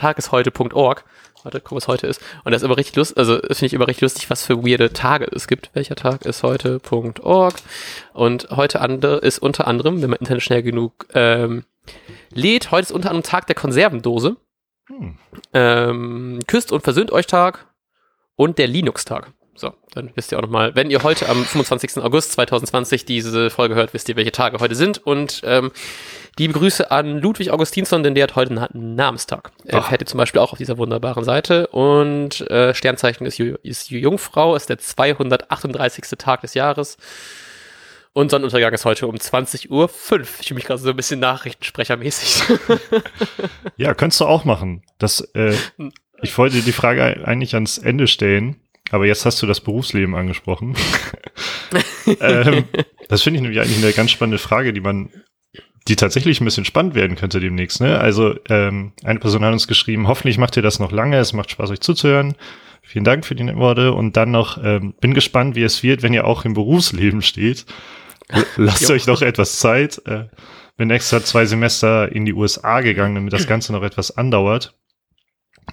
Guck, 1.50 1.76
was 1.76 1.88
heute 1.88 2.06
ist. 2.06 2.20
Und 2.44 2.52
das 2.52 2.62
ist 2.62 2.66
immer 2.66 2.76
richtig 2.76 2.96
lustig, 2.96 3.16
also 3.18 3.38
finde 3.38 3.66
ich 3.66 3.74
immer 3.74 3.88
richtig 3.88 4.02
lustig, 4.02 4.30
was 4.30 4.44
für 4.44 4.64
weirde 4.64 4.92
Tage 4.92 5.26
es 5.32 5.48
gibt. 5.48 5.70
Welcher 5.74 5.96
Tag 5.96 6.24
ist 6.24 6.42
heute.org? 6.42 7.54
Und 8.12 8.48
heute 8.50 8.80
andere 8.80 9.18
ist 9.18 9.38
unter 9.38 9.66
anderem, 9.66 10.02
wenn 10.02 10.10
man 10.10 10.18
Internet 10.18 10.42
schnell 10.42 10.62
genug 10.62 11.06
ähm, 11.14 11.64
lädt, 12.30 12.70
heute 12.70 12.82
ist 12.82 12.92
unter 12.92 13.10
anderem 13.10 13.24
Tag 13.24 13.46
der 13.46 13.56
Konservendose. 13.56 14.36
hm. 14.88 15.18
Ähm, 15.52 16.40
küsst 16.46 16.72
und 16.72 16.82
versöhnt 16.82 17.10
euch 17.12 17.26
Tag 17.26 17.66
und 18.36 18.58
der 18.58 18.66
Linux-Tag. 18.66 19.32
So, 19.56 19.72
dann 19.92 20.10
wisst 20.14 20.32
ihr 20.32 20.38
auch 20.38 20.42
nochmal, 20.42 20.74
wenn 20.74 20.90
ihr 20.90 21.02
heute 21.02 21.28
am 21.28 21.44
25. 21.44 21.96
August 22.02 22.32
2020 22.32 23.06
diese 23.06 23.48
Folge 23.48 23.74
hört, 23.74 23.94
wisst 23.94 24.08
ihr, 24.08 24.16
welche 24.16 24.32
Tage 24.32 24.58
heute 24.60 24.74
sind. 24.74 24.98
Und 25.06 25.40
ähm, 25.44 25.72
liebe 26.38 26.52
Grüße 26.52 26.90
an 26.90 27.18
Ludwig 27.20 27.50
Augustinsson, 27.50 28.02
denn 28.02 28.14
der 28.14 28.24
hat 28.24 28.36
heute 28.36 28.50
einen 28.50 28.94
Namenstag. 28.94 29.52
Er 29.64 29.90
hätte 29.90 30.04
zum 30.04 30.18
Beispiel 30.18 30.40
auch 30.40 30.52
auf 30.52 30.58
dieser 30.58 30.76
wunderbaren 30.76 31.24
Seite. 31.24 31.68
Und 31.68 32.42
äh, 32.50 32.74
Sternzeichen 32.74 33.26
ist, 33.26 33.40
ist 33.40 33.90
Jungfrau, 33.90 34.54
ist 34.54 34.68
der 34.68 34.78
238. 34.78 36.04
Tag 36.18 36.42
des 36.42 36.52
Jahres. 36.52 36.98
Und 38.12 38.30
Sonnenuntergang 38.30 38.72
ist 38.72 38.86
heute 38.86 39.06
um 39.08 39.16
20.05 39.16 39.68
Uhr. 39.70 39.90
Ich 39.90 40.46
fühle 40.46 40.54
mich 40.54 40.64
gerade 40.64 40.80
so 40.80 40.88
ein 40.88 40.96
bisschen 40.96 41.20
nachrichtensprechermäßig. 41.20 42.44
Ja, 43.76 43.92
könntest 43.92 44.20
du 44.20 44.24
auch 44.24 44.44
machen. 44.44 44.82
Das, 44.98 45.20
äh, 45.34 45.54
ich 46.22 46.36
wollte 46.38 46.62
die 46.62 46.72
Frage 46.72 47.26
eigentlich 47.26 47.54
ans 47.54 47.76
Ende 47.76 48.06
stellen, 48.06 48.56
aber 48.90 49.06
jetzt 49.06 49.24
hast 49.24 49.42
du 49.42 49.46
das 49.46 49.60
Berufsleben 49.60 50.14
angesprochen. 50.14 50.76
ähm, 52.20 52.64
das 53.08 53.22
finde 53.22 53.38
ich 53.38 53.42
nämlich 53.42 53.60
eigentlich 53.60 53.82
eine 53.82 53.92
ganz 53.92 54.10
spannende 54.10 54.38
Frage, 54.38 54.72
die 54.72 54.80
man, 54.80 55.10
die 55.88 55.96
tatsächlich 55.96 56.40
ein 56.40 56.44
bisschen 56.44 56.64
spannend 56.64 56.94
werden 56.94 57.16
könnte 57.16 57.40
demnächst. 57.40 57.80
Ne? 57.80 57.98
Also 57.98 58.34
ähm, 58.48 58.92
eine 59.04 59.18
Person 59.18 59.44
hat 59.44 59.52
uns 59.52 59.68
geschrieben, 59.68 60.08
hoffentlich 60.08 60.38
macht 60.38 60.56
ihr 60.56 60.62
das 60.62 60.78
noch 60.78 60.92
lange, 60.92 61.18
es 61.18 61.32
macht 61.32 61.50
Spaß, 61.50 61.70
euch 61.70 61.80
zuzuhören. 61.80 62.36
Vielen 62.82 63.04
Dank 63.04 63.26
für 63.26 63.34
die 63.34 63.44
Worte 63.56 63.92
und 63.92 64.16
dann 64.16 64.30
noch, 64.30 64.62
ähm, 64.62 64.94
bin 65.00 65.12
gespannt, 65.12 65.56
wie 65.56 65.64
es 65.64 65.82
wird, 65.82 66.02
wenn 66.02 66.14
ihr 66.14 66.24
auch 66.24 66.44
im 66.44 66.54
Berufsleben 66.54 67.20
steht. 67.22 67.66
Lasst 68.56 68.90
euch 68.90 69.06
noch 69.06 69.22
etwas 69.22 69.58
Zeit. 69.58 70.00
Äh, 70.06 70.26
bin 70.76 70.90
extra 70.90 71.22
zwei 71.22 71.46
Semester 71.46 72.12
in 72.12 72.24
die 72.24 72.34
USA 72.34 72.80
gegangen, 72.82 73.14
damit 73.14 73.32
das 73.32 73.46
Ganze 73.46 73.72
noch 73.72 73.82
etwas 73.82 74.16
andauert. 74.16 74.74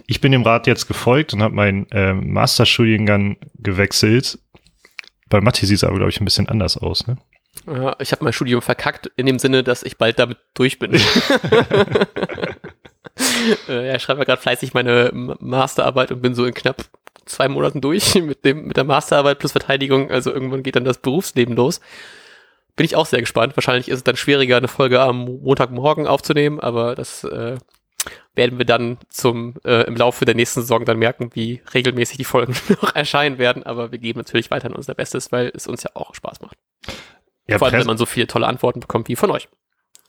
Ich 0.08 0.22
bin 0.22 0.32
dem 0.32 0.44
Rat 0.44 0.68
jetzt 0.68 0.88
gefolgt 0.88 1.34
und 1.34 1.42
habe 1.42 1.56
meinen 1.56 1.88
ähm, 1.92 2.34
Masterstudiengang 2.34 3.38
gewechselt. 3.56 4.40
Bei 5.30 5.42
Mathe 5.42 5.66
sieht 5.66 5.78
es 5.78 5.84
aber, 5.84 5.96
glaube 5.96 6.12
ich, 6.12 6.20
ein 6.22 6.26
bisschen 6.26 6.50
anders 6.50 6.78
aus. 6.78 7.08
Ne? 7.08 7.18
Ja, 7.68 7.96
ich 8.00 8.12
habe 8.12 8.24
mein 8.24 8.34
Studium 8.34 8.62
verkackt, 8.62 9.12
in 9.16 9.26
dem 9.26 9.40
Sinne, 9.40 9.64
dass 9.64 9.84
ich 9.84 9.98
bald 9.98 10.20
damit 10.20 10.38
durch 10.54 10.80
bin. 10.80 10.94
äh, 13.68 13.88
ja, 13.88 13.96
ich 13.96 14.02
schreibe 14.02 14.20
ja 14.20 14.26
gerade 14.26 14.42
fleißig 14.42 14.74
meine 14.74 15.12
Masterarbeit 15.14 16.12
und 16.12 16.22
bin 16.22 16.36
so 16.36 16.46
in 16.46 16.54
knapp 16.54 16.86
zwei 17.26 17.48
Monaten 17.48 17.82
durch 17.82 18.16
mit, 18.22 18.46
dem, 18.46 18.66
mit 18.66 18.78
der 18.78 18.84
Masterarbeit 18.84 19.40
plus 19.40 19.52
Verteidigung. 19.52 20.12
Also 20.12 20.32
irgendwann 20.32 20.64
geht 20.64 20.76
dann 20.76 20.86
das 20.86 20.98
Berufsleben 20.98 21.56
los. 21.56 21.80
Bin 22.76 22.86
ich 22.86 22.96
auch 22.96 23.06
sehr 23.06 23.20
gespannt. 23.20 23.56
Wahrscheinlich 23.56 23.88
ist 23.88 23.98
es 23.98 24.04
dann 24.04 24.16
schwieriger, 24.16 24.58
eine 24.58 24.68
Folge 24.68 25.00
am 25.00 25.26
Montagmorgen 25.44 26.08
aufzunehmen, 26.08 26.60
aber 26.60 26.96
das 26.96 27.24
äh, 27.24 27.58
werden 28.36 28.58
wir 28.58 28.66
dann 28.66 28.98
zum 29.10 29.56
äh, 29.64 29.84
im 29.86 29.96
Laufe 29.96 30.26
der 30.26 30.36
nächsten 30.36 30.62
Saison 30.62 30.86
dann 30.86 30.98
merken, 30.98 31.32
wie 31.34 31.62
regelmäßig 31.74 32.18
die 32.18 32.24
Folgen 32.24 32.56
noch 32.82 32.96
erscheinen 32.96 33.38
werden. 33.38 33.64
Aber 33.64 33.92
wir 33.92 34.00
geben 34.00 34.20
natürlich 34.20 34.52
weiterhin 34.52 34.76
unser 34.76 34.96
Bestes, 34.96 35.32
weil 35.32 35.52
es 35.54 35.68
uns 35.68 35.84
ja 35.84 35.92
auch 35.94 36.16
Spaß 36.16 36.42
macht. 36.42 36.58
Ja, 37.48 37.60
Vor 37.60 37.68
allem, 37.68 37.80
wenn 37.80 37.88
man 37.88 37.98
so 37.98 38.06
viele 38.06 38.28
tolle 38.28 38.48
Antworten 38.48 38.80
bekommt 38.80 39.08
wie 39.10 39.16
von 39.16 39.32
euch. 39.32 39.50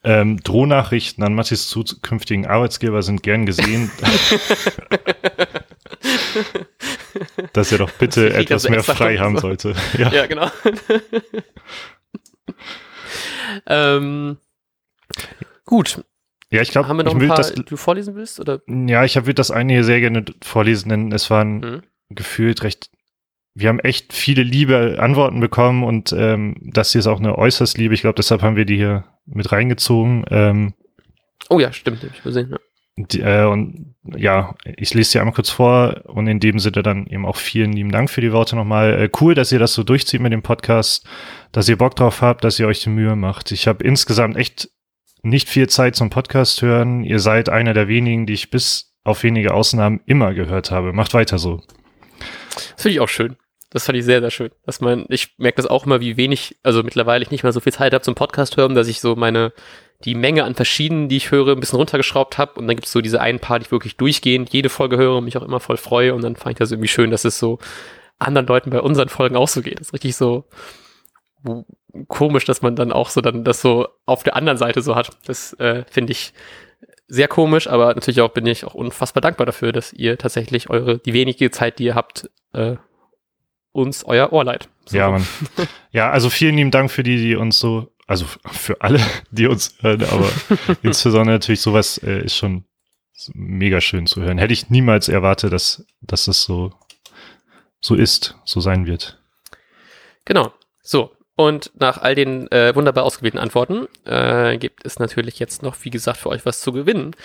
Ähm, 0.07 0.39
Drohnachrichten 0.43 1.25
an 1.25 1.35
Mathis 1.35 1.67
zukünftigen 1.69 2.47
Arbeitsgeber 2.47 3.03
sind 3.03 3.23
gern 3.23 3.47
gesehen. 3.47 3.91
dass 7.53 7.73
er 7.73 7.79
doch 7.79 7.91
bitte 7.93 8.35
etwas 8.35 8.69
mehr 8.69 8.83
frei 8.83 9.17
haben 9.19 9.37
so. 9.37 9.43
sollte. 9.43 9.75
Ja, 9.99 10.13
ja 10.13 10.27
genau. 10.27 10.51
ähm, 13.67 14.39
gut. 15.65 16.05
Ja, 16.55 16.63
ich 16.63 16.71
glaube, 16.71 16.89
haben 16.89 16.97
wir 16.97 17.05
noch 17.05 17.15
ein 17.15 17.29
paar, 17.29 17.37
das, 17.37 17.55
du 17.55 17.77
vorlesen 17.77 18.15
willst? 18.15 18.41
Oder? 18.41 18.61
Ja, 18.67 19.05
ich 19.05 19.17
würde 19.17 19.35
das 19.35 19.51
eine 19.51 19.73
hier 19.73 19.85
sehr 19.85 20.01
gerne 20.01 20.25
vorlesen, 20.43 20.89
denn 20.89 21.13
es 21.13 21.31
waren 21.31 21.59
mhm. 21.59 21.83
gefühlt 22.11 22.63
recht 22.63 22.91
wir 23.55 23.69
haben 23.69 23.79
echt 23.79 24.13
viele 24.13 24.43
liebe 24.43 24.97
Antworten 24.99 25.41
bekommen 25.41 25.85
und 25.85 26.13
ähm, 26.13 26.57
das 26.61 26.93
hier 26.93 26.99
ist 26.99 27.07
auch 27.07 27.21
eine 27.21 27.39
äußerst 27.39 27.79
liebe. 27.79 27.95
Ich 27.95 28.01
glaube, 28.01 28.17
deshalb 28.17 28.43
haben 28.43 28.57
wir 28.57 28.65
die 28.65 28.77
hier 28.77 29.05
mit 29.27 29.53
reingezogen. 29.53 30.25
Ähm, 30.29 30.75
oh 31.49 31.61
ja, 31.61 31.73
stimmt, 31.73 32.03
habe 32.03 32.13
ich 32.15 32.23
gesehen. 32.23 32.51
Ja. 32.51 32.59
Die, 32.97 33.21
äh, 33.21 33.45
und 33.45 33.95
ja, 34.17 34.55
ich 34.77 34.93
lese 34.95 35.11
sie 35.11 35.19
einmal 35.19 35.35
kurz 35.35 35.51
vor 35.51 36.03
und 36.05 36.27
in 36.27 36.41
dem 36.41 36.59
Sinne 36.59 36.83
dann 36.83 37.07
eben 37.07 37.27
auch 37.27 37.37
vielen 37.37 37.73
lieben 37.73 37.93
Dank 37.93 38.11
für 38.11 38.21
die 38.21 38.33
Worte 38.33 38.57
nochmal. 38.57 39.03
Äh, 39.03 39.11
cool, 39.21 39.35
dass 39.35 39.53
ihr 39.53 39.59
das 39.61 39.75
so 39.75 39.85
durchzieht 39.85 40.21
mit 40.21 40.33
dem 40.33 40.43
Podcast, 40.43 41.07
dass 41.53 41.69
ihr 41.69 41.79
Bock 41.79 41.95
drauf 41.95 42.23
habt, 42.23 42.43
dass 42.43 42.59
ihr 42.59 42.67
euch 42.67 42.83
die 42.83 42.91
Mühe 42.91 43.15
macht. 43.15 43.53
Ich 43.53 43.69
habe 43.69 43.85
insgesamt 43.85 44.37
echt 44.37 44.69
nicht 45.25 45.49
viel 45.49 45.69
Zeit 45.69 45.97
zum 45.97 46.11
Podcast 46.11 46.61
hören. 46.63 47.03
Ihr 47.03 47.19
seid 47.19 47.49
einer 47.49 47.75
der 47.75 47.89
wenigen, 47.89 48.27
die 48.27 48.35
ich 48.35 48.51
bis 48.51 48.95
auf 49.05 49.23
wenige 49.23 49.55
Ausnahmen 49.55 50.01
immer 50.07 50.35
gehört 50.35 50.71
habe. 50.71 50.93
Macht 50.93 51.15
weiter 51.15 51.39
so. 51.39 51.63
Das 52.55 52.83
finde 52.83 52.95
ich 52.95 53.01
auch 53.01 53.09
schön. 53.09 53.37
Das 53.71 53.87
fand 53.87 53.99
ich 53.99 54.05
sehr, 54.05 54.21
sehr 54.21 54.31
schön. 54.31 54.51
Dass 54.65 54.81
man, 54.81 55.07
ich 55.09 55.35
merke 55.39 55.57
das 55.57 55.67
auch 55.67 55.87
immer, 55.87 56.01
wie 56.01 56.17
wenig, 56.17 56.59
also 56.63 56.83
mittlerweile 56.83 57.25
ich 57.25 57.31
nicht 57.31 57.43
mehr 57.43 57.53
so 57.53 57.61
viel 57.61 57.73
Zeit 57.73 57.93
habe 57.93 58.05
zum 58.05 58.15
Podcast 58.15 58.57
hören, 58.57 58.75
dass 58.75 58.87
ich 58.87 59.01
so 59.01 59.17
meine, 59.17 59.53
die 60.05 60.15
Menge 60.15 60.45
an 60.45 60.55
verschiedenen, 60.55 61.09
die 61.09 61.17
ich 61.17 61.31
höre, 61.31 61.53
ein 61.53 61.61
bisschen 61.61 61.79
runtergeschraubt 61.79 62.39
habe. 62.39 62.61
Und 62.61 62.69
dann 62.69 62.77
gibt 62.77 62.87
es 62.87 62.93
so 62.93 63.01
diese 63.01 63.21
einen 63.21 63.41
paar, 63.41 63.59
die 63.59 63.65
ich 63.65 63.73
wirklich 63.73 63.97
durchgehend 63.97 64.51
jede 64.53 64.69
Folge 64.69 64.97
höre 64.97 65.17
und 65.17 65.25
mich 65.25 65.37
auch 65.37 65.43
immer 65.43 65.59
voll 65.59 65.79
freue. 65.79 66.15
Und 66.15 66.23
dann 66.23 66.37
fand 66.37 66.53
ich 66.53 66.59
das 66.59 66.71
irgendwie 66.71 66.89
schön, 66.89 67.11
dass 67.11 67.25
es 67.25 67.39
so 67.39 67.59
anderen 68.19 68.47
Leuten 68.47 68.71
bei 68.71 68.81
unseren 68.81 69.09
Folgen 69.09 69.37
auch 69.37 69.49
so 69.49 69.63
geht. 69.63 69.81
Das 69.81 69.89
ist 69.89 69.95
richtig 69.95 70.17
so 70.17 70.45
komisch, 72.09 72.45
dass 72.45 72.63
man 72.63 72.77
dann 72.77 72.93
auch 72.93 73.09
so 73.09 73.21
dann 73.21 73.45
das 73.45 73.61
so 73.61 73.89
auf 74.07 74.23
der 74.23 74.37
anderen 74.37 74.59
Seite 74.59 74.83
so 74.83 74.95
hat. 74.95 75.11
Das 75.27 75.53
äh, 75.55 75.85
finde 75.91 76.13
ich 76.13 76.33
sehr 77.07 77.29
komisch, 77.29 77.67
aber 77.69 77.95
natürlich 77.95 78.21
auch 78.21 78.31
bin 78.31 78.47
ich 78.47 78.65
auch 78.65 78.75
unfassbar 78.75 79.21
dankbar 79.21 79.47
dafür, 79.47 79.73
dass 79.73 79.93
ihr 79.93 80.19
tatsächlich 80.19 80.71
eure, 80.71 80.99
die 80.99 81.13
wenige 81.13 81.51
Zeit, 81.51 81.79
die 81.79 81.85
ihr 81.85 81.95
habt, 81.95 82.31
äh, 82.53 82.77
uns 83.73 84.05
euer 84.05 84.33
Ohr 84.33 84.45
leiht. 84.45 84.69
So. 84.87 84.97
Ja, 84.97 85.11
Mann. 85.11 85.27
Ja, 85.91 86.11
also 86.11 86.31
vielen 86.31 86.57
lieben 86.57 86.71
Dank 86.71 86.91
für 86.91 87.03
die, 87.03 87.17
die 87.17 87.37
uns 87.37 87.59
so, 87.59 87.93
also 88.07 88.25
für 88.51 88.81
alle, 88.81 89.01
die 89.31 89.47
uns 89.47 89.75
hören, 89.81 90.03
aber 90.05 90.31
insbesondere 90.83 91.35
natürlich 91.35 91.61
sowas 91.61 91.99
äh, 91.99 92.25
ist 92.25 92.37
schon 92.37 92.65
mega 93.33 93.81
schön 93.81 94.07
zu 94.07 94.23
hören. 94.23 94.39
Hätte 94.39 94.53
ich 94.53 94.71
niemals 94.71 95.09
erwartet, 95.09 95.53
dass, 95.53 95.85
dass 96.01 96.25
das 96.25 96.43
so, 96.43 96.73
so 97.81 97.95
ist, 97.95 98.37
so 98.45 98.61
sein 98.61 98.87
wird. 98.87 99.21
Genau. 100.25 100.53
So. 100.83 101.11
Und 101.37 101.73
nach 101.79 101.99
all 102.01 102.15
den 102.15 102.51
äh, 102.53 102.75
wunderbar 102.75 103.05
ausgewählten 103.05 103.39
Antworten 103.39 103.89
äh, 104.05 104.57
gibt 104.57 104.87
es 104.87 104.99
natürlich 104.99 105.39
jetzt 105.39 105.63
noch, 105.63 105.77
wie 105.83 105.91
gesagt, 105.91 106.19
für 106.19 106.29
euch 106.29 106.47
was 106.47 106.61
zu 106.61 106.73
gewinnen. 106.73 107.17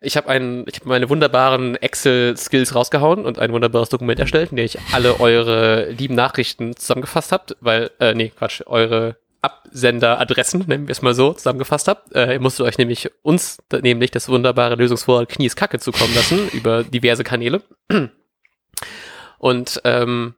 Ich 0.00 0.16
habe 0.16 0.28
einen, 0.28 0.64
ich 0.68 0.76
habe 0.80 0.88
meine 0.88 1.08
wunderbaren 1.08 1.76
Excel-Skills 1.76 2.74
rausgehauen 2.74 3.24
und 3.24 3.38
ein 3.38 3.52
wunderbares 3.52 3.88
Dokument 3.88 4.18
erstellt, 4.18 4.50
in 4.50 4.56
dem 4.56 4.66
ich 4.66 4.78
alle 4.92 5.20
eure 5.20 5.90
lieben 5.90 6.14
Nachrichten 6.14 6.76
zusammengefasst 6.76 7.32
habt, 7.32 7.56
weil, 7.60 7.90
äh, 8.00 8.14
nee, 8.14 8.30
Quatsch, 8.36 8.62
eure 8.66 9.16
Absenderadressen, 9.42 10.64
nennen 10.66 10.88
wir 10.88 10.92
es 10.92 11.02
mal 11.02 11.14
so, 11.14 11.34
zusammengefasst 11.34 11.88
habt. 11.88 12.14
Äh, 12.14 12.34
ihr 12.34 12.40
musstet 12.40 12.66
euch 12.66 12.78
nämlich 12.78 13.10
uns 13.22 13.58
nämlich 13.70 14.10
das 14.10 14.28
wunderbare 14.28 14.74
Lösungswort 14.74 15.28
Knies 15.28 15.54
Kacke 15.54 15.78
zukommen 15.78 16.14
lassen 16.14 16.48
über 16.52 16.82
diverse 16.82 17.24
Kanäle. 17.24 17.62
Und 19.38 19.80
ähm, 19.84 20.34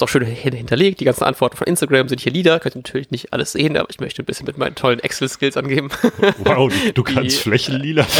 ist 0.00 0.04
auch 0.04 0.08
schön 0.08 0.24
hinterlegt. 0.24 1.00
Die 1.00 1.04
ganzen 1.04 1.24
Antworten 1.24 1.56
von 1.56 1.66
Instagram 1.66 2.08
sind 2.08 2.20
hier 2.20 2.32
Lieder. 2.32 2.58
Könnt 2.60 2.74
ihr 2.74 2.78
natürlich 2.78 3.10
nicht 3.10 3.32
alles 3.32 3.52
sehen, 3.52 3.76
aber 3.76 3.90
ich 3.90 4.00
möchte 4.00 4.22
ein 4.22 4.24
bisschen 4.24 4.46
mit 4.46 4.56
meinen 4.56 4.74
tollen 4.74 5.00
Excel-Skills 5.00 5.56
angeben. 5.56 5.90
Wow, 6.38 6.72
du, 6.72 6.92
du 6.92 7.02
kannst 7.02 7.38
Die, 7.38 7.42
Flächenlila 7.42 8.06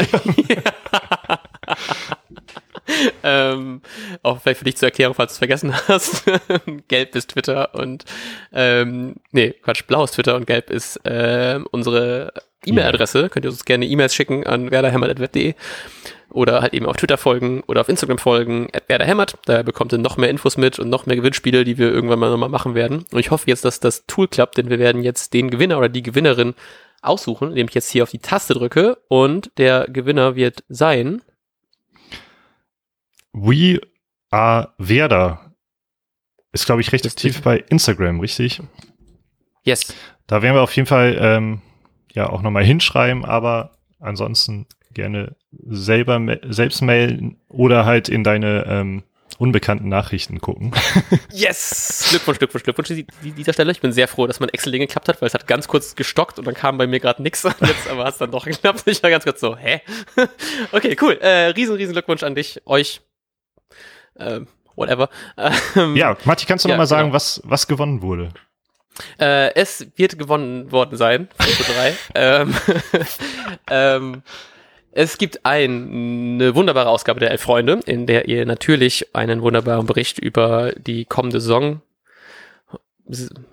ähm, 3.23 3.83
auch 4.23 4.41
vielleicht 4.41 4.59
für 4.59 4.65
dich 4.65 4.77
zur 4.77 4.89
Erklärung, 4.89 5.15
falls 5.15 5.33
du 5.33 5.35
es 5.35 5.39
vergessen 5.39 5.75
hast. 5.89 6.25
gelb 6.89 7.15
ist 7.15 7.31
Twitter 7.31 7.75
und 7.75 8.05
ähm, 8.53 9.17
nee, 9.33 9.55
Quatsch, 9.63 9.87
blau 9.87 10.05
ist 10.05 10.13
Twitter 10.13 10.37
und 10.37 10.47
gelb 10.47 10.71
ist 10.71 10.97
äh, 11.07 11.61
unsere 11.71 12.33
E-Mail-Adresse. 12.67 13.29
Könnt 13.29 13.45
ihr 13.45 13.51
uns 13.51 13.65
gerne 13.65 13.87
E-Mails 13.87 14.15
schicken 14.15 14.47
an 14.47 14.71
werderhämmert.web.de 14.71 15.55
oder 16.31 16.63
halt 16.63 16.75
eben 16.75 16.87
auf 16.87 16.97
Twitter 16.97 17.19
folgen 17.19 17.63
oder 17.67 17.81
auf 17.81 17.89
Instagram 17.89 18.19
folgen, 18.19 18.69
werderhämmert. 18.87 19.35
Da 19.47 19.63
bekommt 19.63 19.93
ihr 19.93 19.99
noch 19.99 20.17
mehr 20.17 20.31
Infos 20.31 20.57
mit 20.57 20.79
und 20.79 20.89
noch 20.89 21.07
mehr 21.07 21.17
Gewinnspiele, 21.17 21.65
die 21.65 21.79
wir 21.79 21.91
irgendwann 21.91 22.19
mal 22.19 22.31
nochmal 22.31 22.49
machen 22.49 22.75
werden. 22.75 23.05
Und 23.11 23.19
ich 23.19 23.31
hoffe 23.31 23.49
jetzt, 23.49 23.65
dass 23.65 23.81
das 23.81 24.07
Tool 24.07 24.29
klappt, 24.29 24.59
denn 24.59 24.71
wir 24.71 24.79
werden 24.79 25.03
jetzt 25.03 25.33
den 25.33 25.51
Gewinner 25.51 25.79
oder 25.79 25.89
die 25.89 26.03
Gewinnerin 26.03 26.55
aussuchen, 27.03 27.51
indem 27.51 27.69
ich 27.69 27.75
jetzt 27.75 27.91
hier 27.91 28.03
auf 28.03 28.11
die 28.11 28.19
Taste 28.19 28.55
drücke 28.55 28.99
und 29.09 29.51
der 29.57 29.87
Gewinner 29.89 30.37
wird 30.37 30.65
sein. 30.69 31.23
We 33.33 33.81
are 34.31 34.73
Werder. 34.79 35.53
Ist, 36.53 36.67
glaube 36.67 36.81
ich, 36.81 36.93
recht 36.93 37.07
aktiv 37.07 37.43
bei 37.43 37.59
Instagram, 37.69 38.21
richtig? 38.21 38.61
Yes. 39.63 39.95
Da 40.27 40.43
werden 40.43 40.57
wir 40.57 40.63
auf 40.63 40.75
jeden 40.75 40.87
Fall 40.87 41.17
ähm, 41.21 41.63
ja 42.13 42.29
auch 42.29 42.43
nochmal 42.43 42.65
hinschreiben, 42.65 43.25
aber 43.25 43.73
ansonsten 43.99 44.67
gerne 44.93 45.37
selber 45.67 46.21
selbst 46.49 46.83
mailen 46.83 47.39
oder 47.49 47.85
halt 47.85 48.09
in 48.09 48.25
deine 48.25 48.65
ähm, 48.67 49.03
unbekannten 49.39 49.89
Nachrichten 49.89 50.41
gucken. 50.41 50.73
yes! 51.33 52.09
Glückwunsch, 52.11 52.39
Glückwunsch, 52.39 52.65
Glückwunsch 52.65 52.91
an 52.91 53.07
dieser 53.23 53.53
Stelle. 53.53 53.73
Ich 53.73 53.81
bin 53.81 53.93
sehr 53.93 54.07
froh, 54.07 54.27
dass 54.27 54.39
mein 54.39 54.51
Excel-Ding 54.51 54.83
geklappt 54.83 55.09
hat, 55.09 55.23
weil 55.23 55.29
es 55.29 55.35
hat 55.35 55.47
ganz 55.47 55.67
kurz 55.67 55.95
gestockt 55.97 56.39
und 56.39 56.47
dann 56.47 56.55
kam 56.55 56.77
bei 56.77 56.87
mir 56.87 57.01
gerade 57.01 57.23
nichts. 57.23 57.43
Jetzt 57.61 57.89
aber 57.89 58.05
hat 58.05 58.13
es 58.13 58.19
dann 58.19 58.31
doch 58.31 58.45
geklappt. 58.45 58.83
Ich 58.87 59.03
war 59.03 59.11
ganz 59.11 59.25
kurz 59.25 59.41
so, 59.41 59.57
hä? 59.57 59.81
okay, 60.73 60.97
cool. 61.01 61.19
Äh, 61.21 61.47
riesen, 61.49 61.77
riesen 61.77 61.93
Glückwunsch 61.93 62.23
an 62.23 62.35
dich, 62.35 62.61
euch. 62.67 63.01
Ähm, 64.19 64.47
whatever. 64.77 65.09
Ähm, 65.75 65.97
ja, 65.97 66.17
Matti, 66.25 66.45
kannst 66.45 66.65
du 66.65 66.69
ja, 66.69 66.75
noch 66.75 66.79
mal 66.81 66.87
sagen, 66.87 67.09
genau. 67.09 67.15
was, 67.15 67.41
was 67.45 67.67
gewonnen 67.67 68.03
wurde? 68.03 68.31
Äh, 69.19 69.55
es 69.55 69.87
wird 69.97 70.19
gewonnen 70.19 70.73
worden 70.73 70.97
sein, 70.97 71.29
5 71.39 71.67
zu 71.67 71.73
3. 71.73 71.95
ähm, 72.15 72.55
ähm, 73.71 74.23
es 74.93 75.19
gibt 75.19 75.47
ein, 75.47 76.35
eine 76.41 76.55
wunderbare 76.55 76.89
Ausgabe 76.89 77.21
der 77.21 77.31
Elf 77.31 77.43
Freunde, 77.43 77.81
in 77.87 78.07
der 78.07 78.29
ihr 78.29 78.45
natürlich 78.45 79.15
einen 79.15 79.43
wunderbaren 79.43 79.87
Bericht 79.87 80.19
über 80.19 80.73
die 80.77 81.05
kommende 81.05 81.41
Saison 81.41 81.81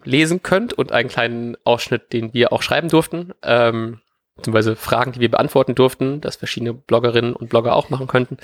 lesen 0.04 0.43
könnt 0.43 0.73
und 0.73 0.91
einen 0.91 1.10
kleinen 1.10 1.58
Ausschnitt, 1.63 2.13
den 2.13 2.34
wir 2.34 2.54
auch 2.54 2.62
schreiben 2.62 2.89
durften, 2.89 3.34
ähm, 3.43 4.02
beziehungsweise 4.36 4.76
Fragen, 4.76 5.13
die 5.13 5.19
wir 5.19 5.32
beantworten 5.32 5.76
durften, 5.76 6.21
das 6.21 6.36
verschiedene 6.36 6.73
Bloggerinnen 6.73 7.34
und 7.34 7.50
Blogger 7.50 7.76
auch 7.76 7.89
machen 7.89 8.08
könnten. 8.08 8.38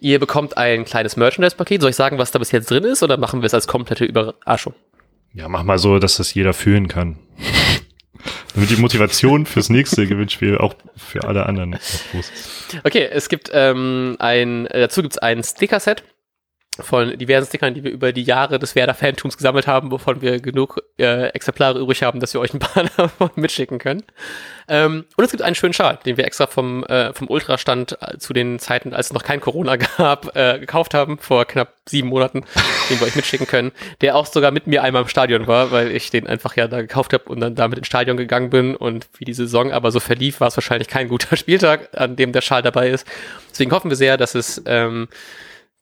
Ihr 0.00 0.18
bekommt 0.18 0.56
ein 0.56 0.84
kleines 0.84 1.16
Merchandise-Paket. 1.16 1.80
Soll 1.80 1.90
ich 1.90 1.96
sagen, 1.96 2.18
was 2.18 2.30
da 2.30 2.38
bis 2.38 2.52
jetzt 2.52 2.70
drin 2.70 2.84
ist, 2.84 3.02
oder 3.02 3.16
machen 3.16 3.42
wir 3.42 3.46
es 3.46 3.54
als 3.54 3.66
komplette 3.66 4.04
Überraschung? 4.04 4.74
Ja, 5.38 5.48
mach 5.48 5.62
mal 5.62 5.78
so, 5.78 6.00
dass 6.00 6.16
das 6.16 6.34
jeder 6.34 6.52
fühlen 6.52 6.88
kann. 6.88 7.16
Damit 8.54 8.70
die 8.70 8.76
Motivation 8.76 9.46
fürs 9.46 9.70
nächste 9.70 10.08
Gewinnspiel 10.08 10.58
auch 10.58 10.74
für 10.96 11.28
alle 11.28 11.46
anderen 11.46 11.78
groß 12.10 12.30
ist. 12.30 12.76
Okay, 12.82 13.08
es 13.08 13.28
gibt 13.28 13.48
ähm, 13.52 14.16
ein, 14.18 14.66
äh, 14.66 14.80
dazu 14.80 15.00
gibt 15.00 15.14
es 15.14 15.18
ein 15.18 15.44
Sticker-Set 15.44 16.02
von 16.80 17.16
diversen 17.18 17.48
Stickern, 17.48 17.74
die 17.74 17.84
wir 17.84 17.90
über 17.90 18.12
die 18.12 18.22
Jahre 18.22 18.58
des 18.58 18.74
Werder-Fantums 18.74 19.36
gesammelt 19.36 19.66
haben, 19.66 19.90
wovon 19.90 20.20
wir 20.20 20.40
genug 20.40 20.82
äh, 20.98 21.28
Exemplare 21.28 21.78
übrig 21.80 22.02
haben, 22.02 22.20
dass 22.20 22.34
wir 22.34 22.40
euch 22.40 22.54
ein 22.54 22.60
paar 22.60 22.84
davon 22.96 23.30
mitschicken 23.36 23.78
können. 23.78 24.04
Ähm, 24.68 25.06
und 25.16 25.24
es 25.24 25.30
gibt 25.30 25.42
einen 25.42 25.54
schönen 25.54 25.72
Schal, 25.72 25.98
den 26.04 26.16
wir 26.16 26.24
extra 26.24 26.46
vom, 26.46 26.84
äh, 26.84 27.12
vom 27.14 27.28
Ultrastand 27.28 27.96
äh, 28.00 28.18
zu 28.18 28.32
den 28.32 28.58
Zeiten, 28.58 28.92
als 28.92 29.06
es 29.06 29.12
noch 29.12 29.22
kein 29.22 29.40
Corona 29.40 29.76
gab, 29.96 30.36
äh, 30.36 30.58
gekauft 30.58 30.94
haben, 30.94 31.18
vor 31.18 31.46
knapp 31.46 31.74
sieben 31.86 32.08
Monaten, 32.08 32.44
den 32.90 33.00
wir 33.00 33.06
euch 33.06 33.16
mitschicken 33.16 33.46
können, 33.46 33.72
der 34.02 34.14
auch 34.14 34.26
sogar 34.26 34.50
mit 34.50 34.66
mir 34.66 34.82
einmal 34.82 35.02
im 35.02 35.08
Stadion 35.08 35.46
war, 35.46 35.70
weil 35.70 35.90
ich 35.90 36.10
den 36.10 36.26
einfach 36.26 36.54
ja 36.56 36.68
da 36.68 36.82
gekauft 36.82 37.12
habe 37.14 37.24
und 37.24 37.40
dann 37.40 37.54
damit 37.54 37.78
ins 37.78 37.86
Stadion 37.86 38.16
gegangen 38.16 38.50
bin 38.50 38.76
und 38.76 39.08
wie 39.16 39.24
die 39.24 39.34
Saison 39.34 39.72
aber 39.72 39.90
so 39.90 40.00
verlief, 40.00 40.40
war 40.40 40.48
es 40.48 40.56
wahrscheinlich 40.56 40.88
kein 40.88 41.08
guter 41.08 41.36
Spieltag, 41.38 41.88
an 41.96 42.16
dem 42.16 42.32
der 42.32 42.42
Schal 42.42 42.62
dabei 42.62 42.90
ist. 42.90 43.06
Deswegen 43.50 43.72
hoffen 43.72 43.90
wir 43.90 43.96
sehr, 43.96 44.16
dass 44.16 44.34
es 44.34 44.62
ähm, 44.66 45.08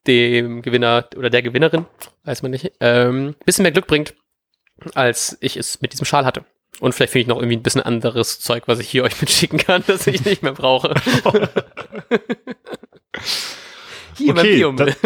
dem 0.06 0.62
Gewinner 0.62 1.08
oder 1.16 1.30
der 1.30 1.42
Gewinnerin, 1.42 1.86
weiß 2.24 2.42
man 2.42 2.50
nicht, 2.52 2.72
ähm, 2.80 3.34
bisschen 3.44 3.62
mehr 3.62 3.72
Glück 3.72 3.86
bringt, 3.86 4.14
als 4.94 5.36
ich 5.40 5.56
es 5.56 5.80
mit 5.80 5.92
diesem 5.92 6.04
Schal 6.04 6.24
hatte. 6.24 6.44
Und 6.80 6.94
vielleicht 6.94 7.12
finde 7.12 7.22
ich 7.22 7.28
noch 7.28 7.38
irgendwie 7.38 7.56
ein 7.56 7.62
bisschen 7.62 7.80
anderes 7.82 8.40
Zeug, 8.40 8.64
was 8.66 8.78
ich 8.78 8.88
hier 8.88 9.04
euch 9.04 9.20
mitschicken 9.20 9.58
kann, 9.58 9.82
das 9.86 10.06
ich 10.06 10.24
nicht 10.24 10.42
mehr 10.42 10.52
brauche. 10.52 10.94
hier 14.16 14.30
okay, 14.30 14.62
beim 14.62 14.76
Biomüll. 14.76 14.94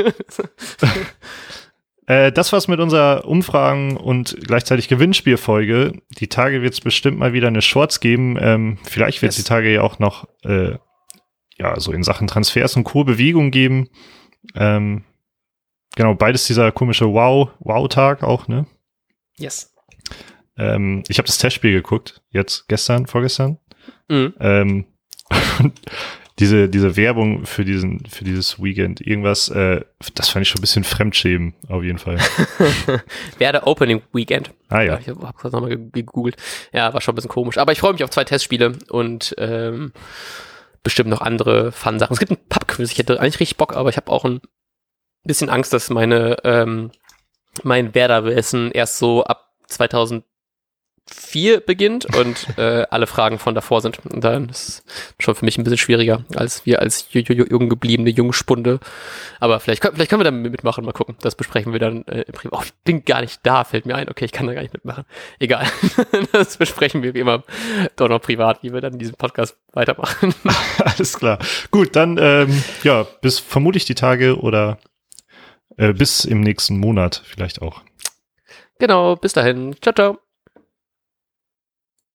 Äh, 2.07 2.33
das 2.33 2.53
war's 2.53 2.67
mit 2.67 2.81
unserer 2.81 3.25
Umfragen 3.25 3.97
und 3.97 4.37
gleichzeitig 4.41 4.89
Gewinnspielfolge. 4.89 5.93
Die 6.19 6.27
Tage 6.27 6.61
wird 6.61 6.73
es 6.75 6.81
bestimmt 6.81 7.21
mal 7.21 7.33
wieder 7.33 7.47
eine 7.47 7.63
Shorts 7.63 8.01
geben. 8.01 8.37
Ähm, 8.41 8.79
vielleicht 8.83 9.23
wird 9.23 9.31
es 9.31 9.37
die 9.37 9.45
Tage 9.45 9.73
ja 9.73 9.83
auch 9.83 10.01
noch 10.01 10.27
äh, 10.43 10.73
ja, 11.57 11.79
so 11.79 11.93
in 11.93 12.03
Sachen 12.03 12.27
Transfers 12.27 12.75
und 12.75 12.83
Co. 12.83 13.05
Bewegung 13.05 13.53
geben. 13.53 13.91
Ähm, 14.55 15.05
genau, 15.97 16.15
beides 16.15 16.47
dieser 16.47 16.73
komische 16.73 17.07
Wow, 17.13 17.51
Wow-Tag 17.61 18.23
auch, 18.23 18.49
ne? 18.49 18.67
Yes. 19.37 19.75
Ähm, 20.57 21.03
ich 21.09 21.19
habe 21.19 21.27
das 21.27 21.39
Testspiel 21.39 21.73
geguckt, 21.73 22.21
jetzt 22.31 22.69
gestern, 22.69 23.07
vorgestern. 23.07 23.59
Mhm. 24.09 24.35
Ähm, 24.41 24.85
diese, 26.39 26.69
diese 26.69 26.97
Werbung 26.97 27.45
für 27.47 27.65
diesen, 27.65 28.05
für 28.07 28.25
dieses 28.25 28.63
Weekend, 28.63 29.01
irgendwas, 29.01 29.49
äh, 29.51 29.83
das 30.15 30.29
fand 30.31 30.43
ich 30.43 30.49
schon 30.49 30.59
ein 30.59 30.63
bisschen 30.63 30.85
Fremdschämen, 30.85 31.55
auf 31.69 31.83
jeden 31.83 31.99
Fall. 31.99 32.19
Werde 33.39 33.67
Opening 33.67 34.03
Weekend. 34.13 34.51
Ah 34.69 34.83
ja. 34.83 34.99
Ich 34.99 35.09
habe 35.09 35.27
hab 35.27 35.37
gerade 35.37 35.55
nochmal 35.55 35.77
ge- 35.77 35.91
gegoogelt. 35.93 36.37
Ja, 36.73 36.93
war 36.93 37.01
schon 37.01 37.13
ein 37.13 37.17
bisschen 37.17 37.31
komisch. 37.31 37.59
Aber 37.59 37.73
ich 37.73 37.81
freue 37.81 37.93
mich 37.93 38.05
auf 38.05 38.11
zwei 38.11 38.25
Testspiele 38.25 38.73
und 38.91 39.35
ähm, 39.39 39.93
bestimmt 40.83 41.11
noch 41.11 41.21
andere 41.21 41.73
Fun-Sachen. 41.73 42.15
Es 42.15 42.21
gibt 42.21 42.33
ein 42.33 42.49
Pub-Quiz. 42.49 42.91
Ich 42.93 42.99
hätte 42.99 43.21
eigentlich 43.21 43.41
richtig 43.41 43.57
Bock, 43.57 43.77
aber 43.77 43.91
ich 43.91 43.97
habe 43.97 44.11
auch 44.11 44.25
ein 44.25 44.41
bisschen 45.25 45.51
Angst, 45.51 45.73
dass 45.73 45.91
meine 45.91 46.37
ähm, 46.45 46.91
mein 47.63 47.95
Werder-Wissen 47.95 48.71
erst 48.73 48.99
so 48.99 49.25
ab 49.25 49.55
2004 51.07 51.61
beginnt 51.61 52.17
und 52.17 52.47
äh, 52.59 52.87
alle 52.91 53.07
Fragen 53.07 53.39
von 53.39 53.55
davor 53.55 53.81
sind. 53.81 53.99
Und 54.07 54.23
dann 54.23 54.49
ist 54.49 54.69
es 54.69 54.85
schon 55.19 55.35
für 55.35 55.45
mich 55.45 55.59
ein 55.59 55.65
bisschen 55.65 55.79
schwieriger 55.79 56.25
als 56.37 56.67
wir 56.67 56.81
als 56.81 57.11
ju- 57.13 57.23
ju- 57.27 57.51
jung 57.51 57.69
gebliebene 57.69 58.11
Jungspunde. 58.11 58.79
Aber 59.41 59.59
vielleicht, 59.61 59.83
können- 59.83 59.95
vielleicht 59.95 60.11
können 60.11 60.21
wir 60.21 60.25
da 60.25 60.31
mitmachen, 60.31 60.85
mal 60.85 60.93
gucken. 60.93 61.17
Das 61.21 61.35
besprechen 61.35 61.73
wir 61.73 61.81
dann 61.81 62.05
äh, 62.07 62.23
im 62.23 62.33
Privat. 62.33 62.59
Oh, 62.61 62.63
ich 62.65 62.73
bin 62.85 63.05
gar 63.05 63.21
nicht 63.23 63.41
da, 63.45 63.65
fällt 63.65 63.87
mir 63.87 63.97
ein. 63.97 64.09
Okay, 64.09 64.25
ich 64.25 64.33
kann 64.33 64.47
da 64.47 64.55
gar 64.55 64.63
nicht 64.63 64.73
mitmachen. 64.75 65.05
Egal. 65.39 65.67
das 66.33 66.57
besprechen 66.57 67.03
wir 67.03 67.15
wie 67.15 67.21
immer 67.21 67.43
doch 67.97 68.09
noch 68.09 68.21
privat, 68.21 68.63
wie 68.63 68.73
wir 68.73 68.81
dann 68.81 68.99
diesen 68.99 69.15
Podcast 69.17 69.57
weitermachen. 69.73 70.35
Alles 70.79 71.19
klar. 71.19 71.39
Gut, 71.71 71.97
dann 71.97 72.19
ähm, 72.21 72.63
ja, 72.85 73.03
bis 73.21 73.39
vermutlich 73.41 73.85
die 73.85 73.95
Tage 73.95 74.39
oder 74.39 74.79
äh, 75.77 75.93
bis 75.93 76.25
im 76.25 76.41
nächsten 76.41 76.79
Monat 76.79 77.23
vielleicht 77.25 77.63
auch. 77.63 77.83
genau, 78.79 79.17
bis 79.17 79.33
dahin. 79.33 79.75
Ciao, 79.81 79.93
ciao. 79.95 80.30